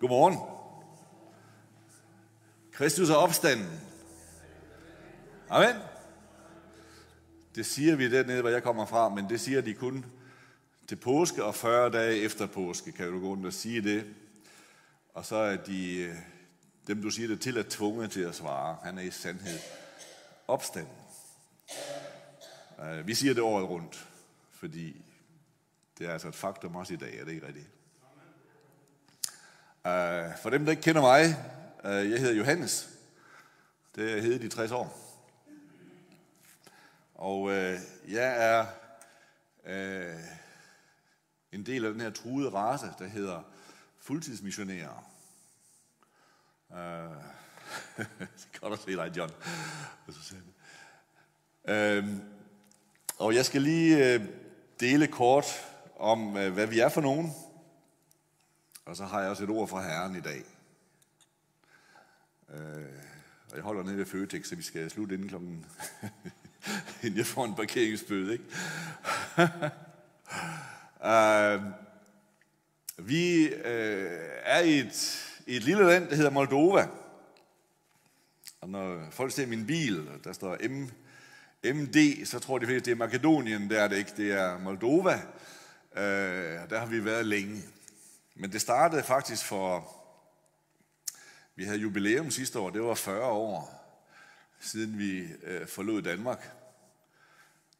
Godmorgen. 0.00 0.38
Kristus 2.72 3.10
er 3.10 3.14
opstanden. 3.14 3.80
Amen. 5.48 5.82
Det 7.54 7.66
siger 7.66 7.96
vi 7.96 8.10
dernede, 8.10 8.40
hvor 8.40 8.50
jeg 8.50 8.62
kommer 8.62 8.86
fra, 8.86 9.08
men 9.08 9.28
det 9.28 9.40
siger 9.40 9.60
de 9.60 9.74
kun 9.74 10.06
til 10.88 10.96
påske 10.96 11.44
og 11.44 11.54
40 11.54 11.90
dage 11.90 12.16
efter 12.16 12.46
påske, 12.46 12.92
kan 12.92 13.12
du 13.12 13.20
gå 13.20 13.26
rundt 13.26 13.46
og 13.46 13.52
sige 13.52 13.80
det. 13.80 14.14
Og 15.14 15.26
så 15.26 15.36
er 15.36 15.56
de, 15.56 15.96
øh, 15.96 16.14
dem 16.86 17.02
du 17.02 17.10
siger 17.10 17.28
det 17.28 17.40
til, 17.40 17.56
er 17.56 17.64
tvunget 17.68 18.10
til 18.10 18.20
at 18.20 18.34
svare. 18.34 18.76
Han 18.82 18.98
er 18.98 19.02
i 19.02 19.10
sandhed 19.10 19.58
opstanden. 20.48 20.96
Øh, 22.82 23.06
vi 23.06 23.14
siger 23.14 23.34
det 23.34 23.42
året 23.42 23.68
rundt, 23.68 24.08
fordi 24.50 25.04
det 25.98 26.06
er 26.06 26.12
altså 26.12 26.28
et 26.28 26.34
faktum 26.34 26.76
også 26.76 26.94
i 26.94 26.96
dag, 26.96 27.18
er 27.18 27.24
det 27.24 27.32
ikke 27.32 27.46
rigtigt? 27.46 27.79
Øh, 29.86 30.38
for 30.42 30.50
dem, 30.50 30.64
der 30.64 30.70
ikke 30.70 30.82
kender 30.82 31.00
mig, 31.00 31.22
øh, 31.84 32.10
jeg 32.10 32.20
hedder 32.20 32.34
Johannes. 32.34 32.88
Det 33.94 34.12
er 34.12 34.16
jeg 34.16 34.44
i 34.44 34.48
60 34.48 34.70
år. 34.70 34.96
Og 37.14 37.50
øh, 37.50 37.78
jeg 38.08 38.36
er 38.46 38.66
en 41.52 41.66
del 41.66 41.84
af 41.84 41.92
den 41.92 42.00
her 42.00 42.10
truede 42.10 42.50
race, 42.50 42.86
der 42.98 43.06
hedder 43.06 43.42
fuldtidsmissionærer. 43.98 45.10
Uh, 46.70 46.76
det 47.98 48.48
er 48.54 48.60
godt 48.60 48.72
at 48.72 48.78
se 48.78 48.96
dig, 48.96 49.16
John. 49.16 49.30
Uh, 51.64 52.18
og 53.18 53.34
jeg 53.34 53.44
skal 53.44 53.62
lige 53.62 54.20
uh, 54.20 54.26
dele 54.80 55.06
kort 55.06 55.44
om, 55.96 56.26
uh, 56.26 56.48
hvad 56.48 56.66
vi 56.66 56.80
er 56.80 56.88
for 56.88 57.00
nogen. 57.00 57.34
Og 58.90 58.96
så 58.96 59.04
har 59.04 59.20
jeg 59.20 59.30
også 59.30 59.44
et 59.44 59.50
ord 59.50 59.68
fra 59.68 59.82
Herren 59.82 60.16
i 60.16 60.20
dag. 60.20 60.44
Øh, 62.54 62.84
og 63.50 63.56
jeg 63.56 63.62
holder 63.62 63.82
nede 63.82 63.96
ved 63.96 64.06
Føtex, 64.06 64.48
så 64.48 64.56
vi 64.56 64.62
skal 64.62 64.90
slutte 64.90 65.14
inden 65.14 65.28
klokken... 65.28 65.66
inden 67.02 67.18
jeg 67.18 67.26
får 67.26 67.44
en 67.44 67.54
parkeringsbøde, 67.54 68.32
ikke? 68.32 68.44
øh, 71.10 71.62
vi 72.98 73.46
øh, 73.46 74.20
er 74.42 74.60
i 74.60 74.78
et, 74.78 75.26
i 75.46 75.56
et 75.56 75.64
lille 75.64 75.86
land, 75.86 76.08
der 76.08 76.16
hedder 76.16 76.30
Moldova. 76.30 76.88
Og 78.60 78.68
når 78.68 79.08
folk 79.10 79.32
ser 79.32 79.46
min 79.46 79.66
bil, 79.66 80.08
der 80.24 80.32
står 80.32 80.56
M, 80.68 80.90
MD, 81.64 82.26
så 82.26 82.38
tror 82.38 82.58
de 82.58 82.66
fleste, 82.66 82.84
det 82.84 82.92
er 82.92 82.98
Makedonien, 82.98 83.70
det 83.70 83.78
er 83.78 83.88
det 83.88 83.98
ikke, 83.98 84.12
det 84.16 84.32
er 84.32 84.58
Moldova. 84.58 85.14
Øh, 85.96 86.70
der 86.70 86.78
har 86.78 86.86
vi 86.86 87.04
været 87.04 87.26
længe. 87.26 87.62
Men 88.40 88.52
det 88.52 88.60
startede 88.60 89.02
faktisk 89.02 89.44
for, 89.44 89.96
vi 91.56 91.64
havde 91.64 91.78
jubilæum 91.78 92.30
sidste 92.30 92.58
år, 92.58 92.70
det 92.70 92.82
var 92.82 92.94
40 92.94 93.26
år, 93.26 93.84
siden 94.60 94.98
vi 94.98 95.20
øh, 95.42 95.66
forlod 95.66 96.02
Danmark. 96.02 96.50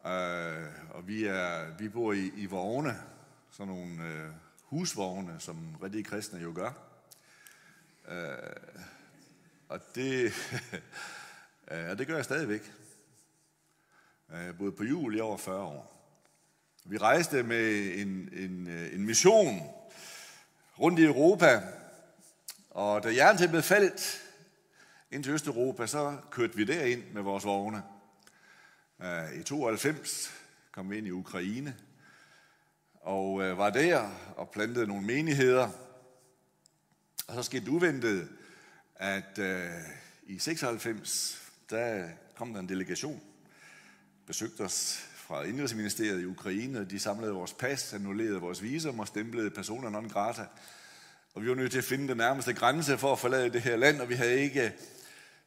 Øh, 0.06 0.66
og 0.90 1.08
vi, 1.08 1.24
er, 1.24 1.76
vi 1.78 1.88
bor 1.88 2.12
i, 2.12 2.32
i 2.36 2.46
vogne, 2.46 3.00
sådan 3.50 3.74
nogle 3.74 4.04
øh, 4.04 4.30
husvogne, 4.62 5.40
som 5.40 5.76
rigtig 5.82 6.06
kristne 6.06 6.40
jo 6.40 6.52
gør. 6.54 6.72
Øh, 8.08 8.82
og 9.68 9.80
det, 9.94 10.32
uh, 11.70 11.98
det 11.98 12.06
gør 12.06 12.16
jeg 12.16 12.24
stadigvæk. 12.24 12.72
Øh, 14.32 14.44
jeg 14.44 14.58
boede 14.58 14.72
på 14.72 14.84
jul 14.84 15.16
i 15.16 15.20
over 15.20 15.36
40 15.36 15.62
år. 15.62 16.12
Vi 16.84 16.98
rejste 16.98 17.42
med 17.42 17.94
en, 17.94 18.28
en, 18.32 18.66
øh, 18.66 18.94
en 18.94 19.06
mission 19.06 19.80
rundt 20.80 20.98
i 20.98 21.04
Europa, 21.04 21.62
og 22.70 23.02
da 23.02 23.14
jerntæppet 23.14 23.64
faldt 23.64 24.22
ind 25.10 25.24
til 25.24 25.32
Østeuropa, 25.32 25.86
så 25.86 26.16
kørte 26.30 26.56
vi 26.56 26.64
derind 26.64 27.02
med 27.12 27.22
vores 27.22 27.44
vogne. 27.44 27.82
Øh, 29.02 29.40
I 29.40 29.42
92 29.42 30.32
kom 30.72 30.90
vi 30.90 30.98
ind 30.98 31.06
i 31.06 31.10
Ukraine 31.10 31.76
og 33.00 33.42
øh, 33.42 33.58
var 33.58 33.70
der 33.70 34.10
og 34.36 34.50
plantede 34.50 34.86
nogle 34.86 35.06
menigheder. 35.06 35.68
Og 37.28 37.34
så 37.34 37.42
skete 37.42 37.64
det 37.64 37.70
uventet, 37.70 38.28
at 38.96 39.38
øh, 39.38 39.70
i 40.26 40.38
96, 40.38 41.42
der 41.70 42.08
kom 42.36 42.52
der 42.52 42.60
en 42.60 42.68
delegation, 42.68 43.20
besøgte 44.26 44.60
os 44.60 45.06
fra 45.14 45.42
Indrigsministeriet 45.42 46.22
i 46.22 46.26
Ukraine. 46.26 46.84
De 46.84 46.98
samlede 46.98 47.32
vores 47.32 47.52
pas, 47.52 47.92
annullerede 47.92 48.40
vores 48.40 48.62
visum 48.62 49.00
og 49.00 49.06
stemplede 49.06 49.50
persona 49.50 49.90
non 49.90 50.08
grata. 50.08 50.44
Og 51.34 51.42
vi 51.42 51.48
var 51.48 51.54
nødt 51.54 51.72
til 51.72 51.78
at 51.78 51.84
finde 51.84 52.08
den 52.08 52.16
nærmeste 52.16 52.52
grænse 52.52 52.98
for 52.98 53.12
at 53.12 53.18
forlade 53.18 53.50
det 53.50 53.62
her 53.62 53.76
land, 53.76 54.00
og 54.00 54.08
vi 54.08 54.14
havde 54.14 54.40
ikke 54.40 54.72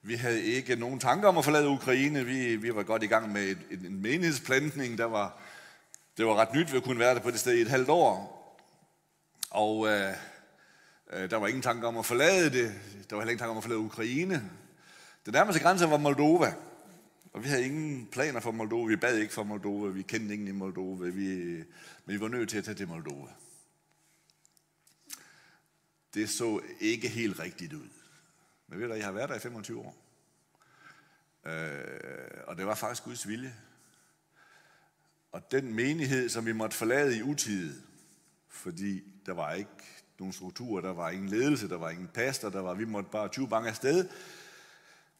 vi 0.05 0.15
havde 0.15 0.43
ikke 0.43 0.75
nogen 0.75 0.99
tanker 0.99 1.27
om 1.27 1.37
at 1.37 1.45
forlade 1.45 1.67
Ukraine. 1.67 2.25
Vi, 2.25 2.55
vi 2.55 2.75
var 2.75 2.83
godt 2.83 3.03
i 3.03 3.07
gang 3.07 3.31
med 3.31 3.41
et, 3.41 3.57
en 3.71 4.01
menighedsplantning. 4.01 4.97
Der 4.97 5.05
var, 5.05 5.37
det 6.17 6.25
var 6.25 6.35
ret 6.35 6.53
nyt, 6.53 6.73
vi 6.73 6.79
kunne 6.79 6.99
være 6.99 7.15
der 7.15 7.21
på 7.21 7.31
det 7.31 7.39
sted 7.39 7.53
i 7.53 7.61
et 7.61 7.67
halvt 7.67 7.89
år. 7.89 8.39
Og 9.49 9.87
øh, 9.87 10.13
øh, 11.13 11.29
der 11.29 11.37
var 11.37 11.47
ingen 11.47 11.61
tanker 11.61 11.87
om 11.87 11.97
at 11.97 12.05
forlade 12.05 12.49
det. 12.49 12.73
Der 13.09 13.15
var 13.15 13.21
heller 13.21 13.31
ingen 13.31 13.37
tanker 13.37 13.51
om 13.51 13.57
at 13.57 13.63
forlade 13.63 13.79
Ukraine. 13.79 14.49
Den 15.25 15.33
nærmeste 15.33 15.61
grænse 15.61 15.89
var 15.89 15.97
Moldova. 15.97 16.53
Og 17.33 17.43
vi 17.43 17.49
havde 17.49 17.65
ingen 17.65 18.07
planer 18.11 18.39
for 18.39 18.51
Moldova. 18.51 18.87
Vi 18.87 18.95
bad 18.95 19.17
ikke 19.17 19.33
for 19.33 19.43
Moldova. 19.43 19.89
Vi 19.89 20.01
kendte 20.01 20.33
ingen 20.33 20.47
i 20.47 20.51
Moldova. 20.51 21.09
Vi, 21.09 21.35
men 22.05 22.15
vi 22.15 22.19
var 22.19 22.27
nødt 22.27 22.49
til 22.49 22.57
at 22.57 22.63
tage 22.63 22.75
til 22.75 22.87
Moldova. 22.87 23.29
Det 26.13 26.29
så 26.29 26.61
ikke 26.79 27.07
helt 27.07 27.39
rigtigt 27.39 27.73
ud. 27.73 27.89
Men 28.67 28.79
ved 28.79 28.87
du, 28.87 28.93
jeg 28.93 29.05
har 29.05 29.11
været 29.11 29.29
der 29.29 29.35
i 29.35 29.39
25 29.39 29.79
år. 29.79 29.97
Øh, 31.45 32.43
og 32.47 32.57
det 32.57 32.65
var 32.65 32.75
faktisk 32.75 33.03
Guds 33.03 33.27
vilje. 33.27 33.55
Og 35.31 35.51
den 35.51 35.73
menighed, 35.73 36.29
som 36.29 36.45
vi 36.45 36.51
måtte 36.51 36.77
forlade 36.77 37.17
i 37.17 37.21
utide, 37.21 37.73
fordi 38.49 39.03
der 39.25 39.33
var 39.33 39.53
ikke 39.53 39.69
nogen 40.19 40.33
struktur, 40.33 40.81
der 40.81 40.93
var 40.93 41.09
ingen 41.09 41.29
ledelse, 41.29 41.69
der 41.69 41.77
var 41.77 41.89
ingen 41.89 42.07
pastor, 42.07 42.49
der 42.49 42.61
var, 42.61 42.73
vi 42.73 42.85
måtte 42.85 43.09
bare 43.11 43.27
20 43.27 43.49
bange 43.49 43.69
afsted. 43.69 44.09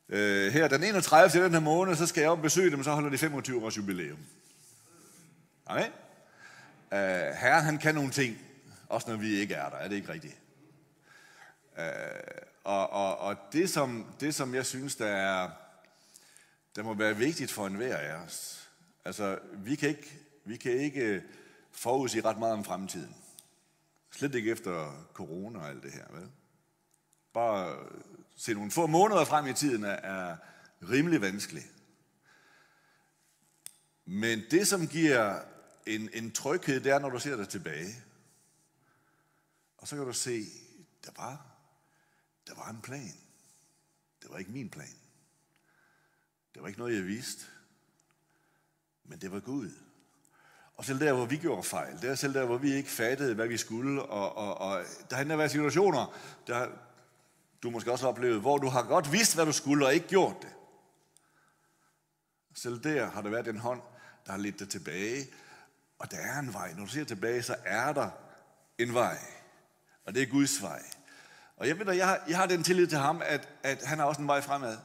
Øh, 0.10 0.54
her 0.54 0.68
den 0.68 0.84
31. 0.84 1.30
til 1.30 1.42
den 1.42 1.52
her 1.52 1.60
måned, 1.60 1.96
så 1.96 2.08
skal 2.08 2.22
jeg 2.22 2.30
op 2.30 2.38
og 2.38 2.42
besøge 2.42 2.72
dem, 2.72 2.84
så 2.84 2.92
holder 2.92 3.10
de 3.10 3.18
25 3.18 3.66
års 3.66 3.78
jubilæum. 3.78 4.20
Amen. 5.66 5.92
Øh, 6.94 7.36
herren, 7.36 7.66
han 7.66 7.78
kan 7.78 7.96
nogle 7.96 8.12
ting, 8.12 8.38
også 8.90 9.10
når 9.10 9.18
vi 9.18 9.36
ikke 9.36 9.54
er 9.54 9.70
der, 9.70 9.78
er 9.78 9.88
det 9.88 9.96
ikke 9.96 10.12
rigtigt? 10.12 10.43
Øh, 11.78 11.86
og, 12.64 12.90
og, 12.90 13.18
og 13.18 13.36
det, 13.54 13.70
som, 13.70 14.06
det, 14.20 14.36
som 14.36 14.56
jeg 14.56 14.66
synes, 14.66 14.96
der, 14.96 15.08
er, 15.08 15.50
der 16.76 16.84
må 16.84 16.94
være 16.94 17.18
vigtigt 17.18 17.52
for 17.52 17.68
enhver 17.68 17.98
af 17.98 18.16
os, 18.16 18.70
altså, 19.06 19.40
vi 19.54 19.76
kan 19.76 19.90
ikke, 19.90 20.20
vi 20.46 20.58
kan 20.58 20.72
ikke 20.72 21.02
øh, 21.02 21.22
forudsige 21.72 22.26
ret 22.26 22.40
meget 22.40 22.54
om 22.54 22.64
fremtiden. 22.64 23.16
Slet 24.12 24.36
ikke 24.36 24.52
efter 24.52 25.06
corona 25.14 25.60
og 25.60 25.70
alt 25.70 25.84
det 25.84 25.92
her, 25.92 26.06
vel? 26.12 26.32
Bare 27.34 27.72
øh, 27.72 28.02
se 28.36 28.54
nogle 28.54 28.72
få 28.72 28.88
måneder 28.88 29.26
frem 29.26 29.48
i 29.48 29.54
tiden 29.54 29.84
er, 29.84 29.90
er 29.90 30.38
rimelig 30.90 31.22
vanskeligt. 31.22 31.68
Men 34.06 34.44
det, 34.52 34.68
som 34.68 34.88
giver 34.88 35.40
en, 35.86 36.10
en 36.14 36.32
tryghed, 36.32 36.80
det 36.80 36.92
er, 36.92 37.00
når 37.00 37.10
du 37.10 37.20
ser 37.20 37.36
dig 37.36 37.50
tilbage. 37.50 37.96
Og 39.78 39.88
så 39.88 39.96
kan 39.96 40.06
du 40.06 40.14
se, 40.14 40.46
der 41.06 41.12
var 41.18 41.53
der 42.48 42.56
var 42.56 42.70
en 42.70 42.82
plan. 42.82 43.14
Det 44.22 44.32
var 44.32 44.38
ikke 44.38 44.52
min 44.52 44.70
plan. 44.70 44.96
Det 46.54 46.62
var 46.62 46.68
ikke 46.68 46.80
noget, 46.80 46.96
jeg 46.96 47.06
vidste. 47.06 47.46
Men 49.04 49.22
det 49.22 49.32
var 49.32 49.40
Gud. 49.40 49.72
Og 50.76 50.86
selv 50.86 51.00
der, 51.00 51.14
hvor 51.14 51.26
vi 51.26 51.38
gjorde 51.38 51.64
fejl, 51.64 52.02
der 52.02 52.16
selv 52.16 52.34
der, 52.34 52.46
hvor 52.46 52.58
vi 52.58 52.74
ikke 52.74 52.90
fattede, 52.90 53.36
hvad 53.36 53.48
vi 53.48 53.58
skulle, 53.58 54.04
og, 54.04 54.38
og, 54.38 54.58
og 54.58 54.84
der 55.10 55.16
har 55.16 55.36
været 55.36 55.52
situationer, 55.52 56.18
der 56.48 56.70
du 57.64 57.70
måske 57.70 57.92
også 57.92 58.06
har 58.06 58.12
oplevet, 58.12 58.42
hvor 58.42 58.58
du 58.58 58.68
har 58.68 58.84
godt 58.84 59.12
vidst, 59.12 59.36
hvad 59.36 59.46
du 59.46 59.52
skulle, 59.52 59.86
og 59.86 59.94
ikke 59.94 60.08
gjort 60.08 60.36
det. 60.42 60.54
Selv 62.54 62.84
der 62.84 63.10
har 63.10 63.22
der 63.22 63.30
været 63.30 63.48
en 63.48 63.58
hånd, 63.58 63.82
der 64.26 64.32
har 64.32 64.40
lidt 64.40 64.60
dig 64.60 64.70
tilbage, 64.70 65.28
og 66.00 66.12
der 66.12 66.18
er 66.18 66.40
en 66.40 66.54
vej. 66.54 66.74
Når 66.74 66.86
du 66.86 66.92
ser 66.92 67.04
tilbage, 67.04 67.44
så 67.44 67.56
er 67.66 67.94
der 67.94 68.10
en 68.78 68.94
vej. 68.94 69.18
Og 70.06 70.16
det 70.16 70.24
er 70.24 70.28
Guds 70.28 70.62
vej. 70.62 70.82
Og 71.64 71.70
jeg 71.70 71.80
ved 71.80 71.86
da, 71.86 71.92
jeg 71.92 72.08
har, 72.08 72.24
jeg 72.28 72.38
har 72.38 72.46
den 72.46 72.64
tillid 72.64 72.88
til 72.88 72.98
ham, 72.98 73.22
at, 73.26 73.50
at 73.64 73.84
han 73.84 74.00
har 74.00 74.06
også 74.06 74.22
en 74.22 74.28
vej 74.28 74.42
fremad. 74.42 74.78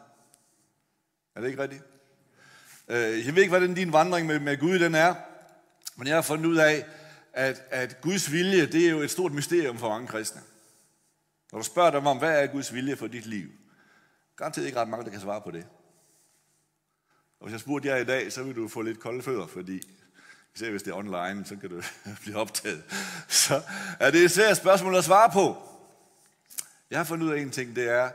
Er 1.34 1.40
det 1.40 1.48
ikke 1.48 1.62
rigtigt? 1.62 1.82
Øh, 2.88 3.26
jeg 3.26 3.34
ved 3.34 3.42
ikke, 3.42 3.48
hvordan 3.50 3.74
din 3.74 3.92
vandring 3.92 4.26
med, 4.26 4.40
med 4.40 4.58
Gud 4.58 4.78
den 4.78 4.94
er, 4.94 5.14
men 5.96 6.06
jeg 6.06 6.16
har 6.16 6.22
fundet 6.22 6.46
ud 6.46 6.56
af, 6.56 6.86
at, 7.32 7.62
at 7.70 8.00
Guds 8.00 8.32
vilje, 8.32 8.66
det 8.66 8.86
er 8.86 8.90
jo 8.90 9.00
et 9.00 9.10
stort 9.10 9.32
mysterium 9.32 9.78
for 9.78 9.88
mange 9.88 10.08
kristne. 10.08 10.40
Når 11.52 11.58
du 11.58 11.64
spørger 11.64 11.90
dem 11.90 12.06
om, 12.06 12.18
hvad 12.18 12.42
er 12.42 12.46
Guds 12.46 12.74
vilje 12.74 12.96
for 12.96 13.06
dit 13.06 13.26
liv? 13.26 13.48
Garanteret 14.36 14.66
ikke 14.66 14.80
ret 14.80 14.88
mange, 14.88 15.04
der 15.04 15.10
kan 15.10 15.20
svare 15.20 15.40
på 15.40 15.50
det. 15.50 15.66
Og 17.40 17.46
hvis 17.46 17.52
jeg 17.52 17.60
spurgte 17.60 17.88
jer 17.88 17.96
i 17.96 18.04
dag, 18.04 18.32
så 18.32 18.42
vil 18.42 18.56
du 18.56 18.68
få 18.68 18.82
lidt 18.82 19.00
kolde 19.00 19.22
fødder, 19.22 19.46
fordi 19.46 19.80
især 20.54 20.70
hvis 20.70 20.82
det 20.82 20.90
er 20.90 20.96
online, 20.96 21.44
så 21.46 21.56
kan 21.56 21.70
du 21.70 21.82
blive 22.22 22.36
optaget. 22.36 22.82
Så 23.28 23.62
er 24.00 24.10
det 24.10 24.24
et 24.24 24.30
svært 24.30 24.56
spørgsmål 24.56 24.96
at 24.96 25.04
svare 25.04 25.30
på. 25.30 25.67
Jeg 26.90 26.98
har 26.98 27.04
fundet 27.04 27.26
ud 27.26 27.32
af 27.32 27.40
en 27.40 27.50
ting, 27.50 27.76
det 27.76 27.88
er, 27.88 28.12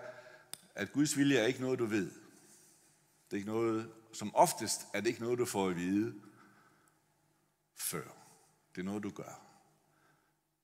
at 0.75 0.94
Guds 0.94 1.18
vilje 1.18 1.38
er 1.38 1.46
ikke 1.46 1.62
noget, 1.62 1.80
du 1.80 1.86
ved. 1.86 2.12
Det 3.25 3.31
er 3.31 3.36
ikke 3.36 3.50
noget, 3.50 3.92
som 4.14 4.36
oftest 4.36 4.81
er 4.94 5.02
det 5.02 5.08
ikke 5.08 5.22
noget, 5.22 5.40
du 5.40 5.46
får 5.46 5.70
at 5.70 5.75
vide 5.75 6.22
før. 7.75 8.04
Det 8.75 8.81
er 8.81 8.86
noget, 8.86 9.04
du 9.04 9.10
gør. 9.10 9.42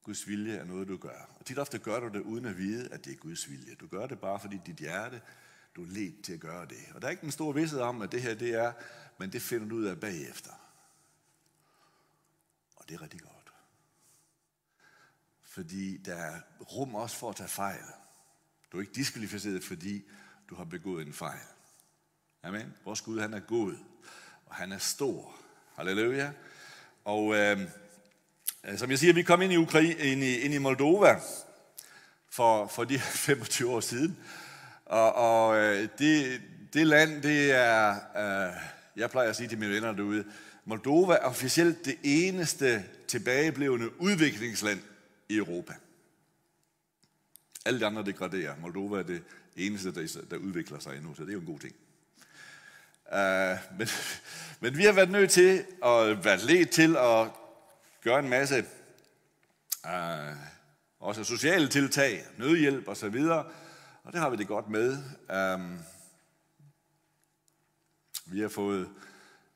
Guds 0.04 0.28
vilje 0.28 0.56
er 0.56 0.64
noget, 0.64 0.88
du 0.88 0.98
gør. 0.98 1.36
Og 1.40 1.46
tit 1.46 1.60
ofte 1.60 1.80
gør 1.80 2.00
du 2.00 2.08
det 2.08 2.22
uden 2.22 2.46
at 2.46 2.58
vide, 2.58 2.94
at 2.94 3.06
det 3.06 3.14
er 3.14 3.18
Guds 3.18 3.50
vilje. 3.50 3.76
Du 3.76 3.88
gør 3.88 4.08
det 4.08 4.20
bare, 4.20 4.40
fordi 4.40 4.60
dit 4.66 4.76
hjerte, 4.76 5.22
du 5.76 5.84
er 5.84 5.88
ledt 5.88 6.24
til 6.26 6.34
at 6.34 6.40
gøre 6.40 6.66
det. 6.66 6.78
Og 6.96 7.02
der 7.02 7.08
er 7.08 7.12
ikke 7.12 7.24
en 7.24 7.32
stor 7.32 7.52
vidshed 7.52 7.80
om, 7.80 8.02
at 8.02 8.12
det 8.12 8.22
her 8.22 8.36
det 8.36 8.54
er, 8.54 8.74
men 9.18 9.32
det 9.32 9.42
finder 9.42 9.68
du 9.70 9.76
ud 9.76 9.86
af 9.86 10.00
bagefter. 10.00 10.52
Og 12.76 12.90
det 12.90 12.96
er 12.96 13.02
rigtig 13.02 13.22
godt. 13.22 13.39
Fordi 15.60 15.98
der 15.98 16.16
er 16.16 16.40
rum 16.62 16.96
også 16.96 17.16
for 17.16 17.30
at 17.30 17.36
tage 17.36 17.50
fejl. 17.50 17.84
Du 18.72 18.78
er 18.78 18.82
ikke 18.82 18.94
diskvalificeret, 18.94 19.64
fordi 19.64 20.04
du 20.50 20.56
har 20.56 20.64
begået 20.64 21.08
en 21.08 21.14
fejl. 21.14 21.40
Amen. 22.44 22.74
Vores 22.86 23.02
Gud, 23.02 23.20
han 23.20 23.34
er 23.34 23.40
god, 23.40 23.74
og 24.46 24.56
han 24.56 24.72
er 24.72 24.78
stor. 24.78 25.36
Halleluja. 25.76 26.32
Og 27.06 27.36
øhm, 27.36 27.68
øh, 28.66 28.78
som 28.78 28.90
jeg 28.90 29.00
siger, 29.00 29.14
vi 29.14 29.24
kom 29.24 29.42
ind 29.42 29.54
i, 29.54 29.58
Ukraine, 29.58 29.94
ind 29.94 30.24
i, 30.24 30.38
ind 30.40 30.54
i 30.54 30.58
Moldova 30.58 31.20
for, 32.30 32.68
for 32.68 32.84
de 32.84 33.00
25 33.00 33.70
år 33.76 33.80
siden. 33.80 34.18
Og, 34.86 35.14
og 35.14 35.58
øh, 35.58 35.90
det, 35.98 36.42
det 36.74 36.88
land, 36.88 37.22
det 37.22 37.52
er, 37.52 37.96
øh, 38.18 38.54
jeg 38.96 39.10
plejer 39.10 39.30
at 39.30 39.36
sige 39.36 39.50
til 39.50 39.58
mine 39.58 39.74
venner 39.74 39.92
derude, 39.92 40.26
Moldova 40.66 41.14
er 41.14 41.26
officielt 41.26 41.86
det 41.86 41.98
eneste 42.04 42.86
tilbageblevende 43.08 44.02
udviklingsland 44.02 44.80
i 45.30 45.38
Europa. 45.38 45.74
Alle 47.66 47.80
de 47.80 47.86
andre 47.86 48.06
degraderer. 48.06 48.56
Moldova 48.58 49.00
er 49.00 49.04
det 49.04 49.24
eneste, 49.56 49.94
der, 49.94 50.22
der 50.30 50.38
udvikler 50.38 50.80
sig 50.80 50.98
endnu, 50.98 51.16
så 51.16 51.22
det 51.22 51.30
er 51.30 51.34
jo 51.34 51.40
en 51.40 51.46
god 51.46 51.60
ting. 51.60 51.76
Uh, 53.12 53.78
men, 53.78 53.88
men 54.62 54.78
vi 54.78 54.84
har 54.84 54.92
været 54.92 55.12
nødt 55.12 55.32
til 55.32 55.66
at 55.86 56.26
være 56.26 56.38
ledt 56.38 56.70
til 56.70 56.98
at 56.98 57.28
gøre 58.04 58.20
en 58.20 58.30
masse 58.30 58.66
uh, 59.86 60.38
også 61.00 61.24
sociale 61.24 61.68
tiltag, 61.68 62.26
nødhjælp 62.38 62.88
og 62.88 62.98
så 62.98 63.10
videre, 63.10 63.46
og 64.04 64.14
det 64.14 64.22
har 64.22 64.30
vi 64.30 64.38
det 64.38 64.48
godt 64.48 64.70
med. 64.70 64.98
Um, 65.56 65.80
vi 68.26 68.40
har 68.40 68.50
fået, 68.50 68.90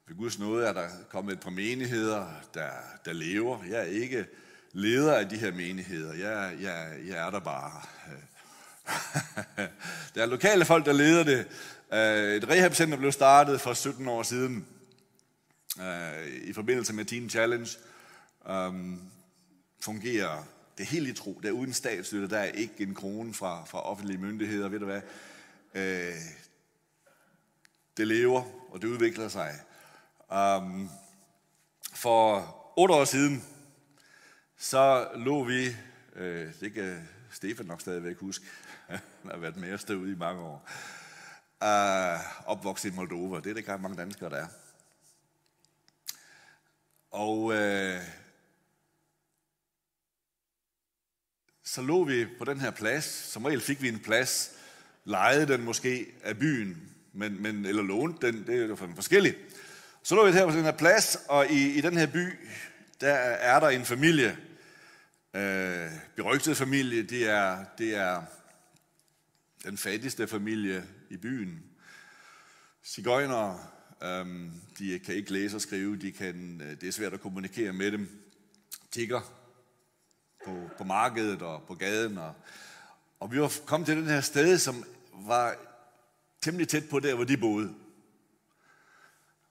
ved 0.07 0.17
Guds 0.17 0.39
nåde 0.39 0.67
er 0.67 0.73
der 0.73 0.89
kommet 1.09 1.33
et 1.33 1.39
par 1.39 1.49
menigheder, 1.49 2.27
der, 2.53 2.71
der 3.05 3.13
lever. 3.13 3.63
Jeg 3.63 3.79
er 3.79 3.83
ikke 3.83 4.25
leder 4.73 5.15
af 5.15 5.29
de 5.29 5.37
her 5.37 5.51
menigheder. 5.51 6.13
Jeg, 6.13 6.55
jeg, 6.61 6.97
jeg 7.07 7.27
er 7.27 7.29
der 7.29 7.39
bare. 7.39 7.81
der 10.15 10.21
er 10.21 10.25
lokale 10.25 10.65
folk, 10.65 10.85
der 10.85 10.93
leder 10.93 11.23
det. 11.23 11.47
Øh, 11.93 12.35
et 12.35 12.49
rehabcenter 12.49 12.97
blev 12.97 13.11
startet 13.11 13.61
for 13.61 13.73
17 13.73 14.07
år 14.07 14.23
siden 14.23 14.65
øh, 15.81 16.27
i 16.43 16.53
forbindelse 16.53 16.93
med 16.93 17.05
Teen 17.05 17.29
Challenge. 17.29 17.69
Um, 18.49 19.01
fungerer 19.81 20.43
det 20.77 20.85
helt 20.85 21.07
i 21.07 21.13
tro. 21.13 21.39
Der 21.43 21.49
er 21.49 21.53
uden 21.53 21.73
statsstøtte, 21.73 22.29
der 22.29 22.39
er 22.39 22.51
ikke 22.51 22.73
en 22.79 22.95
krone 22.95 23.33
fra, 23.33 23.65
fra 23.65 23.81
offentlige 23.81 24.17
myndigheder. 24.17 24.69
Ved 24.69 24.79
du 24.79 24.85
hvad? 24.85 25.01
Øh, 25.75 26.15
det 27.97 28.07
lever, 28.07 28.43
og 28.69 28.81
det 28.81 28.87
udvikler 28.87 29.27
sig. 29.27 29.59
Um, 30.31 30.89
for 31.93 32.55
otte 32.77 32.93
år 32.93 33.05
siden, 33.05 33.43
så 34.63 35.07
lå 35.15 35.43
vi, 35.43 35.75
øh, 36.15 36.51
det 36.59 36.73
kan 36.73 37.09
Stefan 37.31 37.65
nok 37.65 37.81
stadigvæk 37.81 38.17
huske, 38.17 38.45
han 38.87 38.99
har 39.31 39.37
været 39.37 39.57
med 39.57 39.73
os 39.73 39.83
derude 39.83 40.11
i 40.11 40.15
mange 40.15 40.41
år, 40.41 40.69
øh, 41.63 42.19
opvokset 42.45 42.91
i 42.91 42.95
Moldova. 42.95 43.37
Det 43.37 43.45
er 43.45 43.53
det 43.53 43.57
ikke 43.57 43.77
mange 43.77 43.97
danskere, 43.97 44.29
der 44.29 44.35
er. 44.35 44.47
Og 47.11 47.53
øh, 47.53 48.01
så 51.63 51.81
lå 51.81 52.03
vi 52.03 52.25
på 52.37 52.45
den 52.45 52.59
her 52.59 52.71
plads. 52.71 53.05
Som 53.05 53.45
regel 53.45 53.61
fik 53.61 53.81
vi 53.81 53.89
en 53.89 53.99
plads, 53.99 54.51
lejede 55.05 55.53
den 55.53 55.63
måske 55.63 56.13
af 56.23 56.37
byen, 56.37 56.93
men, 57.13 57.41
men, 57.41 57.65
eller 57.65 57.83
lånte 57.83 58.27
den, 58.27 58.47
det 58.47 58.61
er 58.61 58.67
jo 58.67 58.75
forskelligt. 58.75 59.37
Så 60.03 60.15
lå 60.15 60.25
vi 60.25 60.31
her 60.31 60.45
på 60.45 60.51
den 60.51 60.63
her 60.63 60.77
plads, 60.77 61.17
og 61.27 61.47
i, 61.47 61.73
i 61.73 61.81
den 61.81 61.97
her 61.97 62.07
by, 62.07 62.27
der 63.01 63.13
er 63.13 63.59
der 63.59 63.69
en 63.69 63.85
familie, 63.85 64.37
øh, 65.33 65.91
berygtede 66.15 66.55
familie, 66.55 67.03
det 67.03 67.29
er, 67.29 67.65
det 67.77 67.95
er 67.95 68.23
den 69.63 69.77
fattigste 69.77 70.27
familie 70.27 70.87
i 71.09 71.17
byen. 71.17 71.63
Cigøjnere, 72.83 73.59
øh, 74.03 74.25
de 74.79 74.99
kan 74.99 75.15
ikke 75.15 75.33
læse 75.33 75.57
og 75.57 75.61
skrive, 75.61 75.97
de 75.97 76.11
kan, 76.11 76.61
øh, 76.61 76.81
det 76.81 76.87
er 76.87 76.91
svært 76.91 77.13
at 77.13 77.21
kommunikere 77.21 77.73
med 77.73 77.91
dem. 77.91 78.09
Tigger 78.91 79.21
på, 80.45 80.69
på 80.77 80.83
markedet 80.83 81.41
og 81.41 81.63
på 81.67 81.75
gaden. 81.75 82.17
Og, 82.17 82.35
og 83.19 83.31
vi 83.31 83.41
var 83.41 83.53
kommet 83.65 83.87
til 83.87 83.97
den 83.97 84.07
her 84.07 84.21
sted, 84.21 84.57
som 84.57 84.85
var 85.13 85.55
temmelig 86.41 86.67
tæt 86.67 86.89
på 86.89 86.99
der, 86.99 87.15
hvor 87.15 87.23
de 87.23 87.37
boede. 87.37 87.73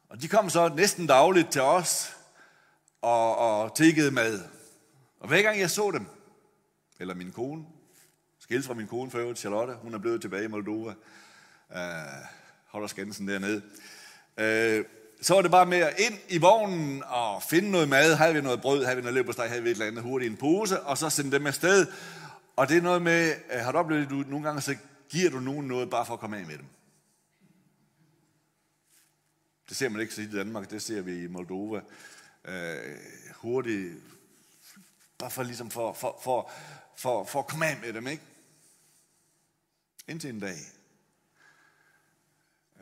Og 0.09 0.23
de 0.23 0.29
kom 0.29 0.51
så 0.51 0.69
næsten 0.69 1.07
dagligt 1.07 1.53
til 1.53 1.63
os 1.63 2.17
og, 3.01 3.37
og 3.37 3.77
tiggede 3.77 4.11
mad. 4.11 4.41
Og 5.23 5.29
hver 5.29 5.43
gang 5.43 5.59
jeg 5.59 5.71
så 5.71 5.91
dem, 5.91 6.07
eller 7.01 7.15
min 7.15 7.33
kone, 7.33 7.65
skilt 8.39 8.67
fra 8.67 8.75
min 8.75 8.87
kone 8.87 9.11
for 9.11 9.19
øvrigt, 9.19 9.39
Charlotte, 9.39 9.75
hun 9.75 9.95
er 9.95 9.99
blevet 9.99 10.21
tilbage 10.21 10.45
i 10.45 10.49
Moldova, 10.49 10.95
øh, 11.77 12.27
holder 12.67 12.89
skansen 12.89 13.29
dernede, 13.29 13.63
øh, 14.39 14.85
så 15.21 15.35
var 15.35 15.43
det 15.43 15.51
bare 15.51 15.67
med 15.67 15.79
at 15.79 15.95
ind 15.99 16.19
i 16.29 16.39
vognen 16.39 17.03
og 17.07 17.43
finde 17.43 17.71
noget 17.71 17.89
mad. 17.89 18.15
Havde 18.15 18.35
vi 18.35 18.41
noget 18.41 18.61
brød, 18.61 18.85
havde 18.85 18.97
vi 18.97 19.03
noget 19.03 19.15
leverpostej, 19.15 19.49
havde 19.49 19.63
vi 19.63 19.69
et 19.69 19.73
eller 19.73 19.87
andet 19.87 20.03
hurtigt 20.03 20.29
i 20.29 20.33
en 20.33 20.39
pose, 20.39 20.81
og 20.81 20.99
så 20.99 21.11
sende 21.11 21.33
dem 21.33 21.47
afsted. 21.47 21.87
Og 22.57 22.69
det 22.69 22.77
er 22.77 22.83
noget 22.83 23.03
med, 23.03 23.35
øh, 23.53 23.61
har 23.61 23.73
du 23.73 23.79
oplevet, 23.79 24.03
at 24.03 24.11
du 24.11 24.25
nogle 24.29 24.47
gange 24.47 24.61
så 24.61 24.77
giver 25.09 25.31
du 25.31 25.41
nogen 25.41 25.69
noget 25.69 25.91
bare 25.91 26.07
for 26.07 26.15
at 26.15 26.21
komme 26.21 26.39
af 26.39 26.47
med 26.47 26.59
dem? 26.59 26.67
Det 29.69 29.77
ser 29.77 29.89
man 29.89 30.01
ikke 30.01 30.15
så 30.15 30.23
i 30.23 30.27
Danmark, 30.27 30.71
det 30.71 30.83
ser 30.83 31.03
vi 31.03 31.25
i 31.25 31.27
Moldova. 31.27 31.81
Øh, 32.45 32.55
uh, 32.55 33.35
hurtigt 33.35 33.95
Bare 35.23 35.31
for 35.31 35.43
ligesom 35.43 35.71
for, 35.71 35.93
for, 35.93 36.19
for, 36.23 36.51
for, 36.97 37.25
for 37.25 37.39
at 37.39 37.47
komme 37.47 37.67
af 37.67 37.81
med 37.81 37.93
dem, 37.93 38.07
ikke? 38.07 38.23
Indtil 40.09 40.31
en 40.31 40.41
dag. 40.41 40.57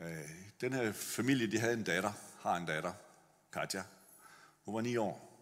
Øh, 0.01 0.29
den 0.61 0.73
her 0.73 0.91
familie, 0.91 1.51
de 1.51 1.59
havde 1.59 1.73
en 1.73 1.83
datter, 1.83 2.11
har 2.39 2.55
en 2.55 2.65
datter, 2.65 2.93
Katja. 3.53 3.83
Hun 4.65 4.75
var 4.75 4.81
ni 4.81 4.97
år. 4.97 5.37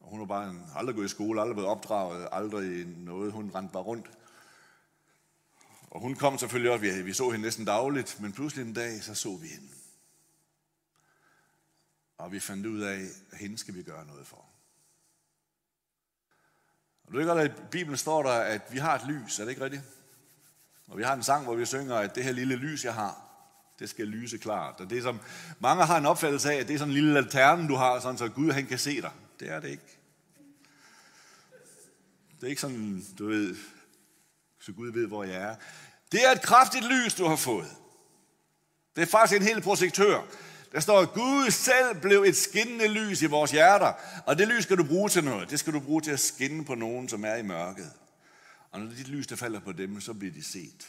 Og 0.00 0.10
hun 0.10 0.20
var 0.20 0.26
bare 0.26 0.50
en, 0.50 0.66
aldrig 0.74 0.96
gået 0.96 1.04
i 1.04 1.08
skole, 1.08 1.40
aldrig 1.40 1.54
blevet 1.54 1.70
opdraget, 1.70 2.28
aldrig 2.32 2.86
noget. 2.86 3.32
Hun 3.32 3.50
rendte 3.54 3.72
bare 3.72 3.82
rundt. 3.82 4.10
Og 5.90 6.00
hun 6.00 6.14
kom 6.14 6.38
selvfølgelig 6.38 6.72
også, 6.72 6.80
vi, 6.80 7.02
vi 7.02 7.12
så 7.12 7.30
hende 7.30 7.44
næsten 7.44 7.64
dagligt, 7.64 8.20
men 8.20 8.32
pludselig 8.32 8.66
en 8.66 8.74
dag, 8.74 9.02
så 9.02 9.14
så 9.14 9.36
vi 9.36 9.46
hende. 9.46 9.68
Og 12.18 12.32
vi 12.32 12.40
fandt 12.40 12.66
ud 12.66 12.80
af, 12.80 13.00
at 13.30 13.38
hende 13.38 13.58
skal 13.58 13.74
vi 13.74 13.82
gøre 13.82 14.06
noget 14.06 14.26
for. 14.26 14.53
Og 17.06 17.12
du 17.12 17.18
ved 17.18 17.26
godt, 17.26 17.38
at 17.38 17.50
i 17.50 17.62
Bibelen 17.70 17.96
står 17.96 18.22
der, 18.22 18.32
at 18.32 18.62
vi 18.70 18.78
har 18.78 18.94
et 18.94 19.06
lys, 19.08 19.38
er 19.38 19.44
det 19.44 19.50
ikke 19.50 19.64
rigtigt? 19.64 19.82
Og 20.88 20.98
vi 20.98 21.02
har 21.02 21.14
en 21.14 21.22
sang, 21.22 21.44
hvor 21.44 21.54
vi 21.54 21.66
synger, 21.66 21.96
at 21.96 22.14
det 22.14 22.24
her 22.24 22.32
lille 22.32 22.56
lys, 22.56 22.84
jeg 22.84 22.94
har, 22.94 23.20
det 23.78 23.90
skal 23.90 24.06
lyse 24.06 24.38
klart. 24.38 24.80
Og 24.80 24.90
det 24.90 24.98
er 24.98 25.02
som, 25.02 25.20
mange 25.58 25.84
har 25.84 25.98
en 25.98 26.06
opfattelse 26.06 26.52
af, 26.52 26.56
at 26.56 26.68
det 26.68 26.74
er 26.74 26.78
sådan 26.78 26.90
en 26.90 26.94
lille 26.94 27.12
lanterne, 27.12 27.68
du 27.68 27.74
har, 27.74 28.00
sådan 28.00 28.18
så 28.18 28.28
Gud 28.28 28.50
han 28.50 28.66
kan 28.66 28.78
se 28.78 29.02
dig. 29.02 29.10
Det 29.40 29.50
er 29.50 29.60
det 29.60 29.68
ikke. 29.68 29.98
Det 32.40 32.42
er 32.42 32.50
ikke 32.50 32.60
sådan, 32.60 33.04
du 33.18 33.26
ved, 33.26 33.56
så 34.60 34.72
Gud 34.72 34.92
ved, 34.92 35.06
hvor 35.06 35.24
jeg 35.24 35.42
er. 35.42 35.56
Det 36.12 36.26
er 36.26 36.32
et 36.32 36.42
kraftigt 36.42 36.84
lys, 36.84 37.14
du 37.14 37.26
har 37.26 37.36
fået. 37.36 37.70
Det 38.96 39.02
er 39.02 39.06
faktisk 39.06 39.40
en 39.40 39.46
hel 39.46 39.60
projektør. 39.60 40.22
Der 40.74 40.80
står, 40.80 41.00
at 41.00 41.12
Gud 41.12 41.50
selv 41.50 42.00
blev 42.00 42.22
et 42.22 42.36
skinnende 42.36 42.88
lys 42.88 43.22
i 43.22 43.26
vores 43.26 43.50
hjerter. 43.50 43.92
Og 44.26 44.38
det 44.38 44.48
lys 44.48 44.62
skal 44.62 44.76
du 44.78 44.84
bruge 44.84 45.08
til 45.08 45.24
noget. 45.24 45.50
Det 45.50 45.58
skal 45.58 45.72
du 45.72 45.80
bruge 45.80 46.02
til 46.02 46.10
at 46.10 46.20
skinne 46.20 46.64
på 46.64 46.74
nogen, 46.74 47.08
som 47.08 47.24
er 47.24 47.34
i 47.34 47.42
mørket. 47.42 47.92
Og 48.70 48.80
når 48.80 48.90
dit 48.90 49.08
lys 49.08 49.26
der 49.26 49.36
falder 49.36 49.60
på 49.60 49.72
dem, 49.72 50.00
så 50.00 50.14
bliver 50.14 50.32
de 50.32 50.42
set. 50.42 50.88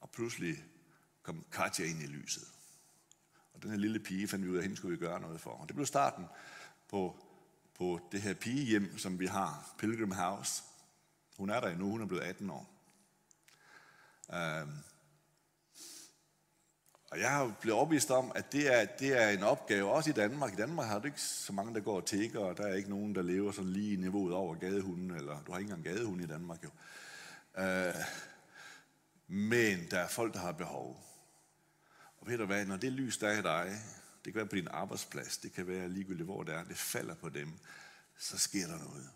Og 0.00 0.10
pludselig 0.10 0.64
kom 1.22 1.44
Katja 1.52 1.84
ind 1.84 2.02
i 2.02 2.06
lyset. 2.06 2.42
Og 3.54 3.62
den 3.62 3.70
her 3.70 3.78
lille 3.78 3.98
pige 3.98 4.28
fandt 4.28 4.44
vi 4.44 4.50
ud 4.50 4.56
af, 4.56 4.58
at 4.58 4.64
hende 4.64 4.76
skulle 4.76 4.98
vi 4.98 5.06
gøre 5.06 5.20
noget 5.20 5.40
for. 5.40 5.50
Og 5.50 5.68
det 5.68 5.76
blev 5.76 5.86
starten 5.86 6.24
på, 6.88 7.16
på 7.78 8.08
det 8.12 8.22
her 8.22 8.34
pigehjem, 8.34 8.98
som 8.98 9.20
vi 9.20 9.26
har, 9.26 9.74
Pilgrim 9.78 10.12
House. 10.12 10.62
Hun 11.36 11.50
er 11.50 11.60
der 11.60 11.68
endnu, 11.68 11.90
hun 11.90 12.02
er 12.02 12.06
blevet 12.06 12.22
18 12.22 12.50
år. 12.50 12.70
Uh, 14.28 14.68
og 17.10 17.20
jeg 17.20 17.30
har 17.30 17.56
blevet 17.60 17.80
opvist 17.80 18.10
om, 18.10 18.32
at 18.34 18.52
det 18.52 18.74
er, 18.74 18.84
det 18.84 19.22
er 19.22 19.28
en 19.28 19.42
opgave, 19.42 19.90
også 19.90 20.10
i 20.10 20.12
Danmark. 20.12 20.52
I 20.52 20.56
Danmark 20.56 20.86
har 20.86 20.98
du 20.98 21.06
ikke 21.06 21.20
så 21.20 21.52
mange, 21.52 21.74
der 21.74 21.80
går 21.80 21.96
og 21.96 22.06
tigger, 22.06 22.40
og 22.40 22.56
der 22.56 22.66
er 22.66 22.74
ikke 22.74 22.90
nogen, 22.90 23.14
der 23.14 23.22
lever 23.22 23.52
sådan 23.52 23.70
lige 23.70 23.92
i 23.92 23.96
niveauet 23.96 24.34
over 24.34 24.54
gadehunden, 24.54 25.10
eller 25.10 25.42
du 25.42 25.52
har 25.52 25.58
ikke 25.58 25.72
engang 25.72 25.84
gadehund 25.84 26.22
i 26.22 26.26
Danmark 26.26 26.64
jo. 26.64 26.70
Øh, 27.62 27.94
men 29.26 29.90
der 29.90 29.98
er 29.98 30.08
folk, 30.08 30.34
der 30.34 30.40
har 30.40 30.52
behov. 30.52 31.04
Og 32.20 32.28
ved 32.28 32.38
du 32.38 32.44
hvad, 32.44 32.66
når 32.66 32.76
det 32.76 32.92
lys, 32.92 33.18
der 33.18 33.28
er 33.28 33.38
i 33.38 33.42
dig, 33.42 33.78
det 34.24 34.32
kan 34.32 34.34
være 34.34 34.46
på 34.46 34.56
din 34.56 34.68
arbejdsplads, 34.70 35.38
det 35.38 35.52
kan 35.52 35.66
være 35.66 35.88
ligegyldigt, 35.88 36.26
hvor 36.26 36.42
det 36.42 36.54
er, 36.54 36.64
det 36.64 36.76
falder 36.76 37.14
på 37.14 37.28
dem, 37.28 37.52
så 38.18 38.38
sker 38.38 38.66
der 38.66 38.78
noget. 38.78 39.10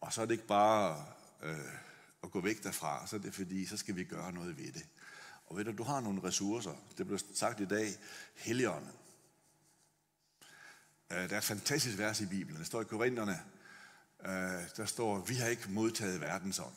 Og 0.00 0.12
så 0.12 0.22
er 0.22 0.26
det 0.26 0.32
ikke 0.32 0.46
bare 0.46 1.04
øh, 1.42 1.58
at 2.22 2.30
gå 2.30 2.40
væk 2.40 2.62
derfra, 2.62 3.06
så 3.06 3.16
er 3.16 3.20
det 3.20 3.34
fordi, 3.34 3.66
så 3.66 3.76
skal 3.76 3.96
vi 3.96 4.04
gøre 4.04 4.32
noget 4.32 4.58
ved 4.58 4.72
det. 4.72 4.86
Og 5.48 5.56
ved 5.56 5.64
du, 5.64 5.72
du 5.72 5.82
har 5.82 6.00
nogle 6.00 6.22
ressourcer. 6.24 6.74
Det 6.98 7.06
blev 7.06 7.18
sagt 7.34 7.60
i 7.60 7.64
dag, 7.64 7.94
Helligånden. 8.34 8.90
Øh, 11.10 11.28
der 11.28 11.34
er 11.34 11.38
et 11.38 11.44
fantastisk 11.44 11.98
vers 11.98 12.20
i 12.20 12.26
Bibelen. 12.26 12.58
Det 12.58 12.66
står 12.66 12.80
i 12.80 12.84
Korintherne, 12.84 13.40
øh, 14.24 14.62
der 14.76 14.84
står, 14.86 15.18
vi 15.18 15.34
har 15.34 15.48
ikke 15.48 15.70
modtaget 15.70 16.20
verdensånd. 16.20 16.74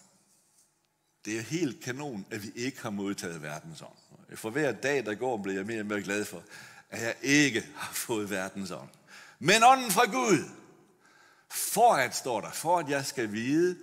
Det 1.25 1.37
er 1.37 1.41
helt 1.41 1.83
kanon, 1.83 2.25
at 2.31 2.43
vi 2.43 2.51
ikke 2.55 2.81
har 2.81 2.89
modtaget 2.89 3.41
verdensånd. 3.41 3.93
For 4.35 4.49
hver 4.49 4.71
dag, 4.71 5.05
der 5.05 5.15
går, 5.15 5.37
bliver 5.37 5.57
jeg 5.57 5.65
mere 5.65 5.79
og 5.79 5.85
mere 5.85 6.01
glad 6.01 6.25
for, 6.25 6.43
at 6.89 7.01
jeg 7.01 7.15
ikke 7.21 7.67
har 7.75 7.93
fået 7.93 8.29
verdensånd. 8.29 8.89
Men 9.39 9.63
ånden 9.63 9.91
fra 9.91 10.05
Gud, 10.05 10.49
for 11.49 11.93
at, 11.93 12.15
står 12.15 12.41
der, 12.41 12.51
for 12.51 12.79
at 12.79 12.89
jeg 12.89 13.05
skal 13.05 13.31
vide, 13.31 13.77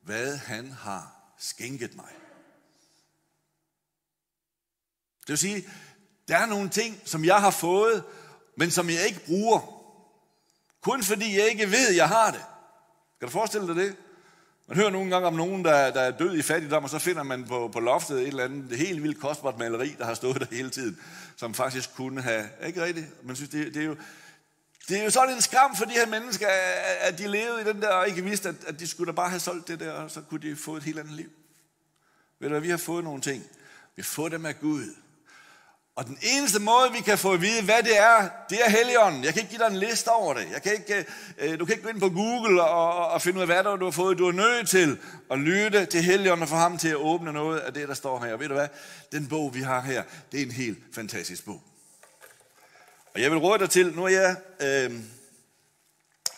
hvad 0.00 0.36
han 0.36 0.70
har 0.70 1.32
skænket 1.38 1.96
mig. 1.96 2.17
Det 5.28 5.32
vil 5.32 5.38
sige, 5.38 5.64
der 6.28 6.36
er 6.36 6.46
nogle 6.46 6.68
ting, 6.68 7.00
som 7.04 7.24
jeg 7.24 7.36
har 7.36 7.50
fået, 7.50 8.02
men 8.56 8.70
som 8.70 8.90
jeg 8.90 9.06
ikke 9.06 9.20
bruger. 9.26 9.60
Kun 10.80 11.02
fordi 11.02 11.38
jeg 11.38 11.48
ikke 11.48 11.70
ved, 11.70 11.88
at 11.88 11.96
jeg 11.96 12.08
har 12.08 12.30
det. 12.30 12.40
Kan 13.20 13.28
du 13.28 13.32
forestille 13.32 13.66
dig 13.66 13.76
det? 13.76 13.96
Man 14.68 14.76
hører 14.76 14.90
nogle 14.90 15.10
gange 15.10 15.26
om 15.26 15.34
nogen, 15.34 15.64
der, 15.64 15.90
der 15.90 16.00
er 16.00 16.10
død 16.10 16.36
i 16.36 16.42
fattigdom, 16.42 16.84
og 16.84 16.90
så 16.90 16.98
finder 16.98 17.22
man 17.22 17.44
på, 17.44 17.70
på 17.72 17.80
loftet 17.80 18.20
et 18.20 18.28
eller 18.28 18.44
andet 18.44 18.78
helt 18.78 19.02
vildt 19.02 19.20
kostbart 19.20 19.58
maleri, 19.58 19.96
der 19.98 20.04
har 20.04 20.14
stået 20.14 20.40
der 20.40 20.46
hele 20.56 20.70
tiden, 20.70 20.98
som 21.36 21.54
faktisk 21.54 21.94
kunne 21.94 22.22
have... 22.22 22.48
Ikke 22.66 22.84
rigtigt? 22.84 23.26
Man 23.26 23.36
synes, 23.36 23.50
det, 23.50 23.74
det 23.74 23.82
er 23.82 23.86
jo... 23.86 23.96
Det 24.88 24.98
er 24.98 25.04
jo 25.04 25.10
sådan 25.10 25.34
en 25.34 25.40
skam 25.40 25.76
for 25.76 25.84
de 25.84 25.90
her 25.90 26.06
mennesker, 26.06 26.48
at 27.00 27.18
de 27.18 27.28
levede 27.28 27.60
i 27.60 27.64
den 27.64 27.82
der, 27.82 27.88
og 27.88 28.08
ikke 28.08 28.24
vidste, 28.24 28.48
at, 28.48 28.54
at 28.66 28.80
de 28.80 28.86
skulle 28.86 29.12
da 29.12 29.16
bare 29.16 29.28
have 29.28 29.40
solgt 29.40 29.68
det 29.68 29.80
der, 29.80 29.92
og 29.92 30.10
så 30.10 30.20
kunne 30.20 30.50
de 30.50 30.56
få 30.56 30.76
et 30.76 30.82
helt 30.82 30.98
andet 30.98 31.14
liv. 31.14 31.30
Ved 32.38 32.48
du 32.48 32.52
hvad, 32.52 32.60
vi 32.60 32.70
har 32.70 32.76
fået 32.76 33.04
nogle 33.04 33.20
ting. 33.20 33.42
Vi 33.96 34.02
har 34.02 34.04
fået 34.04 34.32
dem 34.32 34.46
af 34.46 34.60
Gud. 34.60 34.94
Og 35.98 36.06
den 36.06 36.18
eneste 36.22 36.60
måde, 36.60 36.92
vi 36.92 37.00
kan 37.00 37.18
få 37.18 37.32
at 37.32 37.40
vide, 37.40 37.62
hvad 37.62 37.82
det 37.82 37.98
er, 37.98 38.28
det 38.50 38.58
er 38.64 38.70
Helligånden. 38.70 39.24
Jeg 39.24 39.32
kan 39.32 39.42
ikke 39.42 39.50
give 39.50 39.62
dig 39.64 39.70
en 39.70 39.76
liste 39.76 40.08
over 40.08 40.34
det. 40.34 40.50
Jeg 40.52 40.62
kan 40.62 40.72
ikke, 40.72 40.94
øh, 41.38 41.52
øh 41.52 41.60
du 41.60 41.64
kan 41.64 41.72
ikke 41.72 41.82
gå 41.82 41.88
ind 41.88 42.00
på 42.00 42.08
Google 42.08 42.62
og, 42.62 43.08
og 43.08 43.22
finde 43.22 43.36
ud 43.36 43.40
af, 43.40 43.48
hvad 43.48 43.64
der 43.64 43.76
du 43.76 43.84
har 43.84 43.90
fået. 43.90 44.18
Du 44.18 44.28
er 44.28 44.32
nødt 44.32 44.68
til 44.68 44.98
at 45.30 45.38
lytte 45.38 45.86
til 45.86 46.02
Helligånden 46.02 46.42
og 46.42 46.48
få 46.48 46.54
ham 46.54 46.78
til 46.78 46.88
at 46.88 46.96
åbne 46.96 47.32
noget 47.32 47.58
af 47.58 47.74
det, 47.74 47.88
der 47.88 47.94
står 47.94 48.24
her. 48.24 48.32
Og 48.32 48.40
ved 48.40 48.48
du 48.48 48.54
hvad? 48.54 48.68
Den 49.12 49.28
bog, 49.28 49.54
vi 49.54 49.60
har 49.60 49.80
her, 49.80 50.02
det 50.32 50.40
er 50.40 50.46
en 50.46 50.52
helt 50.52 50.78
fantastisk 50.94 51.44
bog. 51.44 51.62
Og 53.14 53.20
jeg 53.20 53.30
vil 53.30 53.38
råde 53.38 53.58
dig 53.58 53.70
til, 53.70 53.92
nu 53.96 54.04
er 54.04 54.08
jeg... 54.08 54.36
Øh, 54.60 55.00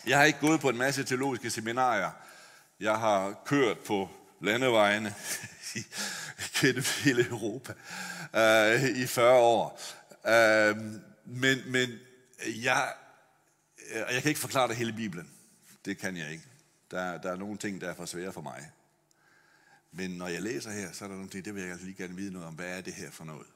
jeg 0.07 0.17
har 0.17 0.25
ikke 0.25 0.39
gået 0.39 0.59
på 0.59 0.69
en 0.69 0.77
masse 0.77 1.03
teologiske 1.03 1.49
seminarier. 1.49 2.09
Jeg 2.79 2.95
har 2.95 3.33
kørt 3.45 3.79
på 3.79 4.09
landevejene 4.41 5.15
gennem 6.61 6.83
hele 7.03 7.27
Europa 7.27 7.73
øh, 8.35 8.83
i 8.83 9.07
40 9.07 9.39
år. 9.39 9.81
Øh, 10.27 10.77
men, 11.25 11.71
men 11.71 11.89
jeg, 12.45 12.93
øh, 13.91 14.03
og 14.07 14.13
jeg 14.13 14.21
kan 14.21 14.29
ikke 14.29 14.41
forklare 14.41 14.67
det 14.67 14.75
hele 14.75 14.93
Bibelen. 14.93 15.29
Det 15.85 15.97
kan 15.97 16.17
jeg 16.17 16.31
ikke. 16.31 16.43
Der, 16.91 17.17
der 17.17 17.31
er 17.31 17.35
nogle 17.35 17.57
ting, 17.57 17.81
der 17.81 17.89
er 17.89 17.95
for 17.95 18.05
svære 18.05 18.33
for 18.33 18.41
mig. 18.41 18.71
Men 19.91 20.11
når 20.11 20.27
jeg 20.27 20.41
læser 20.41 20.71
her, 20.71 20.91
så 20.91 21.03
er 21.03 21.07
der 21.07 21.15
nogle 21.15 21.29
ting, 21.29 21.45
det 21.45 21.55
vil 21.55 21.61
jeg 21.61 21.71
altså 21.71 21.85
lige 21.85 21.97
gerne 21.97 22.15
vide 22.15 22.33
noget 22.33 22.47
om. 22.47 22.53
Hvad 22.53 22.77
er 22.77 22.81
det 22.81 22.93
her 22.93 23.11
for 23.11 23.23
noget? 23.23 23.47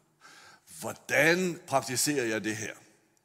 Hvordan 0.80 1.60
praktiserer 1.68 2.26
jeg 2.26 2.44
det 2.44 2.58
her? 2.58 2.74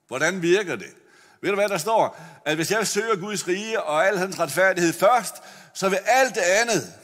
Hvordan 0.08 0.42
virker 0.42 0.76
det? 0.76 0.94
Ved 1.40 1.50
du 1.50 1.56
hvad 1.56 1.68
der 1.68 1.78
står? 1.78 2.20
At 2.46 2.56
hvis 2.56 2.70
jeg 2.70 2.86
søger 2.86 3.16
Guds 3.16 3.48
rige 3.48 3.82
og 3.82 4.06
al 4.06 4.18
hans 4.18 4.38
retfærdighed 4.38 4.92
først, 4.92 5.34
så 5.74 5.88
vil 5.88 5.98
alt 6.06 6.34
det 6.34 6.40
andet, 6.40 6.94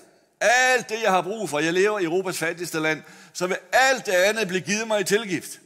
alt 0.41 0.89
det 0.89 1.03
jeg 1.03 1.11
har 1.11 1.23
brug 1.23 1.49
for, 1.49 1.59
jeg 1.59 1.73
lever 1.73 1.99
i 1.99 2.05
Europas 2.05 2.39
fattigste 2.39 2.81
land, 2.81 3.03
så 3.33 3.47
vil 3.47 3.59
alt 3.73 4.07
det 4.07 4.13
andet 4.13 4.49
blive 4.49 4.61
givet 4.61 4.89
mig 4.89 5.01
i 5.01 5.05
tilgift. 5.05 5.61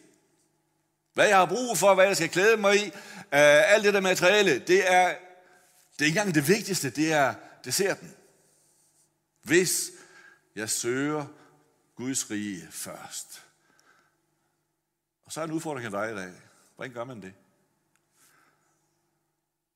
Hvad 1.14 1.28
jeg 1.28 1.36
har 1.36 1.46
brug 1.46 1.78
for, 1.78 1.94
hvad 1.94 2.06
jeg 2.06 2.16
skal 2.16 2.28
klæde 2.28 2.56
mig 2.56 2.76
i, 2.76 2.84
øh, 2.86 3.72
alt 3.72 3.84
det 3.84 3.94
der 3.94 4.00
materiale, 4.00 4.58
det 4.58 4.92
er, 4.92 5.08
det 5.92 6.04
er 6.04 6.06
ikke 6.06 6.18
engang 6.18 6.34
det 6.34 6.48
vigtigste, 6.48 6.90
det 6.90 7.12
er 7.12 7.34
desserten. 7.64 8.14
Hvis 9.42 9.90
jeg 10.54 10.70
søger 10.70 11.26
Guds 11.96 12.30
rige 12.30 12.68
først. 12.70 13.42
Og 15.22 15.32
så 15.32 15.40
er 15.40 15.44
en 15.44 15.52
udfordring 15.52 15.84
af 15.84 15.90
dig 15.90 16.12
i 16.12 16.14
dag. 16.14 16.32
Hvordan 16.76 16.92
gør 16.92 17.04
man 17.04 17.22
det? 17.22 17.32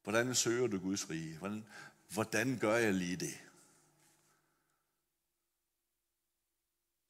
Hvordan 0.02 0.34
søger 0.34 0.66
du 0.66 0.78
Guds 0.78 1.10
rige? 1.10 1.38
Hvordan, 1.38 1.64
hvordan 2.08 2.58
gør 2.58 2.76
jeg 2.76 2.94
lige 2.94 3.16
det? 3.16 3.34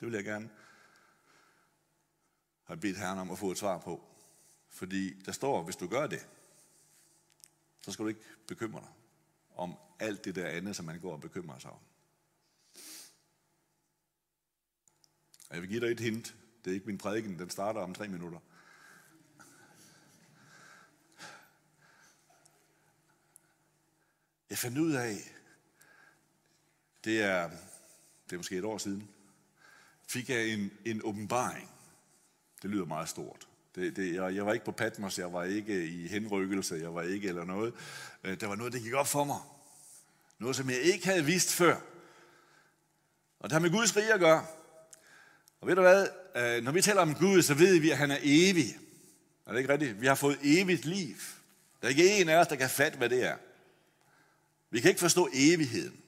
Det 0.04 0.12
vil 0.12 0.16
jeg 0.16 0.24
gerne 0.24 0.50
have 2.64 2.80
bedt 2.80 2.96
Herren 2.96 3.18
om 3.18 3.30
at 3.30 3.38
få 3.38 3.50
et 3.50 3.58
svar 3.58 3.78
på. 3.78 4.04
Fordi 4.68 5.22
der 5.22 5.32
står, 5.32 5.62
hvis 5.62 5.76
du 5.76 5.88
gør 5.88 6.06
det, 6.06 6.28
så 7.82 7.92
skal 7.92 8.02
du 8.02 8.08
ikke 8.08 8.20
bekymre 8.48 8.80
dig 8.80 8.88
om 9.54 9.74
alt 9.98 10.24
det 10.24 10.34
der 10.34 10.48
andet, 10.48 10.76
som 10.76 10.84
man 10.84 11.00
går 11.00 11.12
og 11.12 11.20
bekymrer 11.20 11.58
sig 11.58 11.70
om. 11.70 11.78
Og 15.48 15.54
jeg 15.54 15.62
vil 15.62 15.70
give 15.70 15.80
dig 15.80 15.92
et 15.92 16.00
hint. 16.00 16.36
Det 16.64 16.70
er 16.70 16.74
ikke 16.74 16.86
min 16.86 16.98
prædiken, 16.98 17.38
den 17.38 17.50
starter 17.50 17.80
om 17.80 17.94
tre 17.94 18.08
minutter. 18.08 18.40
Jeg 24.50 24.58
fandt 24.58 24.78
ud 24.78 24.92
af, 24.92 25.16
det 27.04 27.22
er, 27.22 27.50
det 28.24 28.32
er 28.32 28.36
måske 28.36 28.58
et 28.58 28.64
år 28.64 28.78
siden, 28.78 29.13
fik 30.08 30.30
jeg 30.30 30.48
en, 30.48 30.70
en 30.84 31.00
åbenbaring. 31.04 31.70
Det 32.62 32.70
lyder 32.70 32.84
meget 32.84 33.08
stort. 33.08 33.48
Det, 33.74 33.96
det, 33.96 34.14
jeg, 34.14 34.34
jeg 34.34 34.46
var 34.46 34.52
ikke 34.52 34.64
på 34.64 34.72
Patmos, 34.72 35.18
jeg 35.18 35.32
var 35.32 35.44
ikke 35.44 35.86
i 35.86 36.08
henrykkelse, 36.08 36.74
jeg 36.74 36.94
var 36.94 37.02
ikke 37.02 37.28
eller 37.28 37.44
noget. 37.44 37.74
Øh, 38.24 38.40
der 38.40 38.46
var 38.46 38.56
noget, 38.56 38.72
der 38.72 38.78
gik 38.78 38.92
op 38.92 39.06
for 39.06 39.24
mig. 39.24 39.40
Noget, 40.38 40.56
som 40.56 40.70
jeg 40.70 40.78
ikke 40.78 41.06
havde 41.06 41.24
vidst 41.24 41.52
før. 41.52 41.76
Og 43.40 43.50
det 43.50 43.52
har 43.52 43.60
med 43.60 43.70
Guds 43.70 43.96
rige 43.96 44.14
at 44.14 44.20
gøre. 44.20 44.46
Og 45.60 45.68
ved 45.68 45.74
du 45.74 45.80
hvad? 45.80 46.08
Øh, 46.36 46.64
når 46.64 46.72
vi 46.72 46.82
taler 46.82 47.00
om 47.00 47.14
Gud, 47.14 47.42
så 47.42 47.54
ved 47.54 47.80
vi, 47.80 47.90
at 47.90 47.98
han 47.98 48.10
er 48.10 48.18
evig. 48.22 48.76
Er 49.46 49.52
det 49.52 49.58
ikke 49.58 49.72
rigtigt? 49.72 50.00
Vi 50.00 50.06
har 50.06 50.14
fået 50.14 50.38
evigt 50.42 50.84
liv. 50.84 51.16
Der 51.80 51.86
er 51.86 51.88
ikke 51.88 52.20
en 52.20 52.28
af 52.28 52.36
os, 52.36 52.46
der 52.46 52.56
kan 52.56 52.70
fatte, 52.70 52.98
hvad 52.98 53.08
det 53.08 53.24
er. 53.24 53.36
Vi 54.70 54.80
kan 54.80 54.88
ikke 54.88 55.00
forstå 55.00 55.28
evigheden. 55.32 56.03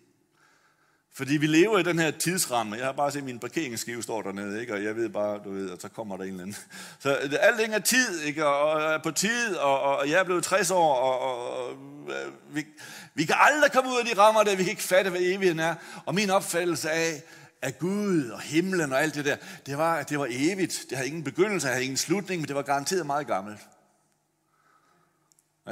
Fordi 1.16 1.36
vi 1.36 1.46
lever 1.46 1.78
i 1.78 1.82
den 1.82 1.98
her 1.98 2.10
tidsramme. 2.10 2.76
Jeg 2.76 2.84
har 2.84 2.92
bare 2.92 3.10
set, 3.10 3.24
min 3.24 3.38
parkeringsskive 3.38 4.02
står 4.02 4.22
dernede, 4.22 4.60
ikke? 4.60 4.74
og 4.74 4.84
jeg 4.84 4.96
ved 4.96 5.08
bare, 5.08 5.40
du 5.44 5.52
ved, 5.52 5.70
at 5.70 5.82
så 5.82 5.88
kommer 5.88 6.16
der 6.16 6.24
en 6.24 6.30
eller 6.30 6.42
anden. 6.42 6.56
Så 7.02 7.10
øh, 7.10 7.32
alt 7.40 7.74
er 7.74 7.78
tid, 7.78 8.20
ikke? 8.20 8.46
og 8.46 8.82
er 8.82 8.98
på 8.98 9.10
tid, 9.10 9.56
og, 9.56 9.80
og 9.82 10.10
jeg 10.10 10.20
er 10.20 10.24
blevet 10.24 10.44
60 10.44 10.70
år, 10.70 10.94
og, 10.94 11.20
og, 11.20 11.66
og 11.68 11.74
øh, 12.08 12.54
vi, 12.54 12.66
vi 13.14 13.24
kan 13.24 13.36
aldrig 13.38 13.72
komme 13.72 13.90
ud 13.90 13.98
af 13.98 14.04
de 14.04 14.20
rammer 14.20 14.42
der, 14.42 14.56
vi 14.56 14.62
kan 14.62 14.70
ikke 14.70 14.82
fatte, 14.82 15.10
hvad 15.10 15.20
evigheden 15.20 15.60
er. 15.60 15.74
Og 16.06 16.14
min 16.14 16.30
opfattelse 16.30 16.90
af, 16.90 17.22
at 17.62 17.78
Gud 17.78 18.30
og 18.30 18.40
himlen 18.40 18.92
og 18.92 19.02
alt 19.02 19.14
det 19.14 19.24
der, 19.24 19.36
det 19.66 19.78
var, 19.78 20.02
det 20.02 20.18
var 20.18 20.26
evigt. 20.30 20.84
Det 20.90 20.98
havde 20.98 21.08
ingen 21.08 21.24
begyndelse, 21.24 21.66
det 21.66 21.74
havde 21.74 21.84
ingen 21.84 21.96
slutning, 21.96 22.40
men 22.40 22.48
det 22.48 22.56
var 22.56 22.62
garanteret 22.62 23.06
meget 23.06 23.26
gammelt. 23.26 23.60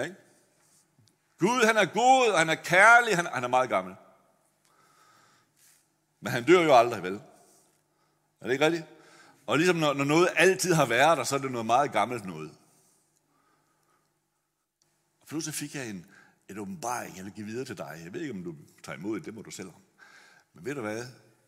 Ikke? 0.04 0.14
Gud, 1.38 1.64
han 1.66 1.76
er 1.76 1.84
god, 1.84 2.32
og 2.32 2.38
han 2.38 2.48
er 2.48 2.54
kærlig, 2.54 3.16
han, 3.16 3.26
han 3.32 3.44
er 3.44 3.48
meget 3.48 3.68
gammel. 3.68 3.94
Men 6.24 6.32
han 6.32 6.44
dør 6.44 6.62
jo 6.62 6.78
aldrig, 6.78 7.02
vel? 7.02 7.14
Er 8.40 8.46
det 8.46 8.52
ikke 8.52 8.64
rigtigt? 8.64 8.84
Og 9.46 9.58
ligesom 9.58 9.76
når, 9.76 9.92
når 9.92 10.04
noget 10.04 10.28
altid 10.36 10.72
har 10.74 10.86
været 10.86 11.18
der, 11.18 11.24
så 11.24 11.34
er 11.34 11.38
det 11.38 11.50
noget 11.50 11.66
meget 11.66 11.92
gammelt 11.92 12.24
noget. 12.24 12.58
Og 15.20 15.26
pludselig 15.26 15.54
fik 15.54 15.74
jeg 15.74 15.90
en, 15.90 16.06
et 16.48 16.58
åbenbaring, 16.58 17.16
jeg 17.16 17.24
vil 17.24 17.32
give 17.32 17.46
videre 17.46 17.64
til 17.64 17.78
dig. 17.78 18.00
Jeg 18.04 18.12
ved 18.12 18.20
ikke, 18.20 18.32
om 18.34 18.44
du 18.44 18.56
tager 18.82 18.98
imod 18.98 19.16
det, 19.16 19.26
det 19.26 19.34
må 19.34 19.42
du 19.42 19.50
selv 19.50 19.68
om. 19.68 19.82
Men 20.54 20.64
ved 20.64 20.74
du 20.74 20.80
hvad? 20.80 20.96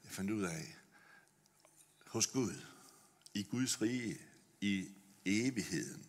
Jeg 0.04 0.11
fandt 0.11 0.30
ud 0.30 0.42
af, 0.42 0.76
hos 2.06 2.26
Gud, 2.26 2.54
i 3.35 3.42
Guds 3.42 3.83
rige, 3.83 4.18
i 4.61 4.88
evigheden, 5.25 6.06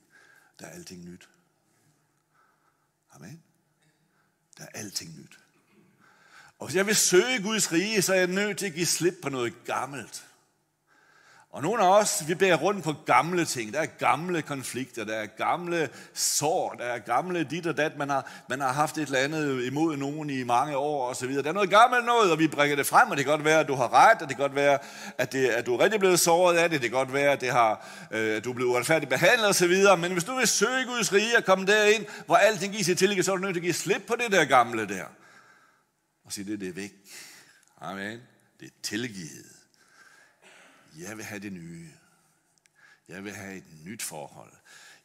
der 0.60 0.66
er 0.66 0.72
alting 0.72 1.06
nyt. 1.06 1.30
Amen. 3.12 3.44
Der 4.58 4.64
er 4.64 4.70
alting 4.80 5.18
nyt. 5.18 5.40
Og 6.60 6.66
hvis 6.68 6.76
jeg 6.76 6.86
vil 6.88 6.96
søge 6.96 7.42
Guds 7.44 7.72
rige, 7.72 8.02
så 8.02 8.14
er 8.14 8.18
jeg 8.18 8.28
nødt 8.28 8.58
til 8.58 8.66
at 8.66 8.74
give 8.74 8.86
slip 8.86 9.16
på 9.22 9.30
noget 9.30 9.54
gammelt. 9.66 10.24
Og 11.58 11.64
nogle 11.64 11.84
af 11.84 12.00
os, 12.00 12.24
vi 12.28 12.36
bærer 12.36 12.56
rundt 12.58 12.84
på 12.84 12.94
gamle 13.06 13.46
ting. 13.46 13.74
Der 13.74 13.80
er 13.80 13.86
gamle 13.86 14.42
konflikter, 14.42 15.06
der 15.06 15.14
er 15.14 15.26
gamle 15.26 15.90
sår, 16.14 16.76
der 16.80 16.84
er 16.84 17.00
gamle 17.00 17.44
dit 17.44 17.68
og 17.68 17.78
dat. 17.78 17.98
Man 17.98 18.10
har, 18.10 18.32
man 18.50 18.62
har 18.62 18.74
haft 18.74 18.98
et 18.98 19.02
eller 19.02 19.20
andet 19.20 19.64
imod 19.66 19.98
nogen 19.98 20.30
i 20.30 20.44
mange 20.44 20.78
år 20.78 21.08
og 21.10 21.16
så 21.16 21.28
videre. 21.28 21.44
Der 21.44 21.50
er 21.50 21.54
noget 21.54 21.70
gammelt 21.70 22.06
noget, 22.06 22.32
og 22.32 22.40
vi 22.40 22.48
bringer 22.48 22.76
det 22.76 22.86
frem, 22.86 23.12
og 23.12 23.18
det 23.18 23.26
kan 23.26 23.32
godt 23.32 23.46
være, 23.46 23.60
at 23.60 23.68
du 23.68 23.76
har 23.76 23.94
ret, 23.94 24.22
og 24.22 24.30
det 24.30 24.38
kan 24.38 24.44
godt 24.44 24.56
være, 24.56 24.80
at, 25.18 25.32
det, 25.32 25.48
at 25.48 25.66
du 25.66 25.76
er 25.76 25.84
rigtig 25.84 26.00
blevet 26.00 26.20
såret 26.20 26.58
af 26.58 26.70
det. 26.70 26.82
Det 26.82 26.90
kan 26.90 26.98
godt 26.98 27.14
være, 27.14 27.32
at, 27.32 27.42
det 27.42 27.52
har, 27.52 27.88
øh, 28.12 28.38
at 28.38 28.44
du 28.44 28.50
er 28.50 28.54
blevet 28.54 28.70
uretfærdigt 28.70 29.10
behandlet 29.10 29.48
og 29.48 29.56
så 29.56 29.68
videre. 29.68 29.98
Men 29.98 30.12
hvis 30.12 30.24
du 30.24 30.36
vil 30.36 30.48
søge 30.48 30.86
Guds 30.86 31.14
rige 31.14 31.38
og 31.38 31.46
komme 31.46 31.66
derind, 31.66 32.06
hvor 32.26 32.36
alting 32.36 32.72
giver 32.72 32.84
sig 32.84 32.98
til, 32.98 33.24
så 33.24 33.32
er 33.32 33.36
du 33.36 33.42
nødt 33.42 33.54
til 33.54 33.60
at 33.60 33.64
give 33.64 33.74
slip 33.74 34.02
på 34.08 34.16
det 34.16 34.32
der 34.32 34.46
gamle 34.46 34.88
der. 34.88 35.04
Og 36.28 36.34
sige, 36.34 36.52
det, 36.52 36.60
det 36.60 36.70
er 36.70 36.74
væk. 36.74 36.94
Amen. 37.78 38.22
Det 38.60 38.66
er 38.66 38.72
tilgivet. 38.84 39.56
Jeg 40.98 41.18
vil 41.18 41.26
have 41.26 41.40
det 41.40 41.54
nye. 41.54 41.90
Jeg 43.08 43.24
vil 43.24 43.34
have 43.34 43.58
et 43.58 43.64
nyt 43.86 44.02
forhold. 44.02 44.54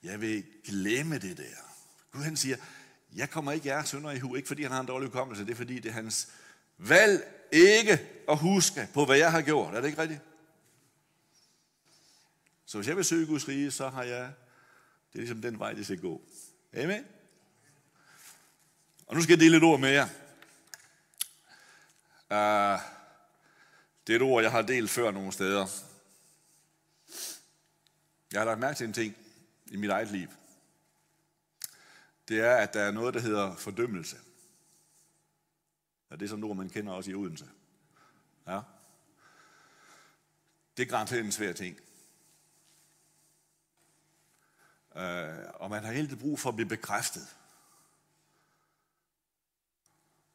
Jeg 0.02 0.20
vil 0.20 0.44
glemme 0.64 1.18
det 1.18 1.36
der. 1.36 1.74
Gud 2.12 2.22
han 2.22 2.36
siger, 2.36 2.56
jeg 3.14 3.30
kommer 3.30 3.52
ikke 3.52 3.68
jer 3.68 3.84
sønder 3.84 4.10
i 4.10 4.18
hu, 4.18 4.34
ikke 4.34 4.48
fordi 4.48 4.62
han 4.62 4.72
har 4.72 4.80
en 4.80 4.86
dårlig 4.86 5.08
hukommelse, 5.08 5.44
det 5.44 5.50
er 5.50 5.56
fordi 5.56 5.78
det 5.78 5.88
er 5.88 5.92
hans 5.92 6.28
valg 6.78 7.48
ikke 7.52 8.22
at 8.28 8.38
huske 8.38 8.88
på, 8.94 9.04
hvad 9.04 9.16
jeg 9.16 9.30
har 9.30 9.42
gjort. 9.42 9.74
Er 9.74 9.80
det 9.80 9.88
ikke 9.88 10.02
rigtigt? 10.02 10.20
Så 12.66 12.78
hvis 12.78 12.88
jeg 12.88 12.96
vil 12.96 13.04
søge 13.04 13.26
Guds 13.26 13.48
rige, 13.48 13.70
så 13.70 13.88
har 13.88 14.02
jeg, 14.02 14.32
det 15.12 15.14
er 15.14 15.18
ligesom 15.18 15.42
den 15.42 15.58
vej, 15.58 15.72
det 15.72 15.84
skal 15.84 16.00
gå. 16.00 16.22
Amen? 16.72 17.04
Og 19.06 19.16
nu 19.16 19.22
skal 19.22 19.32
jeg 19.32 19.40
dele 19.40 19.56
et 19.56 19.62
ord 19.62 19.80
med 19.80 19.90
jer. 19.90 20.08
Uh, 22.32 22.80
det 24.06 24.12
er 24.12 24.16
et 24.16 24.22
ord, 24.22 24.42
jeg 24.42 24.50
har 24.50 24.62
delt 24.62 24.90
før 24.90 25.10
nogle 25.10 25.32
steder. 25.32 25.66
Jeg 28.32 28.40
har 28.40 28.44
lagt 28.44 28.60
mærke 28.60 28.76
til 28.76 28.86
en 28.86 28.92
ting 28.92 29.16
i 29.66 29.76
mit 29.76 29.90
eget 29.90 30.08
liv. 30.10 30.28
Det 32.28 32.40
er, 32.40 32.56
at 32.56 32.74
der 32.74 32.80
er 32.80 32.90
noget, 32.90 33.14
der 33.14 33.20
hedder 33.20 33.56
fordømmelse. 33.56 34.16
Ja, 36.10 36.16
det 36.16 36.22
er 36.22 36.28
sådan 36.28 36.44
et 36.44 36.50
ord, 36.50 36.56
man 36.56 36.70
kender 36.70 36.92
også 36.92 37.10
i 37.10 37.14
Odense. 37.14 37.50
Ja. 38.46 38.60
Det 40.76 40.82
er 40.82 40.90
garanteret 40.90 41.24
en 41.24 41.32
svær 41.32 41.52
ting. 41.52 41.78
Uh, 44.90 45.60
og 45.60 45.70
man 45.70 45.84
har 45.84 45.92
helt 45.92 46.18
brug 46.18 46.40
for 46.40 46.48
at 46.48 46.56
blive 46.56 46.68
bekræftet. 46.68 47.36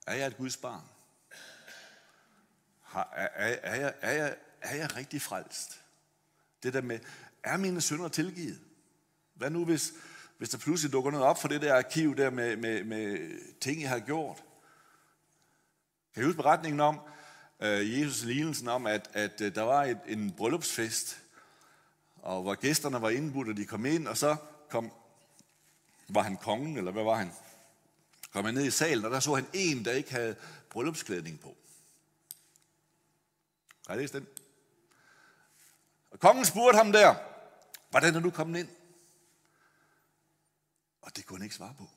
Er 0.08 0.16
jeg 0.16 0.28
et 0.28 0.38
Guds 0.38 0.58
barn? 0.58 0.97
Har, 2.88 3.10
er, 3.16 3.28
er, 3.64 3.76
jeg, 3.76 3.94
er, 4.02 4.12
jeg, 4.12 4.36
er 4.62 4.76
jeg 4.76 4.96
rigtig 4.96 5.22
frelst? 5.22 5.82
Det 6.64 6.74
der 6.74 6.82
med, 6.82 7.00
er 7.44 7.58
mine 7.58 7.82
synder 7.82 8.08
tilgivet? 8.08 8.60
Hvad 9.34 9.50
nu, 9.50 9.66
hvis, 9.66 9.94
hvis 10.38 10.50
der 10.50 10.58
pludselig 10.58 10.94
dukker 10.94 11.12
noget 11.12 11.28
op 11.28 11.42
for 11.42 11.48
det 11.48 11.62
der 11.62 11.76
arkiv 11.76 12.18
der 12.18 12.30
med, 12.30 12.56
med, 12.56 12.84
med 12.84 13.32
ting, 13.60 13.82
jeg 13.82 13.90
har 13.90 14.00
gjort? 14.00 14.44
Kan 16.14 16.24
I 16.24 16.26
huske 16.26 16.38
beretningen 16.38 16.80
om, 16.80 17.00
uh, 17.60 18.02
Jesus 18.02 18.24
lignelsen 18.24 18.68
om, 18.68 18.88
at, 18.88 19.10
at 19.14 19.42
uh, 19.42 19.48
der 19.48 19.62
var 19.62 19.84
et, 19.84 20.00
en 20.08 20.32
bryllupsfest, 20.32 21.24
og 22.16 22.42
hvor 22.42 22.56
gæsterne 22.56 23.02
var 23.02 23.10
indbudt, 23.10 23.50
og 23.50 23.58
de 23.58 23.66
kom 23.66 23.86
ind, 23.86 24.08
og 24.08 24.18
så 24.18 24.36
kom, 24.70 24.92
var 26.10 26.22
han 26.22 26.38
kongen, 26.38 26.78
eller 26.78 26.92
hvad 26.92 27.04
var 27.04 27.16
han? 27.16 27.32
Kom 28.34 28.46
han 28.46 28.54
ned 28.54 28.66
i 28.66 28.72
salen, 28.72 29.06
og 29.06 29.12
der 29.12 29.20
så 29.20 29.36
han 29.36 29.48
en, 29.54 29.86
der 29.86 29.92
ikke 29.92 30.12
havde 30.12 30.36
bryllupsklædning 30.70 31.40
på. 31.40 31.58
Har 33.88 33.94
I 33.94 33.98
læst 33.98 34.14
den? 34.14 34.28
Og 36.12 36.20
kongen 36.20 36.46
spurgte 36.46 36.78
ham 36.78 36.92
der, 36.92 37.16
hvordan 37.90 38.16
er 38.16 38.20
du 38.20 38.32
kommet 38.32 38.60
ind? 38.60 38.70
Og 41.02 41.16
det 41.16 41.26
kunne 41.26 41.38
han 41.38 41.44
ikke 41.44 41.56
svare 41.56 41.76
på. 41.78 41.90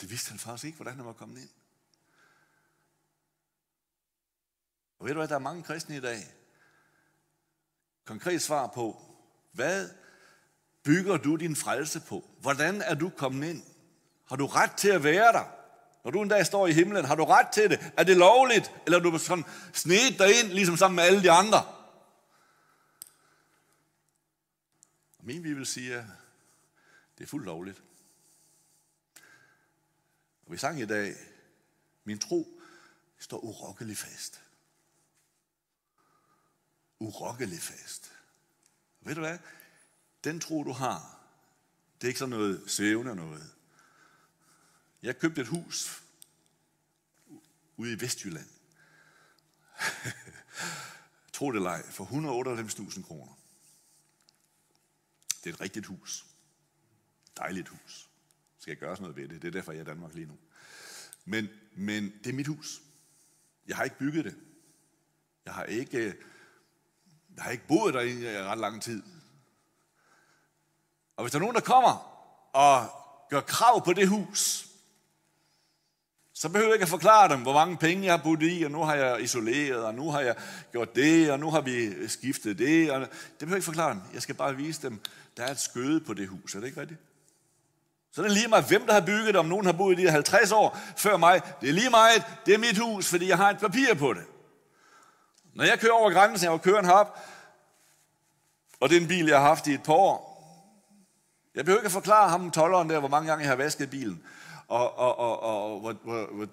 Det 0.00 0.10
vidste 0.10 0.30
han 0.30 0.38
faktisk 0.38 0.64
ikke, 0.64 0.76
hvordan 0.76 0.96
han 0.96 1.06
var 1.06 1.12
kommet 1.12 1.40
ind. 1.40 1.50
Og 4.98 5.06
ved 5.06 5.14
du 5.14 5.20
hvad, 5.20 5.28
der 5.28 5.34
er 5.34 5.38
mange 5.38 5.62
kristne 5.62 5.96
i 5.96 6.00
dag. 6.00 6.34
Konkret 8.04 8.42
svar 8.42 8.66
på, 8.66 9.02
hvad 9.52 9.90
bygger 10.82 11.16
du 11.16 11.36
din 11.36 11.56
frelse 11.56 12.00
på? 12.00 12.30
Hvordan 12.40 12.82
er 12.82 12.94
du 12.94 13.10
kommet 13.10 13.48
ind? 13.48 13.62
Har 14.24 14.36
du 14.36 14.46
ret 14.46 14.72
til 14.76 14.88
at 14.88 15.04
være 15.04 15.32
der? 15.32 15.61
Når 16.04 16.10
du 16.10 16.22
en 16.22 16.28
dag 16.28 16.46
står 16.46 16.66
i 16.66 16.72
himlen, 16.72 17.04
har 17.04 17.14
du 17.14 17.24
ret 17.24 17.48
til 17.52 17.70
det? 17.70 17.92
Er 17.96 18.04
det 18.04 18.16
lovligt? 18.16 18.72
Eller 18.86 18.98
er 18.98 19.02
du 19.02 19.18
sådan 19.18 19.44
snedt 19.72 20.18
dig 20.18 20.40
ind, 20.40 20.48
ligesom 20.48 20.76
sammen 20.76 20.96
med 20.96 21.04
alle 21.04 21.22
de 21.22 21.30
andre? 21.30 21.64
Og 25.18 25.24
min 25.24 25.42
bibel 25.42 25.66
siger, 25.66 26.06
det 27.18 27.24
er 27.24 27.28
fuldt 27.28 27.46
lovligt. 27.46 27.82
Og 30.46 30.52
vi 30.52 30.56
sang 30.56 30.80
i 30.80 30.86
dag, 30.86 31.14
min 32.04 32.18
tro 32.18 32.60
står 33.18 33.38
urokkelig 33.38 33.96
fast. 33.96 34.42
Urokkelig 36.98 37.60
fast. 37.60 38.12
Og 39.00 39.06
ved 39.06 39.14
du 39.14 39.20
hvad? 39.20 39.38
Den 40.24 40.40
tro, 40.40 40.64
du 40.64 40.72
har, 40.72 41.18
det 41.94 42.04
er 42.04 42.08
ikke 42.08 42.18
sådan 42.18 42.30
noget 42.30 42.70
svævende 42.70 43.16
noget. 43.16 43.54
Jeg 45.02 45.18
købte 45.18 45.40
et 45.40 45.46
hus 45.46 46.02
ude 47.76 47.92
i 47.92 48.00
Vestjylland. 48.00 48.48
Tro 51.32 51.52
det 51.52 51.62
leg, 51.62 51.84
for 51.90 52.04
198.000 52.04 53.02
kroner. 53.02 53.32
Det 55.44 55.50
er 55.50 55.54
et 55.54 55.60
rigtigt 55.60 55.86
hus. 55.86 56.26
Dejligt 57.36 57.68
hus. 57.68 58.08
Skal 58.58 58.70
jeg 58.70 58.78
gøre 58.78 58.96
sådan 58.96 59.02
noget 59.02 59.16
ved 59.16 59.28
det? 59.28 59.42
Det 59.42 59.48
er 59.48 59.52
derfor, 59.52 59.72
jeg 59.72 59.78
er 59.78 59.84
i 59.84 59.86
Danmark 59.86 60.14
lige 60.14 60.26
nu. 60.26 60.38
Men, 61.24 61.48
men 61.72 62.12
det 62.24 62.26
er 62.26 62.34
mit 62.34 62.46
hus. 62.46 62.82
Jeg 63.66 63.76
har 63.76 63.84
ikke 63.84 63.98
bygget 63.98 64.24
det. 64.24 64.36
Jeg 65.44 65.54
har 65.54 65.64
ikke, 65.64 66.04
jeg 67.36 67.44
har 67.44 67.50
ikke 67.50 67.66
boet 67.66 67.94
der 67.94 68.00
i 68.00 68.36
øh, 68.36 68.44
ret 68.44 68.58
lang 68.58 68.82
tid. 68.82 69.02
Og 71.16 71.24
hvis 71.24 71.32
der 71.32 71.38
er 71.38 71.40
nogen, 71.40 71.54
der 71.54 71.60
kommer 71.60 71.92
og 72.52 72.90
gør 73.30 73.40
krav 73.40 73.84
på 73.84 73.92
det 73.92 74.08
hus, 74.08 74.71
så 76.42 76.48
behøver 76.48 76.68
jeg 76.68 76.74
ikke 76.74 76.82
at 76.82 76.88
forklare 76.88 77.28
dem, 77.28 77.42
hvor 77.42 77.52
mange 77.52 77.76
penge 77.76 78.04
jeg 78.04 78.12
har 78.12 78.22
puttet 78.22 78.60
i, 78.60 78.62
og 78.62 78.70
nu 78.70 78.82
har 78.82 78.94
jeg 78.94 79.22
isoleret, 79.22 79.84
og 79.84 79.94
nu 79.94 80.10
har 80.10 80.20
jeg 80.20 80.34
gjort 80.72 80.94
det, 80.94 81.30
og 81.30 81.40
nu 81.40 81.50
har 81.50 81.60
vi 81.60 82.08
skiftet 82.08 82.58
det. 82.58 82.90
Og 82.90 83.00
det 83.00 83.08
behøver 83.38 83.50
jeg 83.50 83.56
ikke 83.56 83.64
forklare 83.64 83.90
dem. 83.90 84.00
Jeg 84.14 84.22
skal 84.22 84.34
bare 84.34 84.56
vise 84.56 84.82
dem, 84.82 85.00
der 85.36 85.44
er 85.44 85.50
et 85.50 85.60
skøde 85.60 86.00
på 86.00 86.14
det 86.14 86.28
hus. 86.28 86.54
Er 86.54 86.60
det 86.60 86.66
ikke 86.66 86.80
rigtigt? 86.80 87.00
Så 88.12 88.22
det 88.22 88.28
er 88.28 88.34
lige 88.34 88.48
meget, 88.48 88.64
hvem 88.68 88.86
der 88.86 88.92
har 88.92 89.00
bygget 89.00 89.26
det, 89.26 89.36
om 89.36 89.46
nogen 89.46 89.66
har 89.66 89.72
boet 89.72 89.98
i 89.98 90.02
det 90.02 90.10
50 90.10 90.52
år 90.52 90.78
før 90.96 91.16
mig. 91.16 91.40
Det 91.60 91.68
er 91.68 91.72
lige 91.72 91.90
meget, 91.90 92.24
det 92.46 92.54
er 92.54 92.58
mit 92.58 92.78
hus, 92.78 93.08
fordi 93.08 93.28
jeg 93.28 93.36
har 93.36 93.50
et 93.50 93.58
papir 93.58 93.94
på 93.94 94.12
det. 94.12 94.24
Når 95.54 95.64
jeg 95.64 95.80
kører 95.80 95.92
over 95.92 96.10
grænsen, 96.10 96.50
jeg 96.50 96.60
kører 96.60 96.78
en 96.78 96.84
hop, 96.84 97.18
og 98.80 98.88
det 98.88 98.96
er 98.96 99.00
en 99.00 99.08
bil, 99.08 99.26
jeg 99.26 99.38
har 99.38 99.48
haft 99.48 99.66
i 99.66 99.74
et 99.74 99.82
par 99.82 99.92
år. 99.92 100.32
Jeg 101.54 101.64
behøver 101.64 101.80
ikke 101.80 101.86
at 101.86 101.92
forklare 101.92 102.30
ham, 102.30 102.50
tolleren 102.50 102.90
der, 102.90 102.98
hvor 102.98 103.08
mange 103.08 103.28
gange 103.28 103.42
jeg 103.42 103.50
har 103.50 103.56
vasket 103.56 103.90
bilen 103.90 104.22
og, 104.72 104.98
og, 104.98 105.18
og, 105.18 105.40
og 105.40 105.80
hvor, 105.80 105.92
hvor, 105.92 106.26
hvor 106.26 106.48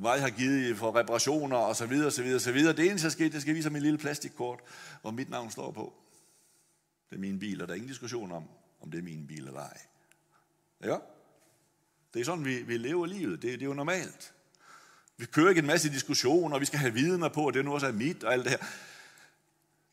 meget 0.00 0.16
jeg 0.16 0.24
har 0.24 0.38
givet 0.38 0.78
for 0.78 0.96
reparationer 0.96 1.56
og 1.56 1.76
så 1.76 1.86
videre, 1.86 2.10
så 2.10 2.22
videre, 2.22 2.40
så 2.40 2.52
videre. 2.52 2.76
Det 2.76 2.86
eneste, 2.86 3.04
der 3.04 3.12
skete, 3.12 3.30
det 3.30 3.42
skal 3.42 3.54
vise 3.54 3.70
mig 3.70 3.82
lille 3.82 3.98
plastikkort, 3.98 4.60
hvor 5.02 5.10
mit 5.10 5.30
navn 5.30 5.50
står 5.50 5.70
på. 5.70 5.92
Det 7.10 7.16
er 7.16 7.20
min 7.20 7.38
bil, 7.38 7.62
og 7.62 7.68
der 7.68 7.74
er 7.74 7.76
ingen 7.76 7.88
diskussion 7.88 8.32
om, 8.32 8.44
om 8.80 8.90
det 8.90 8.98
er 8.98 9.02
min 9.02 9.26
bil 9.26 9.46
eller 9.46 9.60
ej. 9.60 9.78
Ja? 10.84 10.96
Det 12.14 12.20
er 12.20 12.24
sådan, 12.24 12.44
vi, 12.44 12.62
vi 12.62 12.76
lever 12.76 13.06
livet. 13.06 13.42
Det, 13.42 13.52
det 13.52 13.62
er 13.62 13.66
jo 13.66 13.74
normalt. 13.74 14.32
Vi 15.16 15.26
kører 15.26 15.48
ikke 15.48 15.58
en 15.58 15.66
masse 15.66 15.92
diskussioner, 15.92 16.54
og 16.54 16.60
vi 16.60 16.66
skal 16.66 16.78
have 16.78 16.92
vidner 16.92 17.28
på, 17.28 17.46
at 17.46 17.54
det 17.54 17.64
nu 17.64 17.74
også 17.74 17.86
er 17.86 17.92
mit 17.92 18.24
og 18.24 18.32
alt 18.32 18.44
det 18.44 18.50
her. 18.50 18.66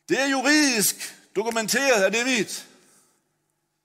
Det 0.08 0.20
er 0.20 0.26
juridisk 0.26 0.96
dokumenteret, 1.36 2.04
at 2.04 2.12
det 2.12 2.20
er 2.20 2.38
mit. 2.38 2.68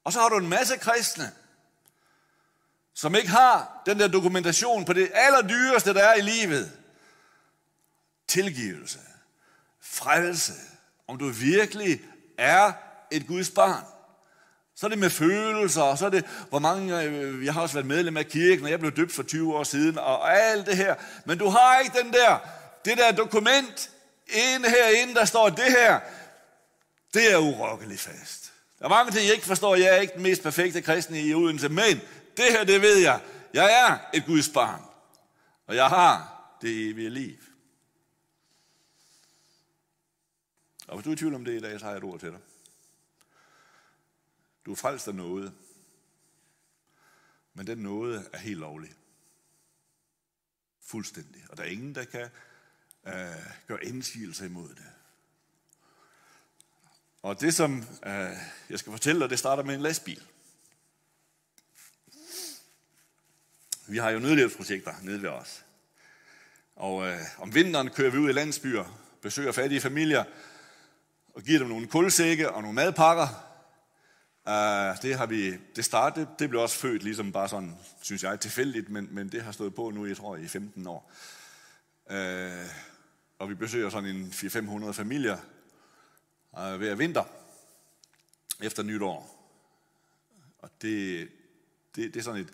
Og 0.04 0.14
så 0.14 0.20
har 0.20 0.30
du 0.30 0.38
en 0.38 0.50
masse 0.50 0.78
kristne, 0.78 1.32
som 2.96 3.16
ikke 3.16 3.30
har 3.30 3.82
den 3.86 4.00
der 4.00 4.08
dokumentation 4.08 4.86
på 4.86 4.94
det 4.94 5.12
allerdyreste, 5.14 5.94
der 5.94 6.04
er 6.04 6.16
i 6.16 6.22
livet. 6.22 6.72
Tilgivelse. 8.28 9.00
Frelse. 9.82 10.54
Om 11.08 11.18
du 11.18 11.30
virkelig 11.30 12.02
er 12.38 12.72
et 13.12 13.28
Guds 13.28 13.50
barn. 13.50 13.84
Så 14.76 14.86
er 14.86 14.90
det 14.90 15.00
med 15.00 15.10
følelser, 15.10 15.82
og 15.82 15.98
så 15.98 16.06
er 16.06 16.10
det, 16.10 16.26
hvor 16.50 16.60
mange, 16.60 17.02
øh, 17.02 17.46
jeg 17.46 17.54
har 17.54 17.62
også 17.62 17.76
været 17.76 17.86
medlem 17.86 18.18
af 18.18 18.28
kirken, 18.28 18.66
og 18.66 18.72
jeg 18.72 18.80
blev 18.80 18.92
døbt 18.92 19.12
for 19.12 19.24
20 19.24 19.56
år 19.56 19.64
siden, 19.64 19.98
og 19.98 20.38
alt 20.38 20.66
det 20.66 20.78
her. 20.78 20.96
Men 21.26 21.38
du 21.38 21.50
har 21.50 21.80
ikke 21.80 21.98
den 22.04 22.14
der, 22.14 22.38
det 22.86 22.98
der 22.98 23.12
dokument 23.12 23.90
inde 24.28 24.70
herinde, 24.70 25.16
der 25.16 25.26
står 25.26 25.50
det 25.50 25.66
her, 25.66 26.00
det 27.14 27.32
er 27.32 27.38
urokkeligt 27.38 28.02
fast. 28.02 28.54
Der 28.80 28.86
er 28.86 28.90
mange 28.90 29.12
ting, 29.12 29.26
jeg 29.26 29.34
ikke 29.34 29.48
forstår. 29.48 29.76
Jeg 29.76 29.96
er 29.96 30.02
ikke 30.02 30.14
den 30.14 30.24
mest 30.24 30.44
perfekte 30.44 30.82
kristne 30.82 31.22
i 31.22 31.34
Odense, 31.34 31.70
men 31.70 32.02
det 32.38 32.46
her, 32.52 32.64
det 32.64 32.82
ved 32.82 32.98
jeg. 32.98 33.24
Jeg 33.54 33.88
er 33.88 34.18
et 34.18 34.26
Guds 34.26 34.50
barn. 34.50 34.82
Og 35.66 35.76
jeg 35.76 35.90
har 35.90 36.44
det 36.62 36.90
evige 36.90 37.10
liv. 37.10 37.38
Og 40.88 40.96
hvis 40.96 41.04
du 41.04 41.10
er 41.10 41.14
i 41.14 41.18
tvivl 41.18 41.36
om 41.36 41.46
det 41.46 41.58
i 41.58 41.60
dag, 41.60 41.80
så 41.80 41.86
har 41.86 41.92
jeg 41.92 41.98
et 41.98 42.04
ord 42.04 42.20
til 42.20 42.32
dig. 42.32 42.40
Du 44.66 44.72
er 44.72 44.76
frelst 44.76 45.08
af 45.08 45.16
noget. 45.16 45.54
Men 47.54 47.68
den 47.68 47.78
noget 47.78 48.30
er 48.34 48.38
helt 48.38 48.60
lovlig. 48.60 48.94
Fuldstændig. 50.82 51.44
Og 51.50 51.58
der 51.58 51.64
er 51.64 51.68
ingen, 51.68 51.96
der 51.96 52.06
kan 52.06 52.30
øh, 53.08 53.54
gøre 53.68 53.86
indsigelse 53.86 54.46
imod 54.46 54.70
det. 54.70 54.86
Og 57.22 57.42
det, 57.42 57.54
som 57.54 57.84
øh, 58.06 58.38
jeg 58.70 58.80
skal 58.80 58.92
fortælle 58.92 59.22
dig, 59.22 59.30
det 59.30 59.40
starter 59.40 59.64
med 59.64 59.76
en 59.76 59.82
lastbil. 59.82 60.28
Vi 63.88 63.98
har 63.98 64.10
jo 64.10 64.20
nødhjælpsprojekter 64.20 64.94
nede 65.02 65.22
ved 65.22 65.30
os. 65.30 65.66
Og 66.76 67.08
øh, 67.08 67.20
om 67.38 67.56
vinteren 67.56 67.90
kører 67.90 68.12
vi 68.12 68.18
ud 68.18 68.30
i 68.30 68.34
landsbyer, 68.34 69.00
besøger 69.22 69.52
fattige 69.52 69.82
familier, 69.82 70.24
og 71.34 71.42
giver 71.42 71.60
dem 71.60 71.68
nogle 71.68 71.88
kulsække 71.88 72.52
og 72.52 72.62
nogle 72.62 72.76
madpakker. 72.76 73.28
Uh, 74.46 75.02
det 75.02 75.18
har 75.18 75.26
vi, 75.26 75.58
det 75.76 75.86
startede, 75.86 76.28
det 76.40 76.50
blev 76.50 76.62
også 76.62 76.80
født 76.80 77.04
ligesom 77.04 77.32
bare 77.32 77.50
sådan, 77.50 77.78
synes 78.02 78.24
jeg, 78.24 78.40
tilfældigt, 78.40 78.90
men, 78.90 79.08
men 79.12 79.30
det 79.30 79.44
har 79.44 79.52
stået 79.52 79.76
på 79.76 79.90
nu, 79.90 80.06
jeg 80.06 80.18
tror, 80.18 80.36
i 80.36 80.48
15 80.48 80.88
år. 80.88 81.12
Uh, 82.06 82.70
og 83.40 83.50
vi 83.50 83.56
besøger 83.56 83.90
sådan 83.90 84.10
en 84.10 84.34
400-500 84.36 84.92
familier 84.92 85.38
uh, 86.52 86.76
hver 86.76 86.96
vinter 86.96 87.24
efter 88.62 88.84
nytår. 88.84 89.50
Og 90.60 90.70
det, 90.82 91.30
det, 91.96 92.14
det 92.14 92.20
er 92.20 92.24
sådan 92.24 92.42
et, 92.42 92.54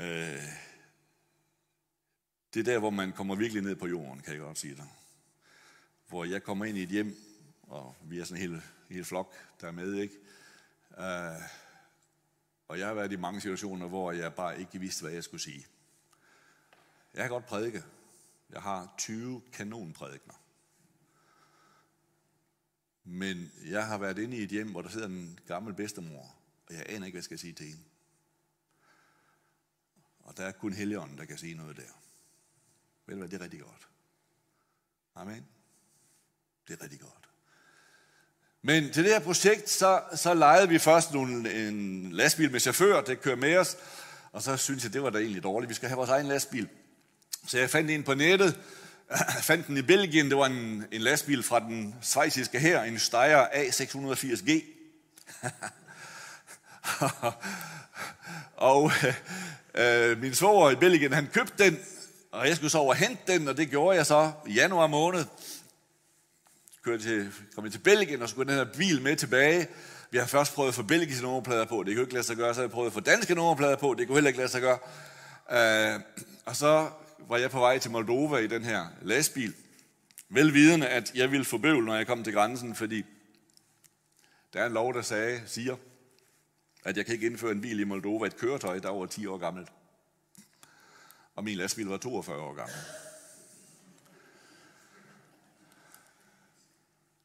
Øh, 0.00 0.42
det 2.54 2.60
er 2.60 2.64
der, 2.64 2.78
hvor 2.78 2.90
man 2.90 3.12
kommer 3.12 3.34
virkelig 3.34 3.62
ned 3.62 3.76
på 3.76 3.86
jorden, 3.86 4.20
kan 4.20 4.32
jeg 4.32 4.40
godt 4.40 4.58
sige 4.58 4.76
dig. 4.76 4.86
Hvor 6.08 6.24
jeg 6.24 6.42
kommer 6.42 6.64
ind 6.64 6.78
i 6.78 6.82
et 6.82 6.88
hjem, 6.88 7.16
og 7.62 7.96
vi 8.02 8.18
er 8.18 8.24
sådan 8.24 8.42
en 8.42 8.50
hel, 8.50 8.62
hel 8.90 9.04
flok, 9.04 9.34
der 9.60 9.66
er 9.66 9.72
med, 9.72 9.94
ikke? 9.94 10.14
Øh, 10.98 11.42
og 12.68 12.78
jeg 12.78 12.86
har 12.86 12.94
været 12.94 13.12
i 13.12 13.16
mange 13.16 13.40
situationer, 13.40 13.88
hvor 13.88 14.12
jeg 14.12 14.34
bare 14.34 14.60
ikke 14.60 14.80
vidste, 14.80 15.02
hvad 15.02 15.12
jeg 15.12 15.24
skulle 15.24 15.40
sige. 15.40 15.66
Jeg 17.14 17.22
kan 17.22 17.30
godt 17.30 17.46
prædike. 17.46 17.82
Jeg 18.50 18.62
har 18.62 18.94
20 18.98 19.42
kanonprædikner. 19.52 20.34
Men 23.04 23.52
jeg 23.66 23.86
har 23.86 23.98
været 23.98 24.18
inde 24.18 24.36
i 24.36 24.42
et 24.42 24.50
hjem, 24.50 24.70
hvor 24.70 24.82
der 24.82 24.88
sidder 24.88 25.06
en 25.06 25.38
gammel 25.46 25.74
bedstemor, 25.74 26.36
og 26.68 26.74
jeg 26.74 26.84
aner 26.88 27.06
ikke, 27.06 27.16
hvad 27.16 27.18
jeg 27.18 27.24
skal 27.24 27.38
sige 27.38 27.52
til 27.52 27.66
hende. 27.66 27.82
Og 30.30 30.36
der 30.36 30.44
er 30.44 30.52
kun 30.52 30.72
Helligånden, 30.72 31.18
der 31.18 31.24
kan 31.24 31.38
sige 31.38 31.54
noget 31.54 31.76
der. 31.76 31.82
Ved 33.06 33.14
du 33.14 33.18
hvad, 33.18 33.28
det 33.28 33.40
er 33.40 33.44
rigtig 33.44 33.60
godt. 33.60 33.88
Amen. 35.14 35.46
Det 36.68 36.78
er 36.78 36.84
rigtig 36.84 37.00
godt. 37.00 37.28
Men 38.62 38.92
til 38.92 39.04
det 39.04 39.12
her 39.12 39.20
projekt, 39.20 39.70
så, 39.70 40.02
så 40.14 40.34
lejede 40.34 40.68
vi 40.68 40.78
først 40.78 41.12
nogle, 41.12 41.68
en 41.68 42.12
lastbil 42.12 42.50
med 42.50 42.60
chauffør, 42.60 43.00
det 43.00 43.20
kører 43.20 43.36
med 43.36 43.56
os, 43.56 43.76
og 44.32 44.42
så 44.42 44.56
synes 44.56 44.84
jeg, 44.84 44.92
det 44.92 45.02
var 45.02 45.10
da 45.10 45.18
egentlig 45.18 45.42
dårligt. 45.42 45.68
Vi 45.68 45.74
skal 45.74 45.88
have 45.88 45.96
vores 45.96 46.10
egen 46.10 46.26
lastbil. 46.26 46.68
Så 47.46 47.58
jeg 47.58 47.70
fandt 47.70 47.90
en 47.90 48.02
på 48.02 48.14
nettet, 48.14 48.60
jeg 49.10 49.42
fandt 49.50 49.66
den 49.66 49.76
i 49.76 49.82
Belgien, 49.82 50.28
det 50.28 50.36
var 50.36 50.46
en, 50.46 50.84
en 50.92 51.00
lastbil 51.00 51.42
fra 51.42 51.60
den 51.60 51.94
svejsiske 52.02 52.58
her, 52.58 52.82
en 52.82 52.98
Steyr 52.98 53.44
A680G. 53.44 54.62
og 58.70 58.90
øh, 59.04 60.10
øh, 60.10 60.20
min 60.20 60.34
svoger 60.34 60.70
i 60.70 60.76
Belgien, 60.76 61.12
han 61.12 61.28
købte 61.32 61.64
den, 61.64 61.78
og 62.32 62.48
jeg 62.48 62.56
skulle 62.56 62.70
så 62.70 62.78
over 62.78 62.94
hente 62.94 63.32
den, 63.32 63.48
og 63.48 63.56
det 63.56 63.70
gjorde 63.70 63.96
jeg 63.96 64.06
så 64.06 64.32
i 64.46 64.52
januar 64.52 64.86
måned. 64.86 65.24
Kørte 66.84 67.02
til, 67.02 67.32
kom 67.54 67.64
jeg 67.64 67.72
til 67.72 67.78
Belgien 67.78 68.22
og 68.22 68.28
skulle 68.28 68.52
den 68.52 68.66
her 68.66 68.72
bil 68.72 69.02
med 69.02 69.16
tilbage. 69.16 69.68
Vi 70.10 70.18
har 70.18 70.26
først 70.26 70.54
prøvet 70.54 70.68
at 70.68 70.74
få 70.74 70.82
belgiske 70.82 71.22
nummerplader 71.22 71.64
på. 71.64 71.82
Det 71.82 71.94
kunne 71.94 72.02
ikke 72.02 72.12
lade 72.12 72.24
sig 72.24 72.36
gøre. 72.36 72.54
Så 72.54 72.60
har 72.60 72.64
jeg 72.64 72.70
prøvet 72.70 72.86
at 72.86 72.92
få 72.92 73.00
danske 73.00 73.34
nummerplader 73.34 73.76
på. 73.76 73.94
Det 73.98 74.06
kunne 74.06 74.16
heller 74.16 74.28
ikke 74.28 74.38
lade 74.38 74.50
sig 74.50 74.60
gøre. 74.60 74.78
Øh, 75.52 76.00
og 76.44 76.56
så 76.56 76.90
var 77.28 77.36
jeg 77.36 77.50
på 77.50 77.58
vej 77.58 77.78
til 77.78 77.90
Moldova 77.90 78.36
i 78.36 78.46
den 78.46 78.64
her 78.64 78.86
lastbil. 79.02 79.54
Velvidende, 80.28 80.88
at 80.88 81.14
jeg 81.14 81.30
ville 81.30 81.44
få 81.44 81.58
bøvl, 81.58 81.84
når 81.84 81.96
jeg 81.96 82.06
kom 82.06 82.24
til 82.24 82.32
grænsen, 82.32 82.74
fordi 82.74 83.04
der 84.52 84.60
er 84.62 84.66
en 84.66 84.72
lov, 84.72 84.94
der 84.94 85.02
sagde, 85.02 85.42
siger, 85.46 85.76
at 86.84 86.96
jeg 86.96 87.06
kan 87.06 87.14
ikke 87.14 87.26
indføre 87.26 87.52
en 87.52 87.60
bil 87.60 87.80
i 87.80 87.84
Moldova, 87.84 88.26
et 88.26 88.36
køretøj, 88.36 88.78
der 88.78 88.88
er 88.88 88.92
over 88.92 89.06
10 89.06 89.26
år 89.26 89.38
gammelt. 89.38 89.68
Og 91.34 91.44
min 91.44 91.56
lastbil 91.56 91.86
var 91.86 91.96
42 91.96 92.42
år 92.42 92.54
gammel. 92.54 92.76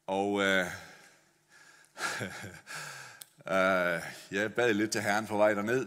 Og 0.06 0.42
øh, 0.42 0.66
øh, 3.54 4.02
jeg 4.30 4.54
bad 4.56 4.74
lidt 4.74 4.90
til 4.90 5.00
Herren 5.00 5.26
på 5.26 5.36
vej 5.36 5.54
derned. 5.54 5.86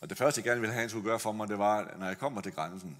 Og 0.00 0.10
det 0.10 0.18
første, 0.18 0.38
jeg 0.38 0.44
gerne 0.44 0.60
ville 0.60 0.72
have, 0.72 0.80
han 0.80 0.90
skulle 0.90 1.04
gøre 1.04 1.20
for 1.20 1.32
mig, 1.32 1.48
det 1.48 1.58
var, 1.58 1.94
når 1.98 2.06
jeg 2.06 2.18
kommer 2.18 2.40
til 2.40 2.52
grænsen, 2.52 2.98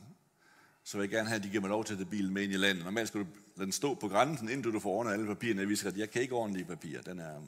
så 0.85 0.97
vil 0.97 1.05
jeg 1.05 1.11
gerne 1.11 1.29
have, 1.29 1.37
at 1.37 1.43
de 1.43 1.49
giver 1.49 1.61
mig 1.61 1.71
lov 1.71 1.85
til 1.85 1.95
at 1.95 1.99
tage 1.99 2.11
bilen 2.11 2.35
med 2.35 2.43
ind 2.43 2.53
i 2.53 2.57
landet. 2.57 2.85
Normalt 2.85 3.09
skal 3.09 3.21
du 3.21 3.27
lade 3.57 3.65
den 3.65 3.73
stå 3.73 3.95
på 3.95 4.09
grænsen, 4.09 4.49
indtil 4.49 4.73
du 4.73 4.81
får 4.81 4.91
ordnet 4.91 5.13
alle 5.13 5.27
papirerne. 5.27 5.61
Jeg 5.61 5.69
viser, 5.69 5.89
at 5.89 5.97
jeg 5.97 6.11
kan 6.11 6.23
ikke 6.23 6.35
ordentlige 6.35 6.65
papirer. 6.65 7.03
Den 7.03 7.19
er... 7.19 7.41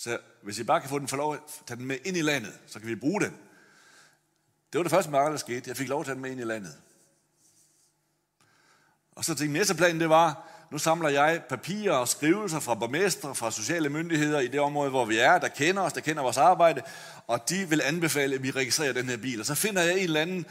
Så 0.00 0.18
hvis 0.42 0.58
I 0.58 0.64
bare 0.64 0.80
kan 0.80 0.88
få 0.88 0.98
den 0.98 1.08
for 1.08 1.16
lov 1.16 1.34
at 1.34 1.40
tage 1.66 1.78
den 1.78 1.86
med 1.86 1.98
ind 2.04 2.16
i 2.16 2.22
landet, 2.22 2.58
så 2.66 2.78
kan 2.78 2.88
vi 2.88 2.94
bruge 2.94 3.20
den. 3.20 3.30
Det 4.72 4.78
var 4.78 4.82
det 4.82 4.90
første, 4.90 5.12
der 5.12 5.36
skete. 5.36 5.68
Jeg 5.68 5.76
fik 5.76 5.88
lov 5.88 6.00
at 6.00 6.06
tage 6.06 6.14
den 6.14 6.22
med 6.22 6.30
ind 6.30 6.40
i 6.40 6.44
landet. 6.44 6.76
Og 9.12 9.24
så 9.24 9.34
tænkte 9.34 9.52
næste 9.52 9.74
plan, 9.74 10.00
det 10.00 10.08
var, 10.08 10.48
nu 10.70 10.78
samler 10.78 11.08
jeg 11.08 11.42
papirer 11.48 11.92
og 11.92 12.08
skrivelser 12.08 12.60
fra 12.60 12.74
borgmestre, 12.74 13.34
fra 13.34 13.50
sociale 13.50 13.88
myndigheder 13.88 14.40
i 14.40 14.48
det 14.48 14.60
område, 14.60 14.90
hvor 14.90 15.04
vi 15.04 15.18
er, 15.18 15.38
der 15.38 15.48
kender 15.48 15.82
os, 15.82 15.92
der 15.92 16.00
kender 16.00 16.22
vores 16.22 16.36
arbejde, 16.36 16.82
og 17.26 17.48
de 17.48 17.68
vil 17.68 17.82
anbefale, 17.84 18.34
at 18.34 18.42
vi 18.42 18.50
registrerer 18.50 18.92
den 18.92 19.08
her 19.08 19.16
bil. 19.16 19.40
Og 19.40 19.46
så 19.46 19.54
finder 19.54 19.82
jeg 19.82 19.92
en 19.92 19.98
eller 19.98 20.20
anden 20.20 20.46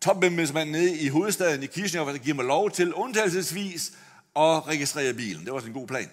topembedsmand 0.00 0.70
nede 0.70 0.98
i 0.98 1.08
hovedstaden 1.08 1.62
i 1.62 1.66
Kishinev, 1.66 2.06
der 2.06 2.18
giver 2.18 2.36
mig 2.36 2.44
lov 2.44 2.70
til 2.70 2.94
undtagelsesvis 2.94 3.92
at 4.36 4.66
registrere 4.66 5.14
bilen. 5.14 5.44
Det 5.44 5.52
var 5.52 5.58
sådan 5.58 5.70
en 5.70 5.80
god 5.80 5.86
plan. 5.86 6.10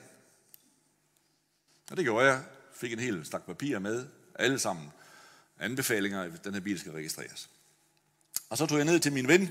Og 1.92 1.98
det 1.98 2.06
gjorde 2.06 2.26
jeg. 2.26 2.42
Fik 2.76 2.94
en 2.94 3.00
hel 3.00 3.26
stak 3.26 3.46
papir 3.46 3.80
med, 3.80 4.08
alle 4.36 4.60
sammen 4.60 4.92
anbefalinger, 5.60 6.22
at 6.22 6.44
den 6.44 6.54
her 6.54 6.62
bil 6.62 6.80
skal 6.80 6.92
registreres. 6.92 7.50
Og 8.50 8.58
så 8.58 8.66
tog 8.66 8.78
jeg 8.78 8.86
ned 8.86 9.00
til 9.00 9.14
min 9.14 9.28
ven, 9.28 9.42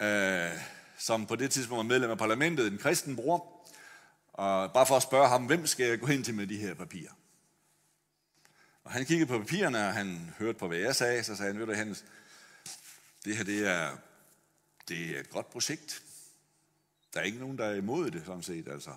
øh, 0.00 0.50
som 0.98 1.26
på 1.26 1.36
det 1.36 1.50
tidspunkt 1.50 1.76
var 1.76 1.82
medlem 1.82 2.10
af 2.10 2.18
parlamentet, 2.18 2.66
en 2.66 2.78
kristen 2.78 3.16
bror, 3.16 3.68
og 4.32 4.72
bare 4.72 4.86
for 4.86 4.96
at 4.96 5.02
spørge 5.02 5.28
ham, 5.28 5.46
hvem 5.46 5.66
skal 5.66 5.86
jeg 5.86 6.00
gå 6.00 6.06
hen 6.06 6.22
til 6.22 6.34
med 6.34 6.46
de 6.46 6.56
her 6.56 6.74
papirer? 6.74 7.12
Og 8.84 8.92
han 8.92 9.04
kiggede 9.04 9.28
på 9.28 9.38
papirerne, 9.38 9.86
og 9.86 9.94
han 9.94 10.34
hørte 10.38 10.58
på, 10.58 10.68
hvad 10.68 10.78
jeg 10.78 10.96
sagde, 10.96 11.24
så 11.24 11.36
sagde 11.36 11.52
han, 11.52 11.60
ved 11.60 11.66
du, 11.66 11.74
Hans, 11.74 12.04
det 13.24 13.36
her 13.36 13.44
det 13.44 13.66
er, 13.66 13.96
det 14.88 15.16
er 15.16 15.20
et 15.20 15.30
godt 15.30 15.50
projekt. 15.50 16.02
Der 17.14 17.20
er 17.20 17.24
ikke 17.24 17.38
nogen, 17.38 17.58
der 17.58 17.64
er 17.64 17.74
imod 17.74 18.10
det, 18.10 18.22
sådan 18.26 18.42
set, 18.42 18.68
altså. 18.68 18.90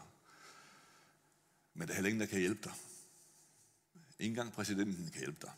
Men 1.74 1.88
der 1.88 1.94
er 1.94 1.96
heller 1.96 2.10
ingen, 2.10 2.22
der 2.22 2.28
kan 2.28 2.40
hjælpe 2.40 2.62
dig. 2.64 2.74
Ingen 4.20 4.36
gang 4.36 4.54
præsidenten 4.54 5.10
kan 5.12 5.20
hjælpe 5.20 5.40
dig 5.42 5.52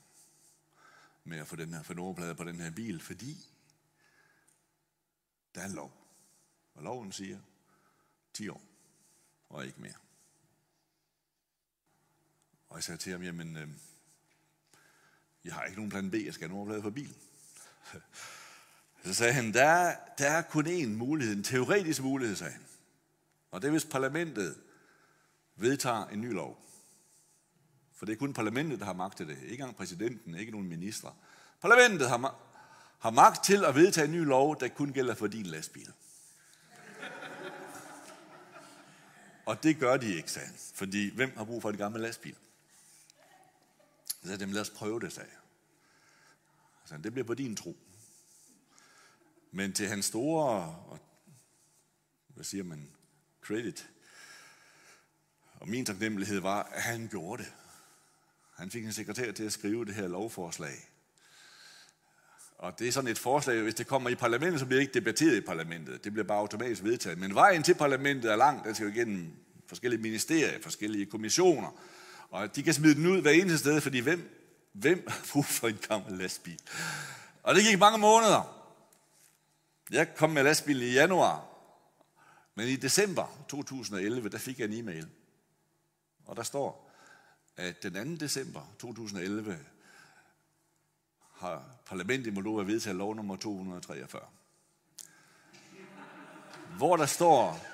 med 1.24 1.38
at 1.38 1.48
få 1.48 1.56
den 1.56 1.74
her 1.74 1.84
for 1.84 2.34
på 2.38 2.44
den 2.44 2.60
her 2.60 2.72
bil, 2.72 3.02
fordi 3.02 3.48
der 5.56 5.62
er 5.62 5.66
en 5.66 5.72
lov. 5.72 5.94
Og 6.74 6.84
loven 6.84 7.12
siger 7.12 7.40
10 8.34 8.50
år, 8.50 8.62
og 9.50 9.66
ikke 9.66 9.82
mere. 9.82 9.94
Og 12.70 12.76
jeg 12.76 12.84
sagde 12.84 12.98
til 12.98 13.12
ham, 13.12 13.24
jamen, 13.24 13.58
øh, 13.58 13.70
jeg 15.44 15.54
har 15.54 15.64
ikke 15.64 15.78
nogen 15.78 15.92
plan 15.92 16.12
B, 16.12 16.14
jeg 16.14 16.34
skal 16.34 16.48
have 16.48 16.58
nummerplade 16.58 16.82
på 16.82 16.92
bilen. 16.92 17.18
Så 19.06 19.14
sagde 19.14 19.34
han, 19.34 19.54
der 19.54 19.96
der 20.18 20.30
er 20.30 20.42
kun 20.42 20.68
én 20.68 20.88
mulighed, 20.88 21.36
en 21.36 21.44
teoretisk 21.44 22.02
mulighed, 22.02 22.36
sagde 22.36 22.54
han. 22.54 22.66
Og 23.52 23.62
det 23.62 23.68
er, 23.68 23.72
hvis 23.72 23.86
parlamentet 23.86 24.62
vedtager 25.56 26.08
en 26.08 26.22
ny 26.22 26.34
lov. 26.34 26.69
For 28.00 28.06
det 28.06 28.14
er 28.14 28.18
kun 28.18 28.34
parlamentet, 28.34 28.80
der 28.80 28.86
har 28.86 28.94
magt 28.94 29.18
til 29.18 29.28
det. 29.28 29.38
Ikke 29.42 29.52
engang 29.52 29.76
præsidenten, 29.76 30.36
ikke 30.36 30.52
nogen 30.52 30.68
minister. 30.68 31.18
Parlamentet 31.62 32.10
har, 32.10 32.36
har 33.00 33.10
magt 33.10 33.44
til 33.44 33.66
at 33.66 33.76
vedtage 33.76 34.06
en 34.06 34.12
ny 34.12 34.26
lov, 34.26 34.60
der 34.60 34.68
kun 34.68 34.94
gælder 34.94 35.16
for 35.16 35.28
din 35.28 35.46
lastbil. 35.46 35.94
Og 39.46 39.64
det 39.64 39.80
gør 39.80 39.98
de 39.98 40.16
ikke, 40.16 40.32
sagde 40.32 40.48
han. 40.48 40.56
Fordi 40.74 41.16
hvem 41.16 41.38
har 41.38 41.44
brug 41.44 41.62
for 41.62 41.70
et 41.70 41.78
gammelt 41.78 42.02
lastbil? 42.02 42.36
Så 44.08 44.28
sagde 44.28 44.40
dem, 44.40 44.52
lad 44.52 44.62
os 44.62 44.70
prøve 44.70 45.00
det, 45.00 45.14
sagde 45.14 45.30
jeg. 45.30 45.40
Så 46.86 46.98
det 46.98 47.12
bliver 47.12 47.28
på 47.28 47.34
din 47.34 47.56
tro. 47.56 47.78
Men 49.52 49.74
til 49.74 49.88
hans 49.88 50.06
store, 50.06 50.86
hvad 52.28 52.44
siger 52.44 52.64
man, 52.64 52.92
credit, 53.42 53.90
og 55.54 55.70
min 55.70 55.86
taknemmelighed 55.86 56.40
var, 56.40 56.64
at 56.64 56.82
han 56.82 57.08
gjorde 57.08 57.44
det. 57.44 57.54
Han 58.60 58.72
fik 58.72 58.86
en 58.86 58.94
sekretær 58.94 59.32
til 59.32 59.44
at 59.44 59.52
skrive 59.52 59.86
det 59.86 59.96
her 59.96 60.08
lovforslag. 60.08 60.90
Og 62.58 62.80
det 62.80 62.88
er 62.88 62.92
sådan 62.92 63.10
et 63.10 63.20
forslag, 63.20 63.62
hvis 63.62 63.76
det 63.76 63.88
kommer 63.88 64.10
i 64.10 64.16
parlamentet, 64.16 64.60
så 64.60 64.66
bliver 64.66 64.80
det 64.80 64.82
ikke 64.82 64.94
debatteret 64.94 65.36
i 65.36 65.42
parlamentet. 65.42 66.04
Det 66.04 66.14
bliver 66.14 66.26
bare 66.28 66.40
automatisk 66.40 66.84
vedtaget. 66.84 67.18
Men 67.18 67.36
vejen 67.36 67.64
til 67.64 67.74
parlamentet 67.74 68.32
er 68.32 68.36
lang. 68.36 68.64
Den 68.64 68.76
skal 68.76 68.88
jo 68.88 68.94
igennem 68.94 69.32
forskellige 69.68 70.02
ministerier, 70.02 70.62
forskellige 70.62 71.06
kommissioner. 71.06 71.82
Og 72.30 72.56
de 72.56 72.64
kan 72.64 72.74
smide 72.74 72.96
den 72.96 73.08
ud 73.08 73.22
hver 73.22 73.32
eneste 73.32 73.58
sted, 73.58 73.82
fordi 73.82 74.00
hvem, 74.00 74.50
hvem 74.74 75.04
har 75.08 75.26
brug 75.32 75.46
for 75.46 75.68
en 75.68 75.80
gammel 75.88 76.18
lastbil? 76.18 76.60
Og 77.44 77.56
det 77.56 77.64
gik 77.64 77.80
mange 77.80 77.98
måneder. 77.98 78.66
Jeg 79.92 80.16
kom 80.16 80.30
med 80.30 80.44
lastbilen 80.44 80.84
i 80.84 80.92
januar. 80.92 81.46
Men 82.56 82.68
i 82.68 82.76
december 82.76 83.46
2011, 83.50 84.30
der 84.30 84.38
fik 84.38 84.60
jeg 84.60 84.66
en 84.66 84.74
e-mail. 84.74 85.08
Og 86.26 86.36
der 86.36 86.44
står, 86.44 86.89
at 87.60 87.84
den 87.84 88.18
2. 88.18 88.26
december 88.26 88.74
2011 88.80 89.60
har 91.34 91.64
parlamentet 91.86 92.28
i 92.28 92.30
Moldova 92.30 92.64
vedtaget 92.64 92.98
lov 92.98 93.16
nummer 93.16 93.36
243. 93.36 94.22
Hvor 96.78 96.98
der 96.98 97.06
står, 97.06 97.66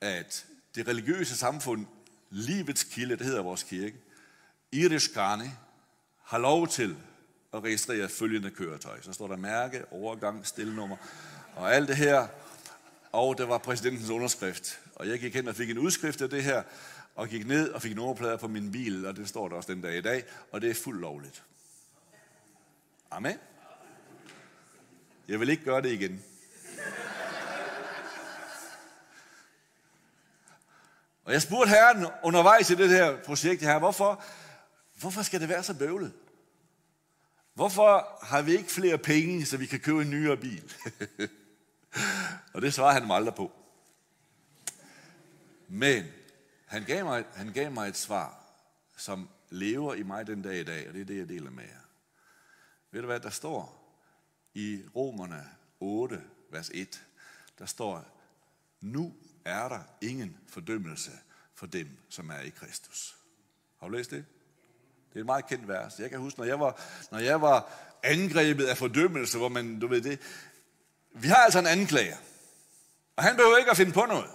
at 0.00 0.46
det 0.74 0.88
religiøse 0.88 1.36
samfund, 1.36 1.86
livets 2.30 2.84
kilde, 2.84 3.16
det 3.16 3.26
hedder 3.26 3.42
vores 3.42 3.62
kirke, 3.62 3.96
Irishkane, 4.72 5.52
har 6.22 6.38
lov 6.38 6.68
til 6.68 6.96
at 7.52 7.64
registrere 7.64 8.08
følgende 8.08 8.50
køretøj. 8.50 9.00
Så 9.00 9.12
står 9.12 9.28
der 9.28 9.36
mærke, 9.36 9.92
overgang, 9.92 10.46
stillenummer 10.46 10.96
og 11.56 11.74
alt 11.74 11.88
det 11.88 11.96
her. 11.96 12.28
Og 13.12 13.38
der 13.38 13.46
var 13.46 13.58
præsidentens 13.58 14.10
underskrift. 14.10 14.80
Og 14.94 15.08
jeg 15.08 15.18
gik 15.18 15.34
hen 15.34 15.48
og 15.48 15.54
fik 15.54 15.70
en 15.70 15.78
udskrift 15.78 16.22
af 16.22 16.30
det 16.30 16.44
her, 16.44 16.62
og 17.16 17.28
gik 17.28 17.46
ned 17.46 17.70
og 17.70 17.82
fik 17.82 17.96
nummerplader 17.96 18.36
på 18.36 18.48
min 18.48 18.72
bil, 18.72 19.06
og 19.06 19.16
det 19.16 19.28
står 19.28 19.48
der 19.48 19.56
også 19.56 19.72
den 19.72 19.82
dag 19.82 19.96
i 19.96 20.00
dag, 20.00 20.24
og 20.52 20.60
det 20.60 20.70
er 20.70 20.74
fuldt 20.74 21.00
lovligt. 21.00 21.42
Amen. 23.10 23.36
Jeg 25.28 25.40
vil 25.40 25.48
ikke 25.48 25.64
gøre 25.64 25.82
det 25.82 25.92
igen. 25.92 26.24
Og 31.24 31.32
jeg 31.32 31.42
spurgte 31.42 31.70
Herren 31.70 32.06
undervejs 32.22 32.70
i 32.70 32.74
det 32.74 32.88
her 32.88 33.16
projekt 33.16 33.62
her, 33.62 33.78
hvorfor, 33.78 34.24
hvorfor 34.94 35.22
skal 35.22 35.40
det 35.40 35.48
være 35.48 35.62
så 35.62 35.74
bøvlet? 35.74 36.12
Hvorfor 37.54 38.18
har 38.22 38.42
vi 38.42 38.52
ikke 38.52 38.70
flere 38.70 38.98
penge, 38.98 39.46
så 39.46 39.56
vi 39.56 39.66
kan 39.66 39.80
købe 39.80 40.02
en 40.02 40.10
nyere 40.10 40.36
bil? 40.36 40.72
og 42.54 42.62
det 42.62 42.74
svarer 42.74 42.92
han 42.92 43.06
mig 43.06 43.16
aldrig 43.16 43.34
på. 43.34 43.52
Men 45.68 46.04
han 46.76 46.84
gav, 46.84 47.04
mig, 47.04 47.24
han 47.34 47.52
gav 47.52 47.70
mig 47.70 47.88
et 47.88 47.96
svar, 47.96 48.38
som 48.96 49.28
lever 49.50 49.94
i 49.94 50.02
mig 50.02 50.26
den 50.26 50.42
dag 50.42 50.60
i 50.60 50.64
dag, 50.64 50.88
og 50.88 50.94
det 50.94 51.00
er 51.00 51.04
det, 51.04 51.18
jeg 51.18 51.28
deler 51.28 51.50
med 51.50 51.64
jer. 51.64 51.80
Ved 52.90 53.00
du 53.00 53.06
hvad, 53.06 53.20
der 53.20 53.30
står 53.30 53.92
i 54.54 54.82
Romerne 54.96 55.48
8, 55.80 56.22
vers 56.50 56.70
1, 56.74 57.04
der 57.58 57.66
står, 57.66 58.04
nu 58.80 59.14
er 59.44 59.68
der 59.68 59.80
ingen 60.00 60.38
fordømmelse 60.48 61.10
for 61.54 61.66
dem, 61.66 61.88
som 62.08 62.30
er 62.30 62.40
i 62.40 62.48
Kristus. 62.48 63.16
Har 63.80 63.88
du 63.88 63.94
læst 63.94 64.10
det? 64.10 64.24
Det 65.08 65.16
er 65.16 65.20
et 65.20 65.26
meget 65.26 65.46
kendt 65.46 65.68
vers. 65.68 65.98
Jeg 65.98 66.10
kan 66.10 66.18
huske, 66.18 66.38
når 66.38 66.46
jeg 66.46 66.60
var, 66.60 66.80
når 67.10 67.18
jeg 67.18 67.40
var 67.40 67.72
angrebet 68.02 68.66
af 68.66 68.76
fordømmelse, 68.76 69.38
hvor 69.38 69.48
man, 69.48 69.80
du 69.80 69.86
ved 69.86 70.00
det, 70.00 70.20
vi 71.12 71.28
har 71.28 71.36
altså 71.36 71.58
en 71.58 71.66
anklager. 71.66 72.16
Og 73.16 73.22
han 73.22 73.36
behøver 73.36 73.56
ikke 73.56 73.70
at 73.70 73.76
finde 73.76 73.92
på 73.92 74.04
noget. 74.06 74.30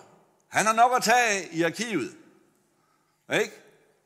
Han 0.48 0.66
har 0.66 0.74
nok 0.74 0.92
at 0.96 1.04
tage 1.04 1.50
i 1.52 1.64
arkivet. 1.64 2.18
Ikke? 3.32 3.52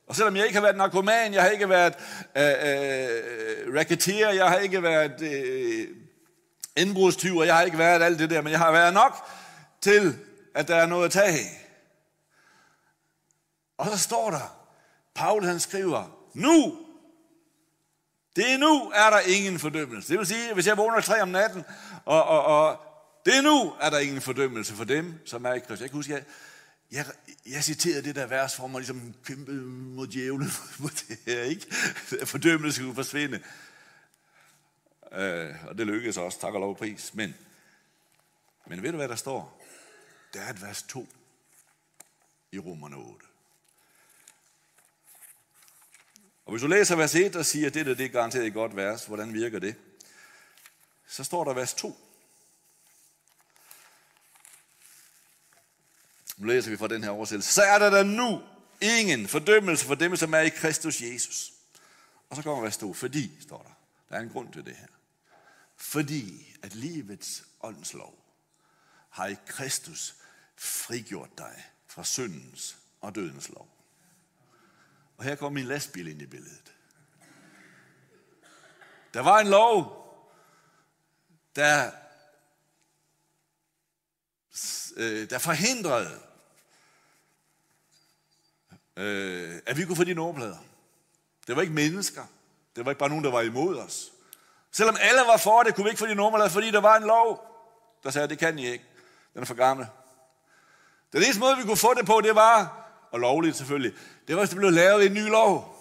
Og 0.07 0.15
selvom 0.15 0.35
jeg 0.35 0.45
ikke 0.45 0.55
har 0.55 0.61
været 0.61 0.77
narkoman, 0.77 1.33
jeg 1.33 1.41
har 1.41 1.49
ikke 1.49 1.69
været 1.69 1.93
øh, 2.37 2.43
øh, 2.43 3.75
racketeer, 3.75 4.29
jeg 4.29 4.49
har 4.49 4.57
ikke 4.57 4.83
været 4.83 5.21
øh, 5.21 5.87
indbrudstyv, 6.75 7.37
og 7.37 7.45
jeg 7.45 7.55
har 7.55 7.63
ikke 7.63 7.77
været 7.77 8.01
alt 8.01 8.19
det 8.19 8.29
der, 8.29 8.41
men 8.41 8.51
jeg 8.51 8.59
har 8.59 8.71
været 8.71 8.93
nok 8.93 9.29
til, 9.81 10.17
at 10.55 10.67
der 10.67 10.75
er 10.75 10.85
noget 10.85 11.05
at 11.05 11.11
tage 11.11 11.27
af. 11.27 11.67
Og 13.77 13.85
så 13.85 13.97
står 13.97 14.29
der, 14.29 14.67
Paul 15.15 15.45
han 15.45 15.59
skriver, 15.59 16.29
nu, 16.33 16.77
det 18.35 18.53
er 18.53 18.57
nu, 18.57 18.91
er 18.95 19.09
der 19.09 19.19
ingen 19.19 19.59
fordømmelse. 19.59 20.09
Det 20.09 20.19
vil 20.19 20.27
sige, 20.27 20.53
hvis 20.53 20.67
jeg 20.67 20.77
vågner 20.77 21.01
tre 21.01 21.21
om 21.21 21.27
natten, 21.27 21.65
og, 22.05 22.23
og, 22.23 22.43
og 22.43 22.77
det 23.25 23.37
er 23.37 23.41
nu, 23.41 23.73
er 23.81 23.89
der 23.89 23.99
ingen 23.99 24.21
fordømmelse 24.21 24.73
for 24.73 24.83
dem, 24.83 25.13
som 25.25 25.45
er 25.45 25.53
i 25.53 25.59
Kristus. 25.59 25.81
Jeg 25.81 25.89
kan 25.89 25.97
huske, 25.97 26.13
jeg, 26.13 26.23
jeg, 26.91 27.05
jeg 27.45 27.63
citerede 27.63 28.03
det 28.03 28.15
der 28.15 28.25
vers 28.25 28.55
for 28.55 28.67
mig, 28.67 28.79
ligesom 28.79 29.13
kæmpe 29.25 29.51
mod 29.51 30.07
djævlen, 30.07 30.49
mod 30.79 30.89
det 30.89 31.19
her, 31.25 31.43
ikke? 31.43 31.75
Fordømmelse 32.25 32.75
skulle 32.75 32.95
forsvinde. 32.95 33.43
Øh, 35.11 35.67
og 35.67 35.77
det 35.77 35.87
lykkedes 35.87 36.17
også, 36.17 36.39
tak 36.39 36.53
og 36.53 36.59
lov 36.59 36.77
pris. 36.77 37.13
Men, 37.13 37.35
men 38.67 38.83
ved 38.83 38.91
du, 38.91 38.97
hvad 38.97 39.07
der 39.07 39.15
står? 39.15 39.65
Der 40.33 40.41
er 40.41 40.49
et 40.49 40.61
vers 40.61 40.83
2 40.83 41.07
i 42.51 42.59
Romerne 42.59 42.95
8. 42.95 43.25
Og 46.45 46.51
hvis 46.51 46.61
du 46.61 46.67
læser 46.67 46.95
vers 46.95 47.15
1 47.15 47.35
og 47.35 47.45
siger, 47.45 47.67
at 47.67 47.73
det 47.73 47.85
der 47.85 47.93
det 47.93 48.05
er 48.05 48.09
garanteret 48.09 48.45
et 48.47 48.53
godt 48.53 48.75
vers, 48.75 49.05
hvordan 49.05 49.33
virker 49.33 49.59
det? 49.59 49.75
Så 51.07 51.23
står 51.23 51.43
der 51.43 51.53
vers 51.53 51.73
2. 51.73 52.04
Nu 56.37 56.47
læser 56.47 56.71
vi 56.71 56.77
fra 56.77 56.87
den 56.87 57.03
her 57.03 57.09
oversættelse. 57.09 57.53
Så 57.53 57.61
er 57.61 57.79
der 57.79 57.89
da 57.89 58.03
nu 58.03 58.41
ingen 58.81 59.27
fordømmelse 59.27 59.85
for 59.85 59.95
dem, 59.95 60.15
som 60.15 60.33
er 60.33 60.39
i 60.39 60.49
Kristus 60.49 61.01
Jesus. 61.01 61.53
Og 62.29 62.35
så 62.35 62.41
kommer 62.41 62.63
vers 62.63 62.77
2. 62.77 62.93
Fordi, 62.93 63.41
står 63.41 63.57
der. 63.57 63.69
Der 64.09 64.15
er 64.15 64.19
en 64.19 64.29
grund 64.29 64.53
til 64.53 64.65
det 64.65 64.75
her. 64.75 64.87
Fordi 65.77 66.55
at 66.63 66.75
livets 66.75 67.43
åndslov 67.61 68.25
har 69.09 69.27
i 69.27 69.35
Kristus 69.47 70.15
frigjort 70.55 71.37
dig 71.37 71.63
fra 71.87 72.03
syndens 72.03 72.77
og 73.01 73.15
dødens 73.15 73.49
lov. 73.49 73.69
Og 75.17 75.23
her 75.23 75.35
kommer 75.35 75.59
min 75.59 75.67
lastbil 75.67 76.07
ind 76.07 76.21
i 76.21 76.25
billedet. 76.25 76.73
Der 79.13 79.21
var 79.21 79.39
en 79.39 79.47
lov, 79.47 80.05
der, 81.55 81.91
øh, 84.97 85.29
der 85.29 85.37
forhindrede, 85.37 86.21
øh, 88.97 89.59
at 89.65 89.77
vi 89.77 89.85
kunne 89.85 89.95
få 89.95 90.03
de 90.03 90.13
nummerplader. 90.13 90.57
Det 91.47 91.55
var 91.55 91.61
ikke 91.61 91.73
mennesker. 91.73 92.23
Det 92.75 92.85
var 92.85 92.91
ikke 92.91 92.99
bare 92.99 93.09
nogen, 93.09 93.23
der 93.23 93.31
var 93.31 93.41
imod 93.41 93.77
os. 93.77 94.11
Selvom 94.71 94.95
alle 94.99 95.21
var 95.27 95.37
for 95.37 95.63
det, 95.63 95.75
kunne 95.75 95.83
vi 95.83 95.89
ikke 95.89 95.99
få 95.99 96.07
de 96.07 96.15
nummerplader, 96.15 96.49
fordi 96.49 96.71
der 96.71 96.81
var 96.81 96.97
en 96.97 97.03
lov, 97.03 97.45
der 98.03 98.11
sagde, 98.11 98.27
det 98.27 98.39
kan 98.39 98.59
I 98.59 98.67
ikke. 98.67 98.85
Den 99.33 99.41
er 99.41 99.45
for 99.45 99.53
gammel. 99.53 99.87
Den 101.13 101.23
eneste 101.23 101.39
måde, 101.39 101.57
vi 101.57 101.63
kunne 101.63 101.77
få 101.77 101.93
det 101.93 102.05
på, 102.05 102.21
det 102.21 102.35
var, 102.35 102.87
og 103.11 103.19
lovligt 103.19 103.55
selvfølgelig, 103.55 103.93
det 104.27 104.35
var, 104.35 104.41
hvis 104.41 104.49
der 104.49 104.55
blev 104.55 104.71
lavet 104.71 105.05
en 105.05 105.13
ny 105.13 105.29
lov. 105.29 105.75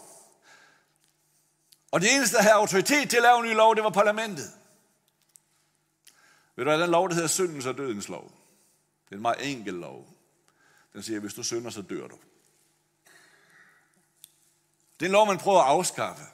Og 1.93 2.01
det 2.01 2.15
eneste, 2.15 2.37
der 2.37 2.43
havde 2.43 2.55
autoritet 2.55 3.11
til 3.11 3.17
at 3.17 3.23
lave 3.23 3.39
en 3.39 3.45
ny 3.45 3.55
lov, 3.55 3.75
det 3.75 3.85
var 3.85 3.91
parlamentet. 3.91 4.53
Ved 6.57 6.65
du 6.65 6.71
hvad, 6.71 6.81
den 6.81 6.91
lov, 6.91 7.09
der 7.09 7.15
hedder 7.15 7.29
syndens 7.29 7.67
og 7.67 7.79
dødens 7.79 8.09
lov. 8.09 8.33
Det 9.05 9.13
er 9.13 9.17
en 9.17 9.23
meget 9.23 9.51
enkel 9.51 9.75
lov. 9.75 10.09
Den 10.93 11.03
siger, 11.03 11.17
at 11.17 11.23
hvis 11.23 11.35
du 11.35 11.43
synder, 11.43 11.71
så 11.71 11.83
dør 11.83 12.07
du. 12.07 12.19
Det 15.01 15.07
er 15.07 15.09
en 15.09 15.13
lov, 15.13 15.27
man 15.27 15.39
prøver 15.39 15.61
at 15.61 15.67
afskaffe. 15.67 16.25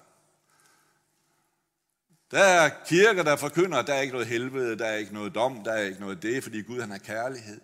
Der 2.30 2.42
er 2.44 2.70
kirker, 2.86 3.22
der 3.22 3.36
forkynder, 3.36 3.78
at 3.78 3.86
der 3.86 3.94
er 3.94 4.00
ikke 4.00 4.12
noget 4.12 4.26
helvede, 4.26 4.78
der 4.78 4.86
er 4.86 4.96
ikke 4.96 5.14
noget 5.14 5.34
dom, 5.34 5.64
der 5.64 5.72
er 5.72 5.82
ikke 5.82 6.00
noget 6.00 6.22
det, 6.22 6.42
fordi 6.42 6.62
Gud 6.62 6.80
han 6.80 6.92
er 6.92 6.98
kærlighed. 6.98 7.60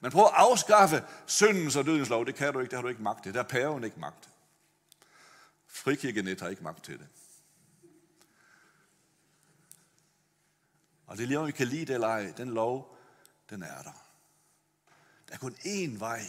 Men 0.00 0.10
prøv 0.10 0.24
at 0.24 0.32
afskaffe 0.34 1.04
syndens 1.26 1.76
og 1.76 1.86
dødens 1.86 2.08
lov. 2.08 2.26
Det 2.26 2.34
kan 2.34 2.52
du 2.52 2.60
ikke, 2.60 2.70
det 2.70 2.76
har 2.76 2.82
du 2.82 2.88
ikke 2.88 3.02
magt 3.02 3.22
til. 3.22 3.34
Der 3.34 3.40
er 3.40 3.44
paven 3.48 3.84
ikke 3.84 4.00
magt. 4.00 4.28
Frikirkenet 5.66 6.40
har 6.40 6.48
ikke 6.48 6.62
magt 6.62 6.84
til 6.84 6.98
det. 6.98 7.08
Og 11.06 11.16
det 11.16 11.22
er 11.22 11.26
lige 11.26 11.38
om 11.38 11.46
vi 11.46 11.52
kan 11.52 11.66
lide 11.66 11.84
det 11.84 11.94
eller 11.94 12.08
ej, 12.08 12.32
den 12.36 12.48
lov, 12.48 12.96
den 13.50 13.62
er 13.62 13.82
der. 13.82 14.04
Der 15.28 15.34
er 15.34 15.38
kun 15.38 15.54
én 15.54 15.98
vej 15.98 16.20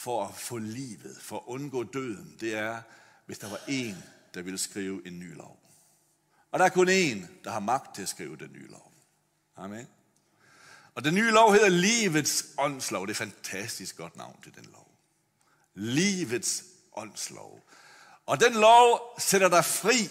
for 0.00 0.26
at 0.26 0.34
få 0.34 0.58
livet, 0.58 1.16
for 1.20 1.36
at 1.36 1.42
undgå 1.46 1.82
døden. 1.82 2.36
Det 2.40 2.54
er, 2.54 2.82
hvis 3.26 3.38
der 3.38 3.50
var 3.50 3.60
en, 3.68 4.04
der 4.34 4.42
ville 4.42 4.58
skrive 4.58 5.06
en 5.06 5.18
ny 5.18 5.36
lov. 5.36 5.60
Og 6.50 6.58
der 6.58 6.64
er 6.64 6.68
kun 6.68 6.88
én, 6.88 7.26
der 7.44 7.50
har 7.50 7.60
magt 7.60 7.94
til 7.94 8.02
at 8.02 8.08
skrive 8.08 8.36
den 8.36 8.52
nye 8.52 8.70
lov. 8.70 8.92
Amen. 9.56 9.88
Og 10.94 11.04
den 11.04 11.14
nye 11.14 11.30
lov 11.30 11.52
hedder 11.52 11.68
Livets 11.68 12.46
åndslov. 12.58 13.06
Det 13.06 13.20
er 13.20 13.24
et 13.24 13.30
fantastisk 13.30 13.96
godt 13.96 14.16
navn 14.16 14.42
til 14.42 14.54
den 14.54 14.64
lov. 14.64 14.90
Livets 15.74 16.64
åndslov. 16.92 17.68
Og 18.26 18.40
den 18.40 18.52
lov 18.52 19.14
sætter 19.18 19.48
dig 19.48 19.64
fri 19.64 20.08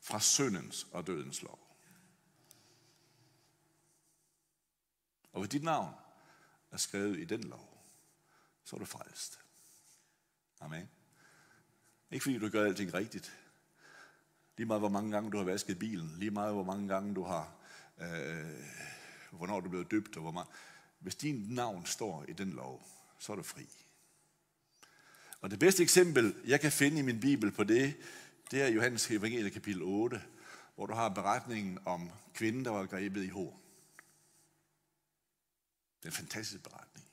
fra 0.00 0.20
syndens 0.20 0.86
og 0.92 1.06
dødens 1.06 1.42
lov. 1.42 1.58
Og 5.32 5.40
ved 5.42 5.48
dit 5.48 5.62
navn 5.62 6.01
er 6.72 6.76
skrevet 6.76 7.18
i 7.18 7.24
den 7.24 7.44
lov, 7.44 7.84
så 8.64 8.76
er 8.76 8.80
du 8.80 8.86
frelst. 8.86 9.38
Amen. 10.60 10.88
Ikke 12.10 12.22
fordi 12.22 12.38
du 12.38 12.48
gør 12.48 12.64
alting 12.64 12.94
rigtigt, 12.94 13.32
Lige 14.56 14.66
meget 14.66 14.80
hvor 14.80 14.88
mange 14.88 15.10
gange 15.10 15.30
du 15.30 15.36
har 15.36 15.44
vasket 15.44 15.78
bilen, 15.78 16.16
lige 16.18 16.30
meget 16.30 16.54
hvor 16.54 16.64
mange 16.64 16.88
gange 16.88 17.14
du 17.14 17.22
har, 17.22 17.54
øh, 18.00 18.66
hvornår 19.30 19.60
du 19.60 19.66
er 19.66 19.70
blevet 19.70 19.90
døbt, 19.90 20.16
og 20.16 20.22
hvor 20.22 20.30
meget. 20.30 20.48
Hvis 20.98 21.14
din 21.14 21.46
navn 21.48 21.86
står 21.86 22.24
i 22.28 22.32
den 22.32 22.50
lov, 22.50 22.88
så 23.18 23.32
er 23.32 23.36
du 23.36 23.42
fri. 23.42 23.68
Og 25.40 25.50
det 25.50 25.58
bedste 25.58 25.82
eksempel, 25.82 26.34
jeg 26.44 26.60
kan 26.60 26.72
finde 26.72 26.98
i 26.98 27.02
min 27.02 27.20
bibel 27.20 27.52
på 27.52 27.64
det, 27.64 27.94
det 28.50 28.62
er 28.62 28.68
Johannes 28.68 29.10
evangelie 29.10 29.50
kapitel 29.50 29.82
8, 29.82 30.22
hvor 30.74 30.86
du 30.86 30.94
har 30.94 31.08
beretningen 31.08 31.78
om 31.84 32.10
kvinden, 32.34 32.64
der 32.64 32.70
var 32.70 32.86
grebet 32.86 33.24
i 33.24 33.28
hår. 33.28 33.61
Det 36.02 36.08
er 36.08 36.12
en 36.12 36.16
fantastisk 36.16 36.62
beretning. 36.62 37.06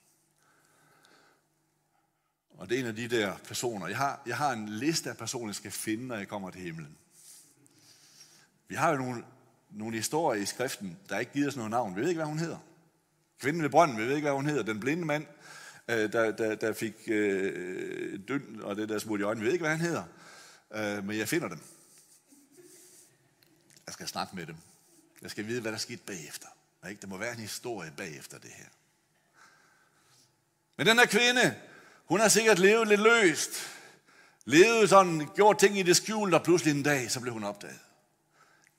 Og 2.50 2.70
det 2.70 2.76
er 2.76 2.80
en 2.80 2.88
af 2.88 2.96
de 2.96 3.08
der 3.08 3.38
personer. 3.38 3.88
Jeg 3.88 3.98
har, 3.98 4.22
jeg 4.26 4.38
har 4.38 4.52
en 4.52 4.70
liste 4.70 5.10
af 5.10 5.18
personer, 5.18 5.48
jeg 5.48 5.56
skal 5.56 5.72
finde, 5.72 6.08
når 6.08 6.16
jeg 6.16 6.28
kommer 6.28 6.50
til 6.50 6.62
himlen. 6.62 6.98
Vi 8.68 8.76
har 8.76 8.92
jo 8.92 8.98
nogle, 8.98 9.24
nogle 9.70 9.98
historier 9.98 10.42
i 10.42 10.46
skriften, 10.46 11.00
der 11.10 11.20
ikke 11.20 11.32
giver 11.32 11.48
os 11.48 11.56
noget 11.56 11.72
navn. 11.72 11.96
Vi 11.96 12.02
ved 12.02 12.10
ikke, 12.10 12.20
hvad 12.20 12.28
hun 12.28 12.40
hedder. 12.40 12.58
Kvinden 13.40 13.64
ved 13.64 13.70
brønden, 13.70 13.98
vi 13.98 14.04
ved 14.04 14.16
ikke, 14.16 14.26
hvad 14.26 14.36
hun 14.36 14.46
hedder. 14.46 14.64
Den 14.64 14.80
blinde 14.80 15.06
mand, 15.06 15.26
øh, 15.88 16.14
der, 16.14 16.32
der, 16.32 16.56
der 16.56 16.74
fik 16.74 16.96
øh, 17.08 18.20
døn 18.28 18.62
og 18.62 18.76
det 18.76 18.90
der 18.90 19.00
smut 19.00 19.20
i 19.20 19.24
øjnene, 19.24 19.42
vi 19.42 19.46
ved 19.46 19.54
ikke, 19.54 19.64
hvad 19.64 19.78
han 19.78 19.86
hedder. 19.86 20.04
Øh, 20.74 21.06
men 21.06 21.18
jeg 21.18 21.28
finder 21.28 21.48
dem. 21.48 21.60
Jeg 23.86 23.94
skal 23.94 24.08
snakke 24.08 24.36
med 24.36 24.46
dem. 24.46 24.56
Jeg 25.22 25.32
skal 25.32 25.48
vide, 25.48 25.62
hvad 25.62 25.72
der 25.72 25.78
skete 25.78 26.02
bagefter. 26.06 26.48
Ikke? 26.90 27.02
Der 27.02 27.08
må 27.08 27.18
være 27.18 27.34
en 27.34 27.40
historie 27.40 27.94
bagefter 27.98 28.38
det 28.38 28.52
her. 28.52 28.66
Men 30.80 30.88
den 30.88 31.00
her 31.00 31.06
kvinde, 31.06 31.56
hun 32.06 32.20
har 32.20 32.28
sikkert 32.28 32.60
levet 32.60 32.88
lidt 32.88 33.02
løst. 33.02 33.50
Levet 34.46 34.90
sådan, 34.90 35.30
gjort 35.36 35.58
ting 35.58 35.78
i 35.78 35.84
det 35.84 35.96
skjulte, 35.96 36.36
og 36.36 36.44
pludselig 36.44 36.72
en 36.72 36.84
dag, 36.84 37.12
så 37.12 37.20
blev 37.20 37.34
hun 37.34 37.44
opdaget. 37.44 37.80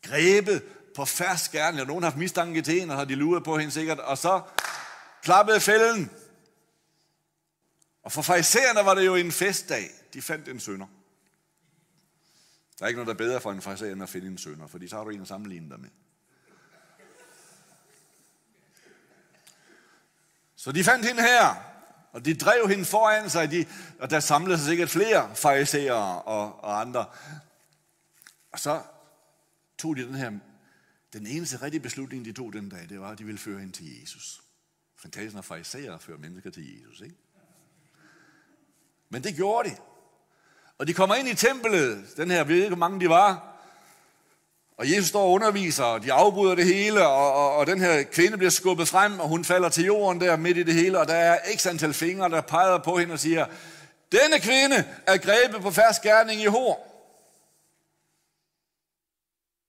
Grebet 0.02 0.62
på 0.96 1.04
færds 1.04 1.48
gerne, 1.48 1.80
og 1.80 1.86
nogen 1.86 2.02
har 2.02 2.10
haft 2.10 2.18
mistanke 2.18 2.62
til 2.62 2.80
hende, 2.80 2.94
og 2.94 2.98
har 2.98 3.04
de 3.04 3.14
luret 3.14 3.44
på 3.44 3.58
hende 3.58 3.72
sikkert, 3.72 3.98
og 3.98 4.18
så 4.18 4.42
klappede 5.22 5.60
fælden. 5.60 6.10
Og 8.02 8.12
for 8.12 8.22
farisæerne 8.22 8.84
var 8.84 8.94
det 8.94 9.06
jo 9.06 9.14
en 9.14 9.32
festdag. 9.32 9.90
De 10.14 10.22
fandt 10.22 10.48
en 10.48 10.60
sønder. 10.60 10.86
Der 12.78 12.84
er 12.84 12.88
ikke 12.88 13.04
noget, 13.04 13.18
der 13.18 13.24
er 13.24 13.28
bedre 13.28 13.40
for 13.40 13.52
en 13.52 13.62
farisæer, 13.62 13.92
end 13.92 14.02
at 14.02 14.08
finde 14.08 14.26
en 14.26 14.38
sønder, 14.38 14.66
fordi 14.66 14.88
så 14.88 14.96
har 14.96 15.04
du 15.04 15.10
en 15.10 15.22
at 15.22 15.28
sammenligne 15.28 15.70
dig 15.70 15.80
med. 15.80 15.90
Så 20.56 20.72
de 20.72 20.84
fandt 20.84 21.06
hende 21.06 21.22
her, 21.22 21.70
og 22.12 22.25
de 22.25 22.35
drev 22.35 22.68
hende 22.68 22.85
foran 22.85 23.31
sig, 23.31 23.51
de, 23.51 23.66
og 23.99 24.11
der 24.11 24.20
samlede 24.20 24.59
sig 24.59 24.66
sikkert 24.66 24.90
flere 24.90 25.37
farisæer 25.37 25.92
og, 25.92 26.64
og 26.64 26.81
andre. 26.81 27.07
Og 28.53 28.59
så 28.59 28.83
tog 29.79 29.96
de 29.96 30.07
den 30.07 30.14
her, 30.14 30.31
den 31.12 31.27
eneste 31.27 31.62
rigtige 31.62 31.81
beslutning, 31.81 32.25
de 32.25 32.33
tog 32.33 32.53
den 32.53 32.68
dag, 32.68 32.88
det 32.88 33.01
var, 33.01 33.11
at 33.11 33.18
de 33.18 33.25
ville 33.25 33.38
føre 33.38 33.59
hende 33.59 33.73
til 33.73 34.01
Jesus. 34.01 34.42
Fantastisk, 34.96 35.35
når 35.35 35.42
farisæer 35.42 35.99
fører 35.99 36.18
mennesker 36.18 36.51
til 36.51 36.79
Jesus, 36.79 37.01
ikke? 37.01 37.16
Men 39.09 39.25
det 39.25 39.35
gjorde 39.37 39.70
de. 39.70 39.77
Og 40.79 40.87
de 40.87 40.94
kommer 40.94 41.14
ind 41.14 41.29
i 41.29 41.35
templet, 41.35 42.05
den 42.16 42.31
her, 42.31 42.44
vi 42.44 42.53
ved 42.53 42.61
ikke, 42.61 42.68
hvor 42.68 42.88
mange 42.88 43.01
de 43.01 43.09
var, 43.09 43.49
og 44.80 44.90
Jesus 44.90 45.08
står 45.08 45.22
og 45.22 45.30
underviser, 45.30 45.84
og 45.84 46.02
de 46.02 46.12
afbryder 46.12 46.54
det 46.54 46.64
hele, 46.64 47.06
og, 47.06 47.32
og, 47.32 47.56
og 47.56 47.66
den 47.66 47.80
her 47.80 48.02
kvinde 48.02 48.36
bliver 48.36 48.50
skubbet 48.50 48.88
frem, 48.88 49.20
og 49.20 49.28
hun 49.28 49.44
falder 49.44 49.68
til 49.68 49.84
jorden 49.84 50.20
der 50.20 50.36
midt 50.36 50.56
i 50.56 50.62
det 50.62 50.74
hele, 50.74 50.98
og 50.98 51.08
der 51.08 51.14
er 51.14 51.56
x 51.56 51.66
antal 51.66 51.94
fingre, 51.94 52.28
der 52.28 52.40
peger 52.40 52.78
på 52.78 52.98
hende 52.98 53.12
og 53.12 53.18
siger, 53.18 53.46
denne 54.12 54.40
kvinde 54.40 54.76
er 55.06 55.16
grebet 55.16 55.62
på 55.62 55.70
færds 55.70 55.98
gerning 55.98 56.40
i 56.40 56.46
hår. 56.46 56.86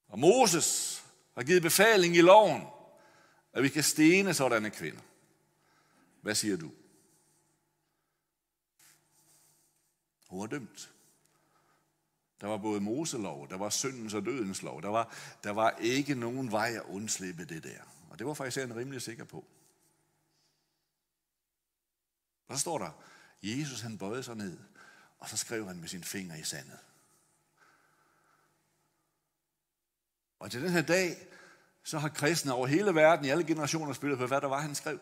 Og 0.07 0.19
Moses 0.19 1.01
har 1.35 1.43
givet 1.43 1.61
befaling 1.61 2.15
i 2.15 2.21
loven, 2.21 2.63
at 3.53 3.63
vi 3.63 3.69
kan 3.69 3.83
stene 3.83 4.33
sådanne 4.33 4.69
kvinder. 4.69 5.01
Hvad 6.21 6.35
siger 6.35 6.57
du? 6.57 6.71
Hun 10.27 10.43
er 10.43 10.47
dømt. 10.47 10.91
Der 12.41 12.47
var 12.47 12.57
både 12.57 12.81
Moselov, 12.81 13.49
der 13.49 13.57
var 13.57 13.69
syndens 13.69 14.13
og 14.13 14.25
dødens 14.25 14.61
lov. 14.61 14.81
Der 14.81 14.89
var, 14.89 15.13
der 15.43 15.51
var 15.51 15.69
ikke 15.69 16.15
nogen 16.15 16.51
vej 16.51 16.73
at 16.75 16.81
undslippe 16.81 17.45
det 17.45 17.63
der. 17.63 17.79
Og 18.09 18.19
det 18.19 18.27
var 18.27 18.33
faktisk 18.33 18.57
en 18.57 18.75
rimelig 18.75 19.01
sikker 19.01 19.23
på. 19.23 19.45
Og 22.47 22.55
så 22.55 22.61
står 22.61 22.77
der, 22.77 22.91
Jesus 23.43 23.81
han 23.81 23.97
bøjede 23.97 24.23
sig 24.23 24.35
ned, 24.35 24.59
og 25.19 25.29
så 25.29 25.37
skrev 25.37 25.67
han 25.67 25.79
med 25.79 25.87
sin 25.87 26.03
finger 26.03 26.35
i 26.35 26.43
sandet. 26.43 26.79
Og 30.39 30.51
til 30.51 30.61
den 30.61 30.69
her 30.69 30.81
dag, 30.81 31.17
så 31.83 31.99
har 31.99 32.09
kristne 32.09 32.53
over 32.53 32.67
hele 32.67 32.95
verden, 32.95 33.25
i 33.25 33.29
alle 33.29 33.43
generationer, 33.43 33.93
spillet 33.93 34.19
på, 34.19 34.27
hvad 34.27 34.41
der 34.41 34.47
var, 34.47 34.61
han 34.61 34.75
skrev. 34.75 34.99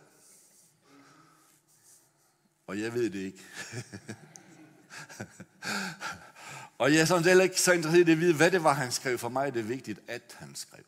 Og 2.67 2.81
jeg 2.81 2.93
ved 2.93 3.09
det 3.09 3.19
ikke. 3.19 3.43
Og 6.79 6.93
jeg 6.93 7.01
er 7.01 7.05
sådan 7.05 7.23
heller 7.23 7.43
ikke 7.43 7.61
så 7.61 7.71
interesseret 7.71 8.07
i 8.07 8.11
at 8.11 8.19
vide, 8.19 8.35
hvad 8.35 8.51
det 8.51 8.63
var, 8.63 8.73
han 8.73 8.91
skrev. 8.91 9.17
For 9.17 9.29
mig 9.29 9.47
er 9.47 9.51
det 9.51 9.69
vigtigt, 9.69 9.99
at 10.07 10.35
han 10.39 10.55
skrev. 10.55 10.83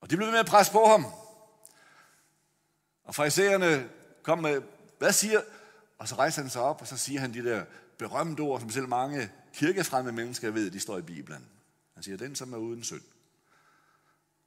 Og 0.00 0.10
de 0.10 0.16
blev 0.16 0.26
ved 0.26 0.32
med 0.32 0.40
at 0.40 0.46
presse 0.46 0.72
på 0.72 0.86
ham. 0.86 1.06
Og 3.04 3.14
farisæerne 3.14 3.90
kom 4.22 4.38
med, 4.38 4.62
hvad 4.98 5.12
siger? 5.12 5.42
Og 5.98 6.08
så 6.08 6.14
rejser 6.14 6.42
han 6.42 6.50
sig 6.50 6.62
op, 6.62 6.80
og 6.80 6.86
så 6.86 6.96
siger 6.96 7.20
han 7.20 7.34
de 7.34 7.44
der 7.44 7.64
berømte 7.98 8.40
ord, 8.40 8.60
som 8.60 8.70
selv 8.70 8.88
mange 8.88 9.32
kirkefremme 9.52 10.12
mennesker 10.12 10.50
ved, 10.50 10.70
de 10.70 10.80
står 10.80 10.98
i 10.98 11.02
Bibelen. 11.02 11.48
Han 11.94 12.02
siger, 12.02 12.16
den 12.16 12.36
som 12.36 12.52
er 12.52 12.58
uden 12.58 12.84
synd, 12.84 13.04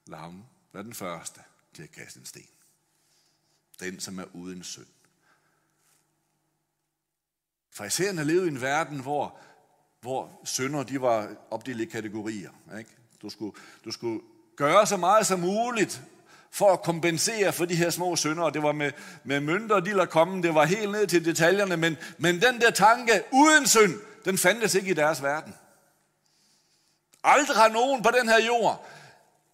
lad 0.05 0.19
ham 0.19 0.45
være 0.73 0.83
den 0.83 0.93
første 0.93 1.41
til 1.73 1.83
at 1.83 1.91
kaste 1.91 2.19
en 2.19 2.25
sten. 2.25 2.49
Den 3.79 3.99
som 3.99 4.19
er 4.19 4.25
uden 4.33 4.63
synd. 4.63 4.87
Farisæerne 7.73 8.23
levede 8.23 8.45
i 8.45 8.49
en 8.49 8.61
verden, 8.61 8.99
hvor, 8.99 9.35
hvor 10.01 10.41
sønder 10.45 10.83
de 10.83 11.01
var 11.01 11.29
opdelt 11.51 11.81
i 11.81 11.85
kategorier. 11.85 12.49
Ikke? 12.77 12.89
Du, 13.21 13.29
skulle, 13.29 13.55
du 13.85 13.91
skulle 13.91 14.21
gøre 14.55 14.87
så 14.87 14.97
meget 14.97 15.27
som 15.27 15.39
muligt 15.39 16.01
for 16.51 16.73
at 16.73 16.81
kompensere 16.81 17.53
for 17.53 17.65
de 17.65 17.75
her 17.75 17.89
små 17.89 18.15
sønder. 18.15 18.49
Det 18.49 18.63
var 18.63 18.71
med, 18.71 18.91
med 19.23 19.39
mønter, 19.39 19.79
de 19.79 19.91
lader 19.91 20.05
komme, 20.05 20.43
det 20.43 20.55
var 20.55 20.65
helt 20.65 20.91
ned 20.91 21.07
til 21.07 21.25
detaljerne, 21.25 21.77
men, 21.77 21.97
men 22.17 22.41
den 22.41 22.61
der 22.61 22.71
tanke 22.71 23.23
uden 23.31 23.67
synd, 23.67 23.93
den 24.25 24.37
fandtes 24.37 24.75
ikke 24.75 24.91
i 24.91 24.93
deres 24.93 25.23
verden. 25.23 25.55
Aldrig 27.23 27.57
har 27.57 27.69
nogen 27.69 28.03
på 28.03 28.09
den 28.19 28.29
her 28.29 28.45
jord 28.45 28.87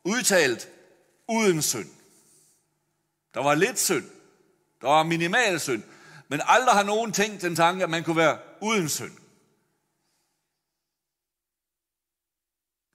udtalt 0.04 0.70
uden 1.30 1.62
synd. 1.62 1.90
Der 3.34 3.44
var 3.44 3.56
lidt 3.56 3.80
synd. 3.80 4.06
Der 4.82 4.88
var 4.88 5.04
minimal 5.04 5.60
synd. 5.60 5.84
Men 6.28 6.42
aldrig 6.44 6.76
har 6.76 6.84
nogen 6.84 7.12
tænkt 7.12 7.42
den 7.42 7.56
tanke, 7.56 7.84
at 7.84 7.90
man 7.90 8.04
kunne 8.04 8.16
være 8.18 8.40
uden 8.62 8.90
synd. 8.90 9.18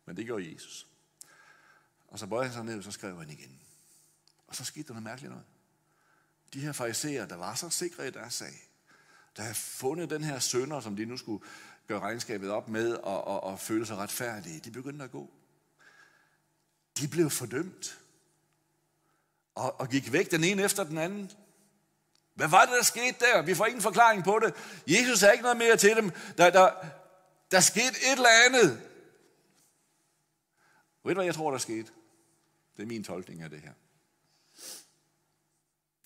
Men 0.07 0.17
det 0.17 0.27
gjorde 0.27 0.53
Jesus. 0.55 0.87
Og 2.09 2.19
så 2.19 2.27
bøjede 2.27 2.47
han 2.47 2.55
sig 2.55 2.65
ned, 2.65 2.79
og 2.79 2.85
så 2.85 2.91
skrev 2.91 3.19
han 3.19 3.31
igen. 3.31 3.61
Og 4.47 4.57
så 4.57 4.65
skete 4.65 4.87
der 4.87 4.93
noget 4.93 5.05
mærkeligt 5.05 5.31
noget. 5.31 5.47
De 6.55 6.61
her 6.61 6.73
fariserer, 6.73 7.27
der 7.27 7.37
var 7.37 7.55
så 7.55 7.71
sikre 7.71 8.09
i 8.09 8.11
deres 8.11 8.35
sag, 8.35 8.69
der 9.37 9.43
havde 9.43 9.55
fundet 9.55 10.11
den 10.11 10.25
her 10.25 10.39
sønder, 10.39 10.81
som 10.81 10.97
de 10.97 11.05
nu 11.05 11.17
skulle 11.17 11.45
gøre 11.87 12.01
regnskabet 12.01 12.51
op 12.51 12.69
med 12.69 12.95
og, 12.95 13.25
og, 13.25 13.43
og 13.45 13.61
føle 13.61 13.87
sig 13.87 13.97
retfærdige, 13.97 14.61
de 14.61 14.71
begyndte 14.71 15.05
at 15.05 15.11
gå. 15.11 15.31
De 16.99 17.09
blev 17.09 17.31
fordømt. 17.31 17.99
Og, 19.55 19.81
og 19.81 19.89
gik 19.89 20.13
væk 20.13 20.31
den 20.31 20.45
ene 20.45 20.63
efter 20.63 20.85
den 20.85 20.99
anden. 20.99 21.31
Hvad 22.35 22.49
var 22.49 22.65
det, 22.65 22.75
der 22.75 22.83
skete 22.83 23.17
der? 23.21 23.43
Vi 23.43 23.55
får 23.55 23.67
ingen 23.67 23.83
forklaring 23.83 24.25
på 24.25 24.39
det. 24.39 24.55
Jesus 24.87 25.21
har 25.21 25.31
ikke 25.31 25.43
noget 25.43 25.57
mere 25.57 25.77
til 25.77 25.97
dem. 25.97 26.11
Der, 26.39 26.51
der, 26.51 26.87
der 27.51 27.61
skete 27.61 27.87
et 27.87 28.13
eller 28.13 28.29
andet. 28.47 28.71
Ved 31.05 31.11
du, 31.11 31.15
hvad 31.15 31.25
jeg 31.25 31.35
tror, 31.35 31.51
der 31.51 31.59
skete? 31.59 31.93
Det 32.77 32.83
er 32.83 32.87
min 32.87 33.05
tolkning 33.05 33.43
af 33.43 33.51
det 33.51 33.61
her. 33.61 33.73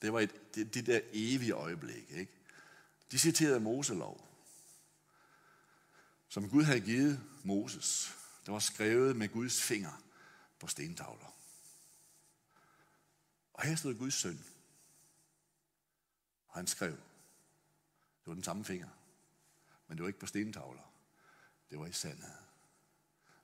Det 0.03 0.13
var 0.13 0.21
et, 0.21 0.55
det, 0.55 0.75
det 0.75 0.87
der 0.87 1.01
evige 1.13 1.53
øjeblik. 1.53 2.11
Ikke? 2.11 2.33
De 3.11 3.19
citerede 3.19 3.61
Moselov, 3.61 4.29
som 6.29 6.51
Gud 6.51 6.65
havde 6.65 6.81
givet 6.81 7.21
Moses. 7.45 8.15
Det 8.47 8.53
var 8.53 8.59
skrevet 8.59 9.17
med 9.17 9.29
Guds 9.29 9.63
finger 9.63 10.03
på 10.59 10.67
stentavler. 10.67 11.37
Og 13.53 13.63
her 13.63 13.77
stod 13.77 13.95
Guds 13.95 14.15
søn. 14.15 14.45
Og 16.57 16.61
han 16.61 16.67
skrev. 16.67 16.91
Det 16.91 18.27
var 18.27 18.35
den 18.35 18.45
samme 18.45 18.65
finger. 18.65 18.89
Men 19.89 19.97
det 19.97 20.03
var 20.03 20.09
ikke 20.09 20.21
på 20.21 20.27
stentavler. 20.27 20.93
Det 21.71 21.79
var 21.79 21.87
i 21.87 21.93
sandet. 21.93 22.33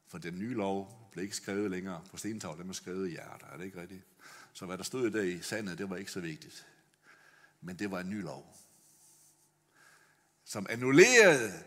For 0.06 0.18
den 0.18 0.38
nye 0.38 0.54
lov 0.54 1.08
blev 1.10 1.22
ikke 1.22 1.36
skrevet 1.36 1.70
længere 1.70 2.04
på 2.10 2.16
stentavler, 2.16 2.56
den 2.56 2.66
blev 2.66 2.74
skrevet 2.74 3.08
i 3.08 3.10
hjerter. 3.10 3.46
Er 3.46 3.56
det 3.56 3.64
ikke 3.64 3.80
rigtigt? 3.80 4.02
Så 4.52 4.66
hvad 4.66 4.78
der 4.78 4.84
stod 4.84 5.10
der 5.10 5.22
i 5.22 5.42
sandet, 5.42 5.78
det 5.78 5.90
var 5.90 5.96
ikke 5.96 6.10
så 6.10 6.20
vigtigt. 6.20 6.66
Men 7.60 7.78
det 7.78 7.90
var 7.90 8.00
en 8.00 8.10
ny 8.10 8.22
lov. 8.22 8.56
som 10.44 10.66
annullerede 10.70 11.64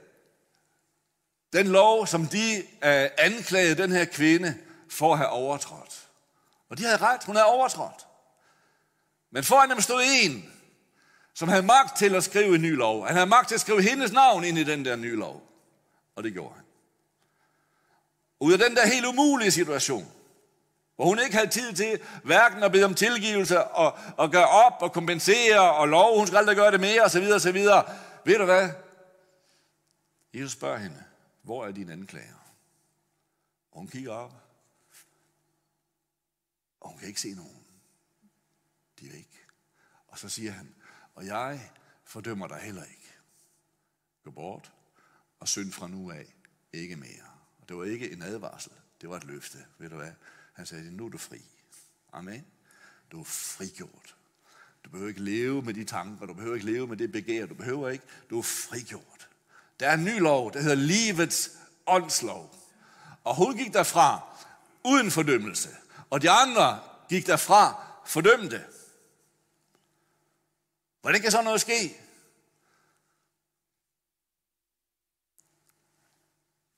den 1.54 1.68
lov, 1.68 2.08
som 2.08 2.28
de 2.28 2.58
øh, 2.58 3.10
anklagede 3.18 3.82
den 3.82 3.92
her 3.92 4.06
kvinde 4.06 4.64
for 4.90 5.12
at 5.12 5.18
have 5.18 5.30
overtrådt. 5.30 6.10
Og 6.70 6.78
de 6.78 6.84
havde 6.84 6.98
ret, 6.98 7.24
hun 7.24 7.36
havde 7.36 7.48
overtrådt. 7.48 8.08
Men 9.32 9.44
foran 9.44 9.70
dem 9.70 9.82
stod 9.82 10.02
en, 10.06 10.55
som 11.36 11.50
havde 11.50 11.64
magt 11.64 11.98
til 11.98 12.16
at 12.16 12.24
skrive 12.24 12.56
en 12.56 12.62
ny 12.62 12.76
lov. 12.76 13.06
Han 13.06 13.16
havde 13.16 13.28
magt 13.28 13.48
til 13.48 13.56
at 13.56 13.62
skrive 13.62 13.82
hendes 13.82 14.12
navn 14.12 14.44
ind 14.44 14.58
i 14.58 14.64
den 14.64 14.86
der 14.86 14.96
nye 14.96 15.16
lov. 15.16 15.44
Og 16.16 16.24
det 16.24 16.34
gjorde 16.34 16.56
han. 16.56 16.64
Ud 18.40 18.54
af 18.54 18.60
den 18.60 18.76
der 18.76 18.88
helt 18.88 19.06
umulige 19.06 19.52
situation, 19.52 20.12
hvor 20.96 21.06
hun 21.06 21.20
ikke 21.20 21.36
havde 21.36 21.50
tid 21.50 21.74
til 21.74 22.00
hverken 22.24 22.64
at 22.64 22.72
bede 22.72 22.86
om 22.86 22.96
tilgivelse 22.96 23.64
og, 23.64 23.98
og 24.18 24.32
gøre 24.32 24.48
op 24.48 24.82
og 24.82 24.94
kompensere 24.94 25.74
og 25.74 25.88
lov, 25.88 26.18
hun 26.18 26.28
skal 26.28 26.38
aldrig 26.38 26.56
gøre 26.56 26.72
det 26.72 26.80
mere 26.80 27.02
osv. 27.02 27.24
osv. 27.34 27.58
Ved 28.26 28.38
du 28.38 28.46
hvad? 28.46 28.70
Jesus 30.34 30.52
spørger 30.52 30.78
hende, 30.78 31.04
hvor 31.42 31.66
er 31.66 31.72
din 31.72 31.90
anklager? 31.90 32.56
Og 33.72 33.78
hun 33.80 33.88
kigger 33.88 34.12
op, 34.12 34.34
og 36.82 36.90
hun 36.90 37.00
kan 37.00 37.08
ikke 37.08 37.22
se 37.22 37.34
nogen. 37.34 37.66
De 39.00 39.08
er 39.08 39.12
væk. 39.12 39.48
Og 40.08 40.20
så 40.20 40.30
siger 40.30 40.52
han, 40.52 40.76
og 41.16 41.26
jeg 41.26 41.72
fordømmer 42.04 42.48
dig 42.48 42.58
heller 42.58 42.84
ikke. 42.84 43.14
Gå 44.24 44.32
bort 44.32 44.72
og 45.40 45.48
synd 45.48 45.72
fra 45.72 45.88
nu 45.88 46.12
af 46.12 46.26
ikke 46.74 46.96
mere. 46.96 47.26
Og 47.62 47.70
det 47.70 47.78
var 47.78 47.84
ikke 47.84 48.12
en 48.12 48.22
advarsel, 48.22 48.72
det 49.02 49.10
var 49.10 49.18
et 49.18 49.24
løfte. 49.24 49.58
Ved 49.78 49.90
du 49.90 49.96
hvad? 49.96 50.12
Han 50.54 50.66
sagde, 50.66 50.92
nu 50.92 51.06
er 51.06 51.10
du 51.10 51.18
fri. 51.18 51.42
Amen. 52.14 52.46
Du 53.12 53.20
er 53.20 53.24
frigjort. 53.24 54.16
Du 54.86 54.90
behøver 54.90 55.10
ikke 55.10 55.24
leve 55.24 55.62
med 55.62 55.74
de 55.74 55.84
tanker, 55.84 56.26
du 56.26 56.34
behøver 56.34 56.56
ikke 56.56 56.72
leve 56.72 56.88
med 56.88 56.98
det 56.98 57.12
begær, 57.12 57.46
du 57.46 57.54
behøver 57.54 57.90
ikke. 57.90 58.06
Du 58.30 58.38
er 58.38 58.44
frigjort. 58.44 59.30
Der 59.80 59.90
er 59.90 59.94
en 59.94 60.04
ny 60.04 60.20
lov, 60.20 60.54
der 60.54 60.62
hedder 60.62 60.76
livets 60.76 61.52
åndslov. 61.86 62.56
Og 63.24 63.36
hun 63.36 63.58
gik 63.58 63.74
derfra 63.74 64.38
uden 64.84 65.12
fordømmelse. 65.12 65.70
Og 66.10 66.22
de 66.22 66.30
andre 66.30 66.80
gik 67.10 67.28
derfra 67.28 67.84
fordømte. 68.06 68.66
Hvordan 71.06 71.22
kan 71.22 71.32
sådan 71.32 71.46
noget 71.46 71.62
ske? 71.62 72.02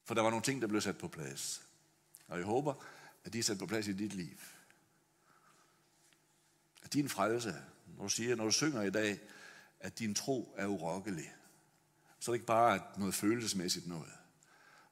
For 0.04 0.14
der 0.14 0.22
var 0.22 0.30
nogle 0.30 0.44
ting, 0.44 0.62
der 0.62 0.68
blev 0.68 0.82
sat 0.82 0.98
på 0.98 1.08
plads. 1.08 1.62
Og 2.28 2.38
jeg 2.38 2.46
håber, 2.46 2.74
at 3.24 3.34
de 3.34 3.40
er 3.40 3.44
sat 3.44 3.58
på 3.58 3.66
plads 3.66 3.88
i 3.88 3.94
dit 3.94 4.14
liv. 4.14 4.38
At 6.84 6.94
din 6.94 7.10
frelse, 7.10 7.56
når 7.98 8.04
du 8.04 8.10
siger, 8.10 8.36
når 8.36 8.46
du 8.46 8.52
synger 8.52 8.82
i 8.82 8.90
dag, 8.90 9.20
at 9.80 10.00
din 10.00 10.16
tro 10.16 10.56
er 10.58 10.66
urokkelig, 10.66 11.36
så 12.20 12.32
er 12.32 12.34
det 12.34 12.38
ikke 12.38 12.48
bare 12.48 12.82
noget 12.98 13.16
følelsesmæssigt 13.16 13.88
noget. 13.88 14.14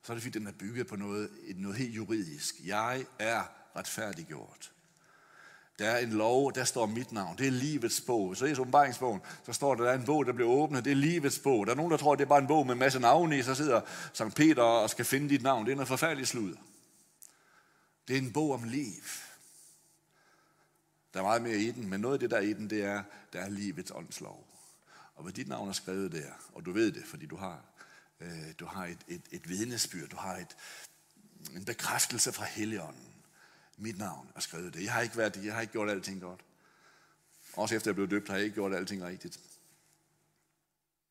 Så 0.03 0.11
er 0.11 0.15
det 0.15 0.23
fordi, 0.23 0.39
den 0.39 0.47
er 0.47 0.57
bygget 0.59 0.87
på 0.87 0.95
noget, 0.95 1.29
noget 1.55 1.77
helt 1.77 1.95
juridisk. 1.95 2.55
Jeg 2.65 3.05
er 3.19 3.43
retfærdiggjort. 3.75 4.74
Der 5.79 5.89
er 5.89 5.97
en 5.97 6.09
lov, 6.09 6.53
der 6.53 6.63
står 6.63 6.85
mit 6.85 7.11
navn. 7.11 7.37
Det 7.37 7.47
er 7.47 7.51
livets 7.51 8.01
bog. 8.01 8.37
Så 8.37 8.45
i 8.45 8.55
åbenbaringsbogen, 8.59 9.21
så 9.45 9.53
står 9.53 9.75
der, 9.75 9.83
der 9.83 9.91
er 9.91 9.97
en 9.97 10.05
bog, 10.05 10.25
der 10.25 10.33
bliver 10.33 10.49
åbnet. 10.49 10.85
Det 10.85 10.91
er 10.91 10.95
livets 10.95 11.39
bog. 11.39 11.65
Der 11.65 11.71
er 11.71 11.75
nogen, 11.75 11.91
der 11.91 11.97
tror, 11.97 12.13
at 12.13 12.19
det 12.19 12.25
er 12.25 12.29
bare 12.29 12.41
en 12.41 12.47
bog 12.47 12.65
med 12.65 12.73
en 12.73 12.79
masse 12.79 12.99
navne 12.99 13.37
i. 13.37 13.43
Så 13.43 13.55
sidder 13.55 13.81
Sankt 14.13 14.35
Peter 14.35 14.63
og 14.63 14.89
skal 14.89 15.05
finde 15.05 15.29
dit 15.29 15.43
navn. 15.43 15.65
Det 15.65 15.71
er 15.71 15.75
noget 15.75 15.87
forfærdeligt 15.87 16.29
slud. 16.29 16.55
Det 18.07 18.17
er 18.17 18.21
en 18.21 18.33
bog 18.33 18.51
om 18.51 18.63
liv. 18.63 19.03
Der 21.13 21.19
er 21.19 21.23
meget 21.23 21.41
mere 21.41 21.57
i 21.57 21.71
den, 21.71 21.89
men 21.89 22.01
noget 22.01 22.13
af 22.13 22.19
det, 22.19 22.31
der 22.31 22.37
er 22.37 22.41
i 22.41 22.53
den, 22.53 22.69
det 22.69 22.83
er, 22.83 23.03
der 23.33 23.39
er 23.39 23.49
livets 23.49 23.91
åndslov. 23.91 24.47
Og 25.15 25.23
hvad 25.23 25.33
dit 25.33 25.47
navn 25.47 25.69
er 25.69 25.73
skrevet 25.73 26.11
der, 26.11 26.31
og 26.53 26.65
du 26.65 26.71
ved 26.71 26.91
det, 26.91 27.03
fordi 27.05 27.25
du 27.25 27.35
har, 27.35 27.61
øh, 28.19 28.53
du 28.59 28.65
har 28.65 28.85
et, 28.85 28.99
et, 29.07 29.21
et 29.31 29.49
vidnesbyrd, 29.49 30.09
du 30.09 30.17
har 30.17 30.35
et, 30.35 30.55
en 31.55 31.65
bekræftelse 31.65 32.31
fra 32.31 32.45
Helligånden. 32.45 33.14
Mit 33.77 33.97
navn 33.97 34.31
er 34.35 34.39
skrevet 34.39 34.73
det. 34.73 34.83
Jeg 34.83 34.93
har 34.93 35.01
ikke, 35.01 35.17
været, 35.17 35.45
jeg 35.45 35.53
har 35.53 35.61
ikke 35.61 35.71
gjort 35.71 35.89
alting 35.89 36.21
godt. 36.21 36.45
Også 37.53 37.75
efter 37.75 37.91
jeg 37.91 37.95
blev 37.95 38.09
døbt, 38.09 38.27
har 38.27 38.35
jeg 38.35 38.43
ikke 38.43 38.53
gjort 38.53 38.73
alting 38.73 39.03
rigtigt. 39.03 39.39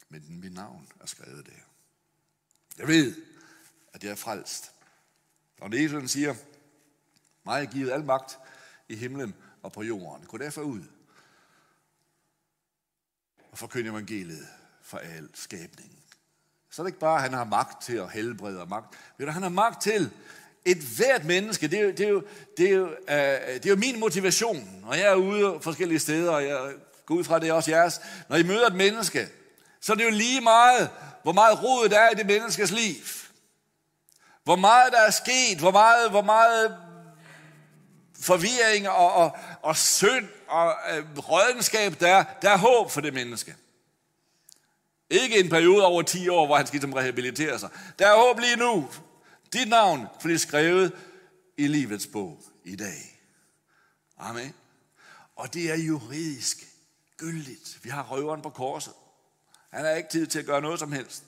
Men 0.09 0.41
mit 0.41 0.53
navn 0.53 0.89
er 1.01 1.07
skrevet 1.07 1.47
der. 1.47 1.53
Jeg 2.79 2.89
ved, 2.89 3.17
at 3.93 4.05
jeg 4.05 4.11
er 4.11 4.17
frelst. 4.17 4.73
Og 5.61 5.73
det 5.73 5.83
Jesus 5.83 6.11
siger, 6.11 6.35
mig 7.45 7.63
er 7.63 7.71
givet 7.71 7.91
al 7.91 8.05
magt 8.05 8.39
i 8.89 8.97
himlen 8.97 9.35
og 9.63 9.73
på 9.73 9.83
jorden. 9.83 10.27
Gå 10.27 10.39
derfor 10.39 10.63
ud 10.63 10.85
og 13.51 13.59
forkynde 13.59 13.91
evangeliet 13.91 14.49
for 14.83 14.99
al 14.99 15.31
skabningen. 15.35 15.99
Så 16.71 16.83
er 16.83 16.85
det 16.85 16.89
ikke 16.89 17.01
bare, 17.01 17.17
at 17.17 17.23
han 17.23 17.33
har 17.33 17.45
magt 17.45 17.83
til 17.83 17.97
at 17.97 18.11
helbrede 18.11 18.61
og 18.61 18.69
magt. 18.69 18.99
Ved 19.19 19.27
du, 19.27 19.33
han 19.33 19.43
har 19.43 19.49
magt 19.49 19.83
til 19.83 20.13
et 20.65 20.79
hvert 20.79 21.25
menneske. 21.25 21.69
Det 21.69 21.79
er, 21.79 21.83
jo, 21.83 21.91
det, 21.91 22.01
er 22.01 22.09
jo, 22.09 22.23
det, 22.57 22.67
er 22.67 22.75
jo, 22.75 22.87
øh, 22.87 23.55
det 23.55 23.67
er 23.67 23.71
jo 23.71 23.77
min 23.77 24.01
motivation, 24.01 24.85
og 24.87 24.99
jeg 24.99 25.07
er 25.07 25.15
ude 25.15 25.59
forskellige 25.61 25.99
steder, 25.99 26.31
og 26.31 26.45
jeg 26.45 26.73
går 27.07 27.15
ud 27.15 27.25
fra, 27.25 27.39
det 27.39 27.49
er 27.49 27.53
også 27.53 27.71
jeres. 27.71 28.01
Når 28.29 28.37
I 28.37 28.43
møder 28.43 28.67
et 28.67 28.75
menneske, 28.75 29.29
så 29.81 29.93
er 29.93 29.97
det 29.97 30.05
jo 30.05 30.11
lige 30.11 30.41
meget, 30.41 30.91
hvor 31.23 31.33
meget 31.33 31.63
rod 31.63 31.89
der 31.89 31.99
er 31.99 32.11
i 32.11 32.15
det 32.15 32.27
menneskes 32.27 32.71
liv. 32.71 32.95
Hvor 34.45 34.57
meget 34.57 34.93
der 34.93 35.01
er 35.01 35.11
sket, 35.11 35.59
hvor 35.59 35.71
meget, 35.71 36.11
hvor 36.11 36.23
meget 36.23 36.77
forvirring 38.21 38.89
og, 38.89 39.13
og, 39.13 39.37
og 39.63 39.77
synd 39.77 40.29
og 40.49 40.75
øh, 40.93 41.19
rådenskab, 41.19 42.01
der, 42.01 42.25
der 42.43 42.51
er 42.51 42.59
håb 42.59 42.91
for 42.91 43.01
det 43.01 43.15
menneske. 43.15 43.55
Ikke 45.11 45.41
en 45.41 45.49
periode 45.49 45.85
over 45.85 46.03
10 46.03 46.29
år, 46.29 46.47
hvor 46.47 46.57
han 46.57 46.67
skal 46.67 46.81
som 46.81 46.93
rehabilitere 46.93 47.59
sig. 47.59 47.69
Der 47.99 48.07
er 48.07 48.17
håb 48.17 48.39
lige 48.39 48.57
nu. 48.57 48.89
Dit 49.55 49.69
navn 49.69 50.07
bliver 50.21 50.39
skrevet 50.39 50.93
i 51.57 51.67
livets 51.67 52.07
bog 52.07 52.43
i 52.65 52.77
dag. 52.77 53.21
Amen. 54.17 54.55
Og 55.37 55.55
det 55.55 55.71
er 55.71 55.77
juridisk 55.77 56.57
gyldigt. 57.17 57.85
Vi 57.85 57.91
har 57.91 58.03
røveren 58.03 58.43
på 58.43 58.51
korset. 58.51 58.93
Han 59.71 59.85
har 59.85 59.91
ikke 59.91 60.09
tid 60.09 60.27
til 60.27 60.39
at 60.39 60.47
gøre 60.47 60.61
noget 60.61 60.79
som 60.79 60.93
helst. 60.93 61.25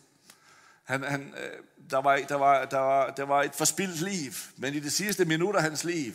Han, 0.85 1.03
han, 1.03 1.35
øh, 1.35 1.65
der, 1.91 1.99
var, 1.99 2.17
der, 2.17 2.35
var, 2.35 2.65
der, 2.65 2.79
var, 2.79 3.11
der 3.11 3.23
var 3.23 3.43
et 3.43 3.55
forspildt 3.55 4.01
liv, 4.01 4.33
men 4.57 4.75
i 4.75 4.81
de 4.81 4.91
sidste 4.91 5.25
minutter 5.25 5.61
af 5.61 5.65
hans 5.65 5.85
liv, 5.85 6.15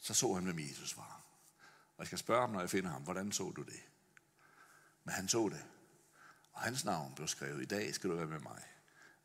så 0.00 0.14
så 0.14 0.34
han, 0.34 0.44
hvem 0.44 0.58
Jesus 0.58 0.96
var. 0.96 1.22
Og 1.96 1.98
jeg 1.98 2.06
skal 2.06 2.18
spørge 2.18 2.40
ham, 2.40 2.50
når 2.50 2.60
jeg 2.60 2.70
finder 2.70 2.90
ham, 2.90 3.02
hvordan 3.02 3.32
så 3.32 3.52
du 3.56 3.62
det? 3.62 3.80
Men 5.04 5.14
han 5.14 5.28
så 5.28 5.48
det. 5.48 5.64
Og 6.52 6.60
hans 6.60 6.84
navn 6.84 7.14
blev 7.14 7.28
skrevet, 7.28 7.62
i 7.62 7.66
dag 7.66 7.94
skal 7.94 8.10
du 8.10 8.16
være 8.16 8.26
med 8.26 8.40
mig. 8.40 8.62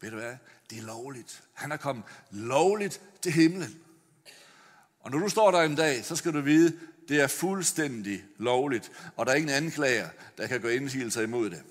Ved 0.02 0.12
du 0.12 0.18
hvad? 0.18 0.38
Det 0.70 0.78
er 0.78 0.82
lovligt. 0.82 1.44
Han 1.54 1.72
er 1.72 1.78
kommet 1.78 2.06
lovligt 2.32 3.02
til 3.22 3.32
himlen. 3.32 3.84
Og 5.00 5.12
når 5.12 5.20
du 5.20 5.30
står 5.30 5.52
der 5.52 5.62
en 5.62 5.76
dag, 5.76 6.06
så 6.06 6.16
skal 6.16 6.34
du 6.34 6.42
vide, 6.42 6.80
det 7.08 7.22
er 7.22 7.28
fuldstændig 7.28 8.26
lovligt. 8.38 8.92
Og 9.16 9.26
der 9.26 9.32
er 9.32 9.36
ingen 9.36 9.56
anklager, 9.56 10.10
der 10.38 10.48
kan 10.48 10.62
gå 10.62 10.68
indsigelser 10.68 11.22
imod 11.22 11.50
det. 11.50 11.64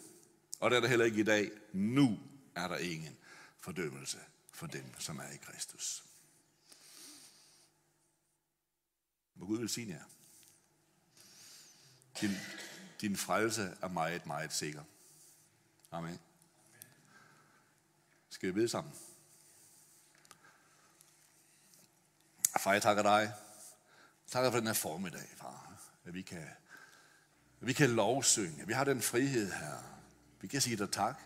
Og 0.60 0.70
det 0.70 0.76
er 0.76 0.80
der 0.80 0.88
heller 0.88 1.04
ikke 1.04 1.20
i 1.20 1.24
dag. 1.24 1.50
Nu 1.72 2.18
er 2.54 2.68
der 2.68 2.76
ingen 2.76 3.16
fordømmelse 3.60 4.18
for 4.52 4.66
dem, 4.66 4.84
som 4.98 5.18
er 5.18 5.30
i 5.34 5.36
Kristus. 5.36 6.04
Må 9.34 9.46
Gud 9.46 9.58
velsigne 9.58 9.92
jer. 9.92 10.04
Din, 12.20 12.30
din 13.00 13.16
frelse 13.16 13.76
er 13.82 13.88
meget, 13.88 14.26
meget 14.26 14.52
sikker. 14.52 14.82
Amen. 15.90 16.18
Skal 18.46 18.54
vi 18.54 18.60
bede 18.60 18.68
sammen? 18.68 18.92
Far, 22.60 22.72
jeg 22.72 22.82
takker 22.82 23.02
dig. 23.02 23.20
Jeg 23.20 24.30
takker 24.30 24.50
for 24.50 24.58
den 24.58 24.66
her 24.66 24.74
formiddag, 24.74 25.28
far. 25.36 25.78
At 26.04 26.14
vi 26.14 26.22
kan, 26.22 26.46
at 27.60 27.66
vi 27.66 27.72
kan 27.72 27.90
lovsynge. 27.90 28.66
Vi 28.66 28.72
har 28.72 28.84
den 28.84 29.02
frihed 29.02 29.52
her. 29.52 29.98
Vi 30.40 30.48
kan 30.48 30.60
sige 30.60 30.76
dig 30.76 30.90
tak. 30.90 31.20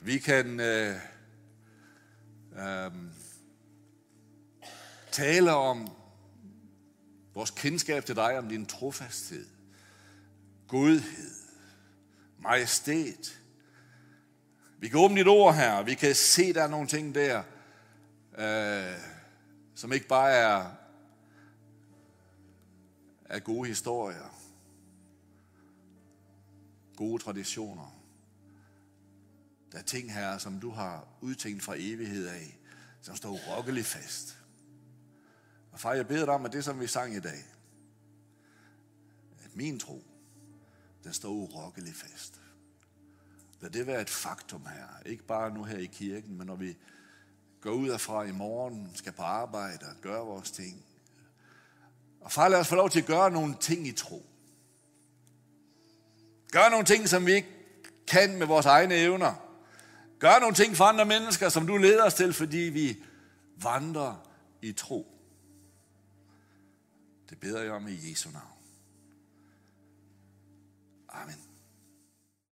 Vi 0.00 0.18
kan 0.18 0.60
øh, 0.60 1.00
øh, 2.56 2.92
tale 5.12 5.52
om 5.52 5.96
vores 7.34 7.50
kendskab 7.50 8.04
til 8.04 8.16
dig, 8.16 8.38
om 8.38 8.48
din 8.48 8.66
trofasthed, 8.66 9.46
godhed, 10.68 11.34
majestæt. 12.38 13.43
Vi 14.78 14.88
kan 14.88 14.98
åbne 14.98 15.18
dit 15.18 15.28
ord 15.28 15.54
her, 15.54 15.82
vi 15.82 15.94
kan 15.94 16.14
se, 16.14 16.52
der 16.52 16.62
er 16.62 16.68
nogle 16.68 16.88
ting 16.88 17.14
der, 17.14 17.42
øh, 18.38 18.98
som 19.74 19.92
ikke 19.92 20.06
bare 20.06 20.30
er, 20.30 20.70
er 23.24 23.38
gode 23.38 23.68
historier, 23.68 24.40
gode 26.96 27.22
traditioner. 27.22 28.00
Der 29.72 29.78
er 29.78 29.82
ting 29.82 30.12
her, 30.12 30.38
som 30.38 30.60
du 30.60 30.70
har 30.70 31.08
udtænkt 31.20 31.62
fra 31.62 31.74
evighed 31.78 32.26
af, 32.26 32.58
som 33.00 33.16
står 33.16 33.30
urokkeligt 33.30 33.86
fast. 33.86 34.38
Og 35.72 35.80
far, 35.80 35.92
jeg 35.92 36.08
beder 36.08 36.24
dig 36.24 36.34
om, 36.34 36.44
at 36.44 36.52
det, 36.52 36.64
som 36.64 36.80
vi 36.80 36.86
sang 36.86 37.14
i 37.14 37.20
dag, 37.20 37.44
at 39.44 39.56
min 39.56 39.78
tro, 39.78 40.04
den 41.04 41.12
står 41.12 41.28
urokkeligt 41.28 41.96
fast. 41.96 42.43
Lad 43.64 43.70
det 43.70 43.86
være 43.86 44.00
et 44.00 44.10
faktum 44.10 44.66
her. 44.66 45.08
Ikke 45.10 45.24
bare 45.24 45.54
nu 45.54 45.64
her 45.64 45.78
i 45.78 45.86
kirken, 45.86 46.38
men 46.38 46.46
når 46.46 46.56
vi 46.56 46.76
går 47.60 47.70
ud 47.70 47.90
herfra 47.90 48.24
i 48.24 48.32
morgen, 48.32 48.90
skal 48.94 49.12
på 49.12 49.22
arbejde 49.22 49.86
og 49.86 49.96
gøre 50.02 50.26
vores 50.26 50.50
ting. 50.50 50.84
Og 52.20 52.32
far, 52.32 52.48
lad 52.48 52.60
os 52.60 52.68
få 52.68 52.74
lov 52.74 52.90
til 52.90 53.00
at 53.00 53.06
gøre 53.06 53.30
nogle 53.30 53.56
ting 53.60 53.86
i 53.86 53.92
tro. 53.92 54.26
Gør 56.52 56.68
nogle 56.70 56.84
ting, 56.84 57.08
som 57.08 57.26
vi 57.26 57.32
ikke 57.32 57.48
kan 58.06 58.38
med 58.38 58.46
vores 58.46 58.66
egne 58.66 58.94
evner. 58.94 59.34
Gør 60.18 60.38
nogle 60.40 60.54
ting 60.54 60.76
for 60.76 60.84
andre 60.84 61.04
mennesker, 61.04 61.48
som 61.48 61.66
du 61.66 61.76
leder 61.76 62.04
os 62.04 62.14
til, 62.14 62.32
fordi 62.32 62.58
vi 62.58 63.02
vandrer 63.56 64.28
i 64.62 64.72
tro. 64.72 65.06
Det 67.30 67.40
beder 67.40 67.62
jeg 67.62 67.72
om 67.72 67.88
i 67.88 68.10
Jesu 68.10 68.30
navn. 68.30 68.53